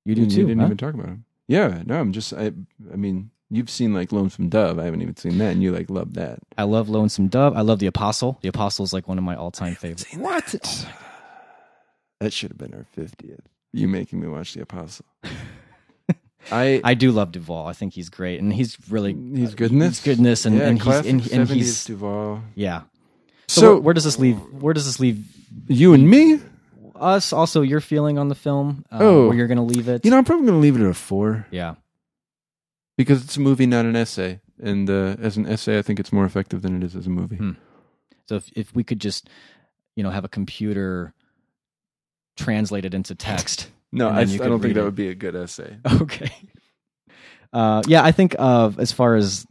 You 0.04 0.14
do 0.14 0.22
You 0.22 0.26
too. 0.30 0.46
didn't 0.46 0.58
huh? 0.60 0.66
even 0.66 0.76
talk 0.78 0.94
about 0.94 1.06
him. 1.08 1.24
Yeah, 1.46 1.82
no, 1.84 2.00
I'm 2.00 2.12
just 2.12 2.32
I 2.32 2.52
I 2.92 2.96
mean, 2.96 3.30
you've 3.50 3.70
seen 3.70 3.92
like 3.94 4.10
Lonesome 4.12 4.48
Dove. 4.48 4.78
I 4.80 4.84
haven't 4.84 5.02
even 5.02 5.16
seen 5.16 5.38
that 5.38 5.52
and 5.52 5.62
you 5.62 5.70
like 5.72 5.90
love 5.90 6.14
that. 6.14 6.40
I 6.58 6.64
love 6.64 6.88
Lonesome 6.88 7.28
Dove. 7.28 7.56
I 7.56 7.60
love 7.60 7.78
The 7.78 7.86
Apostle. 7.86 8.38
The 8.42 8.48
Apostle 8.48 8.84
is 8.84 8.92
like 8.92 9.06
one 9.06 9.18
of 9.18 9.22
my 9.24 9.36
all 9.36 9.50
time 9.52 9.74
favorites. 9.76 10.06
What? 10.16 10.54
Oh 10.64 10.96
That 12.20 12.32
should 12.32 12.50
have 12.50 12.58
been 12.58 12.74
our 12.74 12.86
50th. 12.96 13.40
You 13.72 13.88
making 13.88 14.20
me 14.20 14.28
watch 14.28 14.54
The 14.54 14.62
Apostle. 14.62 15.06
I 16.50 16.80
I 16.82 16.94
do 16.94 17.12
love 17.12 17.32
Duvall. 17.32 17.66
I 17.66 17.72
think 17.74 17.92
he's 17.92 18.08
great, 18.08 18.40
and 18.40 18.52
he's 18.52 18.76
really 18.90 19.12
he's 19.14 19.54
good 19.54 19.70
in 19.72 19.78
this. 19.78 19.98
He's 19.98 20.04
good 20.04 20.18
in 20.18 20.24
this, 20.24 20.46
and, 20.46 20.56
yeah, 20.56 20.68
and 20.68 20.82
he's 20.82 20.96
and, 20.96 21.20
and 21.32 21.48
70s 21.48 21.52
he's 21.52 21.84
Duvall. 21.84 22.42
yeah. 22.54 22.82
So, 23.46 23.60
So- 23.60 23.72
where, 23.74 23.80
where 23.82 23.94
does 23.94 24.04
this 24.04 24.18
leave? 24.18 24.38
Where 24.52 24.72
does 24.74 24.86
this 24.86 24.98
leave 25.00 25.24
You 25.68 25.92
and 25.94 26.08
me? 26.08 26.40
us? 26.96 27.32
Also, 27.32 27.62
your 27.62 27.80
feeling 27.80 28.18
on 28.18 28.28
the 28.28 28.34
film? 28.34 28.84
Uh, 28.90 28.98
Oh. 29.00 29.26
where 29.28 29.36
you're 29.36 29.46
going 29.48 29.56
to 29.58 29.62
leave 29.64 29.88
it? 29.88 30.04
You 30.04 30.10
know, 30.10 30.18
I'm 30.18 30.24
probably 30.24 30.46
going 30.46 30.58
to 30.58 30.62
leave 30.62 30.76
it 30.76 30.84
at 30.84 30.90
a 30.90 30.94
four 30.94 31.46
yeah. 31.50 31.74
because 32.98 33.24
it's 33.24 33.36
a 33.36 33.40
movie, 33.40 33.64
not 33.66 33.84
an 33.86 33.96
essay. 33.96 34.40
And 34.62 34.88
uh, 34.90 35.16
as 35.20 35.36
an 35.38 35.46
essay, 35.46 35.78
I 35.78 35.82
think 35.82 35.98
it's 35.98 36.12
more 36.12 36.24
effective 36.26 36.60
than 36.62 36.76
it 36.76 36.84
is 36.84 36.94
as 36.94 37.06
a 37.06 37.10
movie. 37.10 37.36
Hmm. 37.36 37.52
So 38.28 38.36
if 38.36 38.50
if 38.54 38.74
we 38.74 38.84
could 38.84 39.00
just, 39.00 39.28
you 39.96 40.02
know, 40.02 40.10
have 40.10 40.24
a 40.24 40.28
computer 40.28 41.12
translate 42.36 42.84
it 42.84 42.94
into 42.94 43.14
text. 43.14 43.68
No, 43.92 44.08
I, 44.08 44.20
I 44.20 44.24
don't 44.24 44.60
think 44.60 44.74
that 44.74 44.82
it. 44.82 44.84
would 44.84 44.94
be 44.94 45.08
a 45.08 45.16
good 45.16 45.34
essay. 45.34 45.76
Okay. 46.00 46.30
Uh, 47.52 47.82
yeah, 47.88 48.04
I 48.04 48.12
think 48.12 48.36
of 48.38 48.78
as 48.78 48.92
far 48.92 49.16
as 49.16 49.44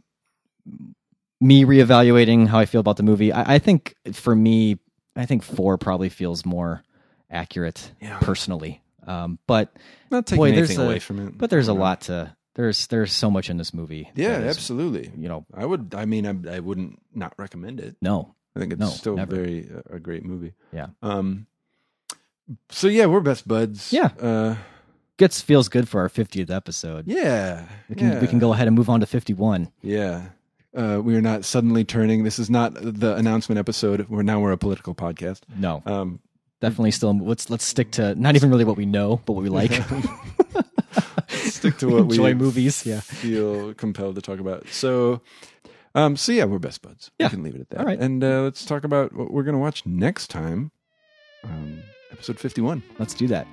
me 1.42 1.64
reevaluating 1.64 2.46
how 2.46 2.58
I 2.58 2.64
feel 2.64 2.80
about 2.80 2.96
the 2.96 3.02
movie. 3.02 3.32
I, 3.32 3.56
I 3.56 3.58
think 3.58 3.94
for 4.14 4.34
me, 4.34 4.78
I 5.14 5.26
think 5.26 5.42
four 5.42 5.76
probably 5.76 6.08
feels 6.08 6.46
more 6.46 6.82
accurate 7.30 7.92
Yeah. 8.00 8.18
personally. 8.20 8.82
Um, 9.06 9.38
but 9.46 9.76
Not 10.10 10.26
taking 10.26 10.38
boy, 10.42 10.52
there's 10.52 10.70
anything 10.70 10.84
a, 10.86 10.88
away 10.88 10.98
from 11.00 11.26
it. 11.28 11.36
But 11.36 11.50
there's 11.50 11.68
a 11.68 11.74
lot 11.74 12.02
to 12.02 12.34
there's 12.54 12.86
there's 12.86 13.12
so 13.12 13.30
much 13.30 13.50
in 13.50 13.56
this 13.58 13.74
movie. 13.74 14.10
Yeah, 14.14 14.38
is, 14.38 14.56
absolutely. 14.56 15.10
You 15.16 15.28
know, 15.28 15.46
I 15.54 15.66
would. 15.66 15.94
I 15.94 16.04
mean, 16.04 16.26
I, 16.26 16.56
I 16.56 16.60
wouldn't 16.60 16.98
not 17.14 17.34
recommend 17.38 17.80
it. 17.80 17.96
no, 18.00 18.34
I 18.56 18.60
think 18.60 18.72
it's 18.72 18.80
No, 18.80 18.88
still 18.88 19.16
never. 19.16 19.36
very 19.36 19.68
uh, 19.70 19.96
a 19.96 20.00
great 20.00 20.24
movie. 20.24 20.52
Yeah. 20.72 20.88
Um. 21.02 21.46
So 22.68 22.88
yeah, 22.88 23.06
we're 23.06 23.20
best 23.20 23.46
buds. 23.46 23.92
Yeah. 23.92 24.10
Uh. 24.20 24.56
gets 25.18 25.40
feels 25.40 25.68
good 25.68 25.88
for 25.88 26.00
our 26.00 26.08
50th 26.08 26.50
episode. 26.50 27.06
Yeah. 27.06 27.66
We 27.88 27.94
can 27.96 28.12
yeah. 28.12 28.20
we 28.20 28.26
can 28.26 28.38
go 28.38 28.52
ahead 28.52 28.66
and 28.66 28.76
move 28.76 28.88
on 28.88 29.00
to 29.00 29.06
51. 29.06 29.70
Yeah. 29.82 30.28
Uh, 30.74 31.00
we 31.02 31.16
are 31.16 31.20
not 31.20 31.44
suddenly 31.44 31.84
turning. 31.84 32.22
This 32.24 32.38
is 32.38 32.48
not 32.48 32.74
the 32.74 33.14
announcement 33.16 33.58
episode. 33.58 34.02
Where 34.08 34.22
now 34.22 34.40
we're 34.40 34.52
a 34.52 34.56
political 34.58 34.94
podcast. 34.94 35.40
No, 35.56 35.82
Um. 35.84 36.20
definitely 36.60 36.92
still. 36.92 37.12
Let's 37.18 37.50
let's 37.50 37.64
stick 37.64 37.90
to 37.92 38.14
not 38.14 38.36
even 38.36 38.50
really 38.50 38.64
what 38.64 38.76
we 38.76 38.86
know, 38.86 39.20
but 39.26 39.32
what 39.32 39.42
we 39.42 39.48
like. 39.48 39.72
Stick 41.28 41.76
to 41.78 41.88
what 41.88 42.06
we 42.06 42.16
enjoy 42.16 42.34
movies. 42.34 42.84
Yeah. 42.86 43.00
feel 43.00 43.74
compelled 43.74 44.14
to 44.16 44.22
talk 44.22 44.38
about. 44.40 44.66
So. 44.68 45.20
Um. 45.94 46.16
So 46.16 46.32
yeah, 46.32 46.44
we're 46.44 46.58
best 46.58 46.82
buds. 46.82 47.10
Yeah. 47.18 47.26
We 47.26 47.30
can 47.30 47.42
leave 47.42 47.54
it 47.56 47.60
at 47.62 47.70
that. 47.70 47.80
All 47.80 47.86
right. 47.86 47.98
And 47.98 48.22
uh, 48.22 48.42
let's 48.42 48.64
talk 48.64 48.84
about 48.84 49.12
what 49.12 49.30
we're 49.32 49.42
going 49.42 49.54
to 49.56 49.60
watch 49.60 49.84
next 49.84 50.28
time. 50.28 50.70
Um. 51.44 51.82
Episode 52.20 52.38
fifty-one. 52.38 52.82
Let's 52.98 53.14
do 53.14 53.26
that. 53.28 53.46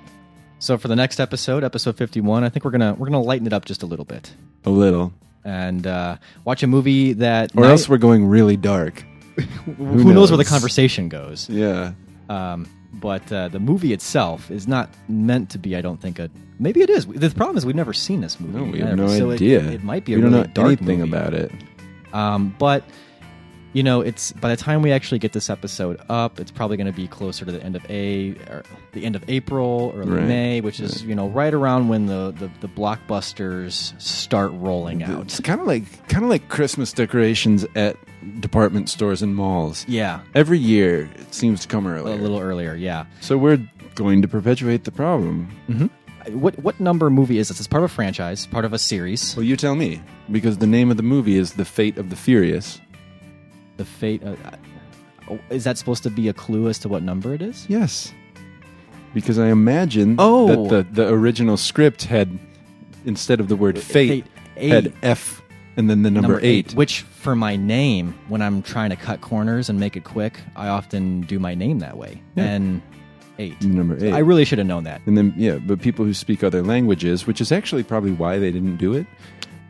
So 0.58 0.76
for 0.76 0.88
the 0.88 0.94
next 0.96 1.20
episode, 1.20 1.64
episode 1.64 1.96
51, 1.96 2.44
I 2.44 2.50
think 2.50 2.66
we're 2.66 2.70
gonna 2.70 2.92
we're 2.98 3.06
gonna 3.06 3.22
lighten 3.22 3.46
it 3.46 3.54
up 3.54 3.64
just 3.64 3.82
a 3.82 3.86
little 3.86 4.04
bit 4.04 4.30
A 4.66 4.70
little. 4.70 5.10
and 5.42 5.86
uh, 5.86 6.18
watch 6.44 6.62
a 6.62 6.66
movie 6.66 7.14
that 7.14 7.56
Or 7.56 7.62
might- 7.62 7.70
else 7.70 7.88
we're 7.88 7.96
going 7.96 8.26
really 8.26 8.58
dark. 8.58 9.02
who, 9.78 10.12
knows 10.12 10.30
where 10.30 10.36
the 10.36 10.44
conversation 10.44 11.08
goes. 11.08 11.48
Yeah. 11.48 11.92
Um, 12.28 12.68
but 12.92 13.32
uh, 13.32 13.48
the 13.48 13.58
movie 13.58 13.94
itself 13.94 14.50
is 14.50 14.68
not 14.68 14.90
meant 15.08 15.48
to 15.50 15.58
be. 15.58 15.74
I 15.74 15.80
don't 15.80 15.98
think 16.02 16.18
a 16.18 16.28
maybe 16.58 16.82
it 16.82 16.90
is. 16.90 17.06
The 17.06 17.30
problem 17.30 17.56
is 17.56 17.64
we've 17.64 17.74
never 17.74 17.94
seen 17.94 18.20
this 18.20 18.38
movie. 18.38 18.58
No, 18.58 18.64
we 18.70 18.80
have 18.80 18.88
ever, 18.88 18.96
no 18.96 19.08
so 19.08 19.30
idea. 19.30 19.60
It, 19.62 19.82
might 19.82 20.04
be 20.04 20.12
a 20.12 20.16
we 20.16 20.22
don't 20.22 20.32
know 20.32 20.44
dark 20.44 20.66
anything 20.66 20.98
movie. 20.98 21.10
about 21.10 21.32
it. 21.32 21.50
Um, 22.12 22.54
but 22.58 22.84
you 23.78 23.84
know, 23.84 24.00
it's 24.00 24.32
by 24.32 24.48
the 24.48 24.56
time 24.56 24.82
we 24.82 24.90
actually 24.90 25.20
get 25.20 25.32
this 25.32 25.48
episode 25.48 26.00
up, 26.08 26.40
it's 26.40 26.50
probably 26.50 26.76
going 26.76 26.88
to 26.88 26.92
be 26.92 27.06
closer 27.06 27.44
to 27.44 27.52
the 27.52 27.62
end 27.62 27.76
of 27.76 27.88
a 27.88 28.30
or 28.50 28.64
the 28.90 29.04
end 29.04 29.14
of 29.14 29.22
April, 29.30 29.92
early 29.94 30.16
Right. 30.16 30.26
May, 30.26 30.60
which 30.60 30.80
is 30.80 31.04
you 31.04 31.14
know 31.14 31.28
right 31.28 31.54
around 31.54 31.86
when 31.86 32.06
the 32.06 32.34
the, 32.36 32.50
the 32.60 32.66
blockbusters 32.66 33.98
start 34.02 34.50
rolling 34.54 35.04
out. 35.04 35.22
It's 35.26 35.38
kind 35.38 35.60
of 35.60 35.68
like 35.68 35.84
kind 36.08 36.24
of 36.24 36.28
like 36.30 36.48
Christmas 36.48 36.92
decorations 36.92 37.64
at 37.76 37.96
department 38.40 38.88
stores 38.88 39.22
and 39.22 39.36
malls. 39.36 39.84
Yeah, 39.86 40.22
Every 40.34 40.58
year 40.58 41.08
it 41.14 41.32
seems 41.32 41.60
to 41.62 41.68
come 41.68 41.86
earlier, 41.86 42.14
a 42.14 42.18
little 42.18 42.40
earlier. 42.40 42.74
Yeah. 42.74 43.06
So 43.20 43.38
we're 43.38 43.60
going 43.94 44.22
to 44.22 44.28
perpetuate 44.28 44.82
the 44.84 44.90
problem. 44.92 45.48
Mm-hmm. 45.68 46.40
What 46.40 46.58
what 46.58 46.80
number 46.80 47.10
movie 47.10 47.38
is 47.38 47.46
this? 47.46 47.60
It's 47.60 47.68
part 47.68 47.84
of 47.84 47.90
a 47.92 47.94
franchise, 47.94 48.44
part 48.44 48.64
of 48.64 48.72
a 48.72 48.78
series. 48.78 49.36
Well, 49.36 49.44
you 49.44 49.56
tell 49.56 49.76
me 49.76 50.02
because 50.32 50.58
the 50.58 50.66
name 50.66 50.90
of 50.90 50.96
the 50.96 51.04
movie 51.04 51.36
is 51.36 51.52
The 51.52 51.64
Fate 51.64 51.96
of 51.96 52.10
the 52.10 52.16
Furious. 52.16 52.80
The 53.78 53.84
fate. 53.86 54.22
Uh, 54.22 54.34
is 55.50 55.64
that 55.64 55.78
supposed 55.78 56.02
to 56.02 56.10
be 56.10 56.28
a 56.28 56.32
clue 56.32 56.68
as 56.68 56.78
to 56.80 56.88
what 56.88 57.02
number 57.02 57.32
it 57.34 57.40
is? 57.42 57.64
Yes. 57.68 58.12
Because 59.14 59.38
I 59.38 59.48
imagine 59.48 60.16
Oh. 60.18 60.68
that 60.68 60.92
the, 60.94 61.02
the 61.04 61.12
original 61.12 61.56
script 61.56 62.04
had 62.04 62.38
instead 63.06 63.40
of 63.40 63.48
the 63.48 63.56
word 63.56 63.78
fate, 63.78 64.24
Fate 64.56 64.70
had. 64.70 64.92
F 65.02 65.42
and 65.76 65.88
then 65.88 66.02
the 66.02 66.10
number, 66.10 66.40
eight. 66.42 66.74
Which 66.74 67.02
for 67.02 67.36
my 67.36 67.54
name, 67.56 68.18
when 68.28 68.42
I'm 68.42 68.62
trying 68.62 68.90
to 68.90 68.96
cut 68.96 69.20
corners 69.20 69.70
and 69.70 69.78
make 69.78 69.96
it 69.96 70.02
quick, 70.04 70.40
I 70.56 70.68
often 70.68 71.20
do 71.22 71.38
my 71.38 71.54
name 71.54 71.78
that 71.78 71.96
way. 71.96 72.20
Yeah. 72.34 72.44
And 72.44 72.82
eight. 73.38 73.62
Number 73.62 73.96
eight. 74.04 74.12
I 74.12 74.18
really 74.18 74.44
should 74.44 74.58
have 74.58 74.66
known 74.66 74.82
that. 74.84 75.00
And 75.06 75.16
then, 75.16 75.32
yeah, 75.36 75.58
but 75.58 75.80
people 75.80 76.04
who 76.04 76.12
speak 76.14 76.42
other 76.42 76.62
languages, 76.62 77.26
which 77.28 77.40
is 77.40 77.52
actually 77.52 77.84
probably 77.84 78.10
why 78.12 78.38
they 78.40 78.50
didn't 78.50 78.76
do 78.78 78.92
it, 78.94 79.06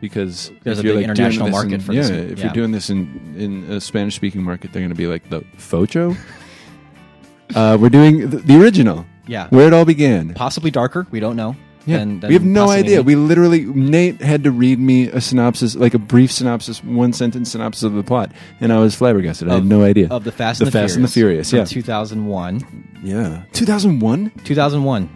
because 0.01 0.51
There's 0.63 0.79
if 0.79 0.85
a 0.85 0.87
you're, 0.87 0.97
big 0.97 1.07
like, 1.07 1.15
doing 1.15 1.27
international 1.27 1.45
this 1.47 1.53
market 1.53 1.73
in- 1.73 1.79
for 1.81 1.93
yeah, 1.93 2.01
this. 2.01 2.09
if 2.31 2.37
Yeah. 2.39 2.45
you're 2.45 2.53
doing 2.53 2.71
this 2.71 2.89
in 2.89 3.35
in 3.37 3.63
a 3.71 3.81
Spanish 3.81 4.15
speaking 4.15 4.43
market, 4.43 4.71
they're 4.73 4.81
going 4.81 4.89
to 4.89 4.95
be 4.95 5.07
like 5.07 5.29
the 5.29 5.41
Focho. 5.57 6.15
uh, 7.55 7.77
we're 7.79 7.89
doing 7.89 8.29
the, 8.29 8.37
the 8.37 8.61
original, 8.61 9.05
Yeah. 9.27 9.47
where 9.49 9.67
it 9.67 9.73
all 9.73 9.85
began. 9.85 10.33
Possibly 10.33 10.71
darker. 10.71 11.07
We 11.11 11.19
don't 11.19 11.35
know. 11.35 11.55
Yeah, 11.85 11.99
than- 11.99 12.19
than 12.19 12.27
we 12.27 12.33
have 12.35 12.43
no 12.45 12.69
idea. 12.69 13.01
We 13.01 13.15
literally 13.15 13.65
Nate 13.65 14.21
had 14.21 14.43
to 14.43 14.51
read 14.51 14.79
me 14.79 15.07
a 15.07 15.19
synopsis, 15.21 15.75
like 15.75 15.93
a 15.95 15.97
brief 15.97 16.31
synopsis, 16.31 16.83
one 16.83 17.13
sentence 17.13 17.51
synopsis 17.51 17.83
of 17.83 17.93
the 17.93 18.03
plot, 18.03 18.31
and 18.59 18.71
I 18.71 18.77
was 18.79 18.93
flabbergasted. 18.95 19.47
I 19.49 19.55
had 19.55 19.65
no 19.65 19.83
idea 19.83 20.07
of 20.09 20.23
the 20.23 20.31
Fast 20.31 20.59
the 20.59 20.65
and 20.65 20.67
the 20.73 20.77
Fast 20.79 20.95
and 20.97 21.03
the 21.03 21.09
Furious. 21.09 21.51
Yeah, 21.51 21.63
2001. 21.65 22.99
yeah, 23.01 23.43
two 23.53 23.65
thousand 23.65 24.01
one. 24.01 24.31
2001. 24.43 25.09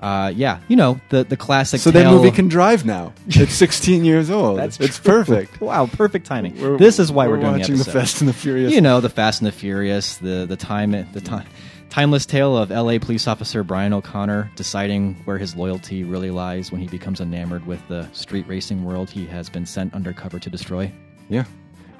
Uh, 0.00 0.32
yeah, 0.34 0.60
you 0.66 0.76
know 0.76 0.98
the 1.10 1.24
the 1.24 1.36
classic. 1.36 1.78
So 1.80 1.90
that 1.90 2.02
tale- 2.04 2.12
movie 2.12 2.30
can 2.30 2.48
drive 2.48 2.84
now. 2.86 3.12
It's 3.28 3.52
16 3.54 4.04
years 4.04 4.30
old. 4.30 4.58
That's 4.58 4.80
it's 4.80 4.98
true. 4.98 5.12
perfect. 5.24 5.60
Wow, 5.60 5.86
perfect 5.86 6.26
timing. 6.26 6.58
We're- 6.60 6.78
this 6.78 6.98
is 6.98 7.12
why 7.12 7.26
we're, 7.26 7.34
we're 7.36 7.40
doing 7.42 7.52
watching 7.60 7.76
the, 7.76 7.84
the 7.84 7.90
episode. 7.90 8.00
Fast 8.00 8.20
and 8.22 8.28
the 8.28 8.32
Furious. 8.32 8.72
You 8.72 8.80
know 8.80 9.00
the 9.00 9.10
Fast 9.10 9.40
and 9.42 9.46
the 9.46 9.52
Furious, 9.52 10.16
the 10.16 10.46
the 10.48 10.56
time 10.56 10.92
the 11.12 11.20
time. 11.20 11.46
Timeless 11.90 12.24
tale 12.24 12.56
of 12.56 12.70
LA 12.70 12.98
police 12.98 13.26
officer 13.26 13.64
Brian 13.64 13.92
O'Connor 13.92 14.50
deciding 14.54 15.16
where 15.24 15.38
his 15.38 15.56
loyalty 15.56 16.04
really 16.04 16.30
lies 16.30 16.70
when 16.70 16.80
he 16.80 16.86
becomes 16.86 17.20
enamored 17.20 17.66
with 17.66 17.86
the 17.88 18.08
street 18.12 18.46
racing 18.46 18.84
world 18.84 19.10
he 19.10 19.26
has 19.26 19.50
been 19.50 19.66
sent 19.66 19.92
undercover 19.92 20.38
to 20.38 20.48
destroy. 20.48 20.90
Yeah. 21.28 21.44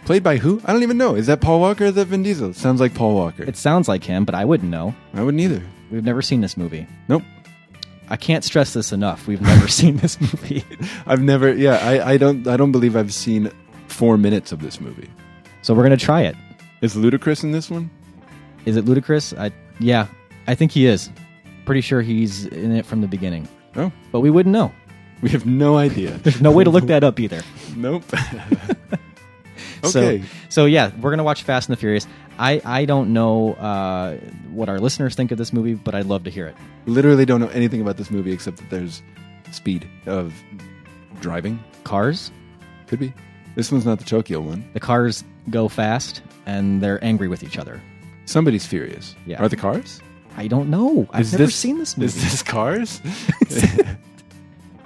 Played 0.05 0.23
by 0.23 0.37
who? 0.37 0.63
I 0.65 0.73
don't 0.73 0.85
even 0.85 0.97
know. 0.97 1.17
Is 1.17 1.27
that 1.27 1.41
Paul 1.41 1.59
Walker 1.61 1.85
or 1.85 1.89
is 1.89 1.95
that 1.97 2.07
Vin 2.07 2.23
Diesel? 2.23 2.55
Sounds 2.55 2.81
like 2.81 2.95
Paul 2.95 3.15
Walker. 3.17 3.43
It 3.43 3.57
sounds 3.57 3.89
like 3.89 4.05
him, 4.05 4.25
but 4.25 4.35
I 4.37 4.45
wouldn't 4.45 4.71
know. 4.71 4.95
I 5.13 5.23
wouldn't 5.25 5.41
either. 5.43 5.61
We've 5.91 6.05
never 6.05 6.23
seen 6.23 6.41
this 6.41 6.57
movie. 6.57 6.87
Nope. 7.09 7.25
I 8.11 8.17
can't 8.17 8.43
stress 8.45 8.75
this 8.75 8.93
enough. 8.93 9.27
We've 9.27 9.41
never 9.41 9.69
seen 9.81 9.97
this 9.99 10.21
movie. 10.21 10.65
I've 11.07 11.23
never. 11.23 11.53
Yeah, 11.55 11.77
I, 11.77 12.13
I 12.13 12.17
don't. 12.17 12.47
I 12.47 12.57
don't 12.57 12.73
believe 12.73 12.97
I've 12.97 13.15
seen 13.15 13.51
four 13.87 14.19
minutes 14.19 14.53
of 14.53 14.61
this 14.61 14.81
movie. 14.81 15.09
So 15.63 15.75
we're 15.75 15.85
gonna 15.85 15.97
try 15.97 16.23
it. 16.23 16.37
Is 16.83 16.95
Ludacris 16.95 17.45
in 17.45 17.53
this 17.53 17.71
one? 17.71 17.91
Is 18.67 18.77
it 18.77 18.85
ludicrous? 18.85 19.33
I 19.35 19.53
yeah, 19.79 20.07
I 20.47 20.55
think 20.55 20.73
he 20.73 20.87
is. 20.87 21.11
Pretty 21.67 21.81
sure 21.83 22.03
he's 22.03 22.47
in 22.47 22.73
it 22.73 22.85
from 22.85 23.01
the 23.01 23.07
beginning, 23.07 23.47
Oh, 23.77 23.93
but 24.11 24.21
we 24.21 24.31
wouldn't 24.31 24.53
know. 24.53 24.73
we 25.23 25.29
have 25.31 25.47
no 25.47 25.77
idea. 25.77 26.11
There's 26.19 26.41
no 26.41 26.51
way 26.51 26.65
to 26.65 26.71
look 26.71 26.87
that 26.87 27.05
up 27.05 27.21
either. 27.21 27.43
nope. 27.77 28.03
So, 29.83 30.01
okay. 30.01 30.23
so 30.51 30.67
yeah, 30.67 30.91
we're 31.01 31.09
gonna 31.11 31.25
watch 31.25 31.43
Fast 31.43 31.69
and 31.71 31.77
the 31.77 31.81
Furious. 31.81 32.07
I 32.41 32.61
I 32.65 32.85
don't 32.87 33.13
know 33.13 33.53
uh, 33.55 34.17
what 34.51 34.69
our 34.69 34.79
listeners 34.81 35.15
think 35.15 35.31
of 35.31 35.39
this 35.39 35.53
movie, 35.53 35.75
but 35.75 35.95
I'd 35.95 36.07
love 36.07 36.25
to 36.25 36.31
hear 36.31 36.47
it. 36.47 36.57
Literally 36.87 37.25
don't 37.27 37.41
know 37.41 37.49
anything 37.49 37.81
about 37.83 37.97
this 37.99 38.11
movie 38.11 38.33
except 38.33 38.57
that 38.57 38.71
there's 38.71 39.03
speed 39.53 39.87
of 40.07 40.33
driving. 41.21 41.63
Cars, 41.85 42.31
Could 42.87 42.99
be. 43.01 43.13
This 43.57 43.71
one's 43.71 43.85
not 43.85 43.99
the 43.99 44.05
Tokyo 44.05 44.41
one. 44.41 44.65
the 44.73 44.81
cars 44.81 45.23
go 45.51 45.69
fast 45.69 46.23
and 46.47 46.81
they're 46.81 47.03
angry 47.05 47.29
with 47.29 47.43
each 47.43 47.59
other. 47.59 47.81
Somebody's 48.25 48.65
furious. 48.67 49.15
Yeah. 49.27 49.43
Are 49.43 49.49
the 49.49 49.57
cars? 49.57 50.01
I 50.37 50.47
don't 50.47 50.71
know. 50.71 51.09
I've 51.11 51.23
Is 51.23 51.33
never 51.33 51.45
this- 51.47 51.57
seen 51.57 51.79
this 51.79 51.97
movie. 51.99 52.07
Is 52.07 52.15
this 52.23 52.43
cars? 52.43 53.01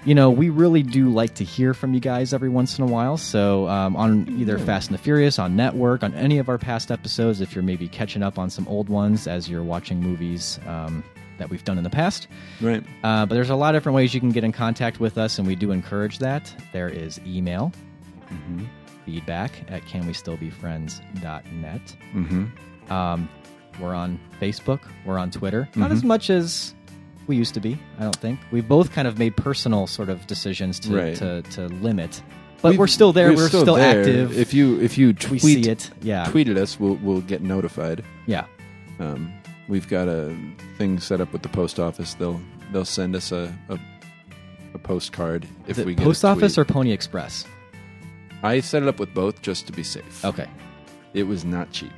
you 0.04 0.14
know, 0.14 0.30
we 0.30 0.50
really 0.50 0.82
do 0.82 1.08
like 1.08 1.34
to 1.36 1.44
hear 1.44 1.72
from 1.72 1.94
you 1.94 2.00
guys 2.00 2.34
every 2.34 2.48
once 2.48 2.78
in 2.78 2.84
a 2.84 2.86
while. 2.86 3.16
So, 3.16 3.68
um, 3.68 3.96
on 3.96 4.28
either 4.38 4.58
Fast 4.58 4.90
and 4.90 4.98
the 4.98 5.02
Furious, 5.02 5.38
on 5.38 5.56
Network, 5.56 6.02
on 6.02 6.14
any 6.14 6.38
of 6.38 6.48
our 6.48 6.58
past 6.58 6.90
episodes, 6.90 7.40
if 7.40 7.54
you're 7.54 7.64
maybe 7.64 7.88
catching 7.88 8.22
up 8.22 8.38
on 8.38 8.50
some 8.50 8.66
old 8.68 8.88
ones 8.88 9.26
as 9.26 9.48
you're 9.48 9.62
watching 9.62 10.00
movies 10.00 10.58
um, 10.66 11.02
that 11.38 11.48
we've 11.48 11.64
done 11.64 11.78
in 11.78 11.84
the 11.84 11.90
past. 11.90 12.28
right. 12.60 12.84
Uh, 13.02 13.24
but 13.26 13.34
there's 13.34 13.50
a 13.50 13.56
lot 13.56 13.74
of 13.74 13.80
different 13.80 13.96
ways 13.96 14.12
you 14.12 14.20
can 14.20 14.30
get 14.30 14.44
in 14.44 14.52
contact 14.52 15.00
with 15.00 15.16
us, 15.16 15.38
and 15.38 15.48
we 15.48 15.54
do 15.54 15.70
encourage 15.70 16.18
that. 16.18 16.54
There 16.72 16.88
is 16.88 17.18
email, 17.26 17.72
feedback 19.06 19.52
at 19.68 19.82
canwestillbefriends.net. 19.82 21.96
Mm-hmm. 22.14 22.92
Um, 22.92 23.28
we're 23.80 23.94
on 23.94 24.20
Facebook. 24.40 24.80
We're 25.04 25.18
on 25.18 25.30
Twitter. 25.30 25.68
Not 25.74 25.92
as 25.92 26.04
much 26.04 26.30
as 26.30 26.74
we 27.26 27.36
used 27.36 27.54
to 27.54 27.60
be. 27.60 27.78
I 27.98 28.02
don't 28.02 28.16
think 28.16 28.40
we've 28.50 28.66
both 28.66 28.92
kind 28.92 29.06
of 29.08 29.18
made 29.18 29.36
personal 29.36 29.86
sort 29.86 30.08
of 30.08 30.26
decisions 30.26 30.78
to 30.80 30.94
Right. 30.96 31.16
to, 31.16 31.42
to 31.42 31.66
limit 31.68 32.22
but 32.64 32.70
We've- 32.70 32.78
we're 32.78 32.86
still 32.86 33.12
there. 33.12 33.30
We're, 33.34 33.48
still, 33.48 33.74
there. 33.74 34.00
active. 34.00 34.38
If 34.38 34.54
you 34.54 34.80
if 34.80 34.96
you 34.96 35.12
tweet 35.12 35.42
see 35.42 35.60
it, 35.68 35.90
yeah. 36.00 36.24
tweet 36.24 36.48
at 36.48 36.56
us, 36.56 36.80
we'll 36.80 36.94
we'll 37.02 37.20
get 37.20 37.42
notified. 37.42 38.02
yeah. 38.24 38.46
Um, 38.98 39.30
we've 39.68 39.86
got 39.86 40.08
a 40.08 40.34
thing 40.78 40.98
set 40.98 41.20
up 41.20 41.30
with 41.30 41.42
the 41.42 41.50
post 41.50 41.78
office. 41.78 42.14
They'll 42.14 42.40
they'll 42.72 42.86
send 42.86 43.16
us 43.16 43.32
a 43.32 43.54
a, 43.68 43.78
a 44.72 44.78
postcard 44.78 45.46
if 45.66 45.76
we 45.76 45.94
get 45.94 46.04
post 46.04 46.24
office 46.24 46.56
or. 46.56 46.64
Pony 46.64 46.90
Express? 46.92 47.44
I 48.42 48.60
set 48.60 48.82
it 48.82 48.88
up 48.88 48.98
with 48.98 49.12
both 49.12 49.42
just 49.42 49.66
to 49.66 49.72
be 49.74 49.82
safe. 49.82 50.24
Okay. 50.24 50.48
It 51.12 51.24
was 51.24 51.44
not 51.44 51.70
cheap. 51.70 51.92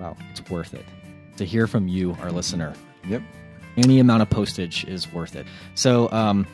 Wow, 0.00 0.16
it's 0.32 0.42
worth 0.50 0.74
it 0.74 0.84
to 1.36 1.44
hear 1.44 1.68
from 1.68 1.86
you, 1.86 2.16
our 2.20 2.32
listener. 2.32 2.74
Yep. 3.08 3.22
Any 3.76 3.98
amount 3.98 4.22
of 4.22 4.30
postage 4.30 4.84
is 4.84 5.12
worth 5.12 5.36
it. 5.36 5.46
So, 5.74 6.10
um, 6.12 6.46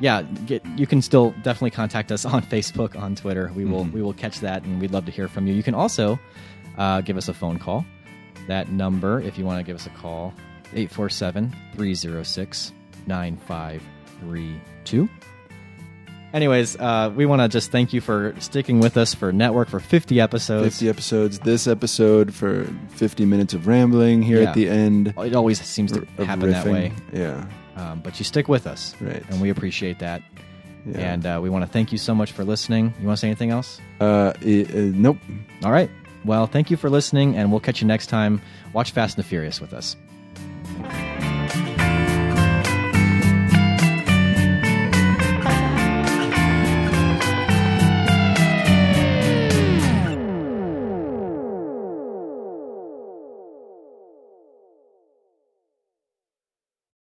yeah, 0.00 0.22
get, 0.22 0.64
you 0.76 0.86
can 0.86 1.02
still 1.02 1.32
definitely 1.42 1.72
contact 1.72 2.12
us 2.12 2.24
on 2.24 2.42
Facebook, 2.42 2.96
on 2.96 3.14
Twitter. 3.14 3.52
We 3.54 3.64
will 3.64 3.84
we 3.84 4.02
will 4.02 4.14
catch 4.14 4.40
that, 4.40 4.64
and 4.64 4.80
we'd 4.80 4.92
love 4.92 5.04
to 5.06 5.12
hear 5.12 5.28
from 5.28 5.46
you. 5.46 5.54
You 5.54 5.62
can 5.62 5.74
also 5.74 6.18
uh, 6.76 7.00
give 7.02 7.16
us 7.16 7.28
a 7.28 7.34
phone 7.34 7.58
call. 7.58 7.84
That 8.46 8.70
number, 8.70 9.20
if 9.20 9.38
you 9.38 9.44
want 9.44 9.58
to 9.58 9.64
give 9.64 9.76
us 9.76 9.86
a 9.86 9.90
call, 9.90 10.32
847 10.72 11.54
306 11.74 12.72
9532. 13.06 15.08
Anyways, 16.34 16.76
uh, 16.76 17.10
we 17.16 17.24
want 17.24 17.40
to 17.40 17.48
just 17.48 17.70
thank 17.72 17.92
you 17.94 18.00
for 18.02 18.34
sticking 18.38 18.80
with 18.80 18.96
us 18.98 19.14
for 19.14 19.32
Network 19.32 19.68
for 19.68 19.80
50 19.80 20.20
episodes. 20.20 20.74
50 20.76 20.88
episodes. 20.90 21.38
This 21.38 21.66
episode 21.66 22.34
for 22.34 22.64
50 22.90 23.24
minutes 23.24 23.54
of 23.54 23.66
rambling 23.66 24.22
here 24.22 24.42
Yeah. 24.42 24.48
at 24.50 24.54
the 24.54 24.68
end. 24.68 25.14
It 25.16 25.34
always 25.34 25.60
seems 25.60 25.92
to 25.92 26.06
of 26.18 26.26
happen 26.26 26.50
that 26.50 26.66
riffing. 26.66 26.72
way. 26.72 26.92
Yeah. 27.12 27.46
Um, 27.76 28.00
but 28.00 28.18
you 28.18 28.24
stick 28.24 28.48
with 28.48 28.66
us, 28.66 28.94
Right. 29.00 29.22
And 29.30 29.40
we 29.40 29.48
appreciate 29.50 30.00
that. 30.00 30.20
Yeah. 30.84 30.98
And 30.98 31.26
uh, 31.26 31.40
we 31.42 31.48
want 31.48 31.64
to 31.64 31.70
thank 31.70 31.92
you 31.92 31.98
so 31.98 32.14
much 32.14 32.32
for 32.32 32.44
listening. 32.44 32.92
You 33.00 33.06
want 33.06 33.16
to 33.18 33.20
say 33.20 33.28
anything 33.28 33.50
else? 33.50 33.80
Uh, 34.00 34.04
uh, 34.04 34.32
nope. 34.44 35.18
All 35.64 35.72
right. 35.72 35.90
Well, 36.24 36.46
thank 36.46 36.70
you 36.70 36.76
for 36.76 36.90
listening, 36.90 37.36
and 37.36 37.50
we'll 37.50 37.60
catch 37.60 37.80
you 37.80 37.86
next 37.86 38.08
time. 38.08 38.42
Watch 38.74 38.90
Fast 38.90 39.16
and 39.16 39.24
the 39.24 39.28
Furious 39.28 39.60
with 39.60 39.72
us. 39.72 39.96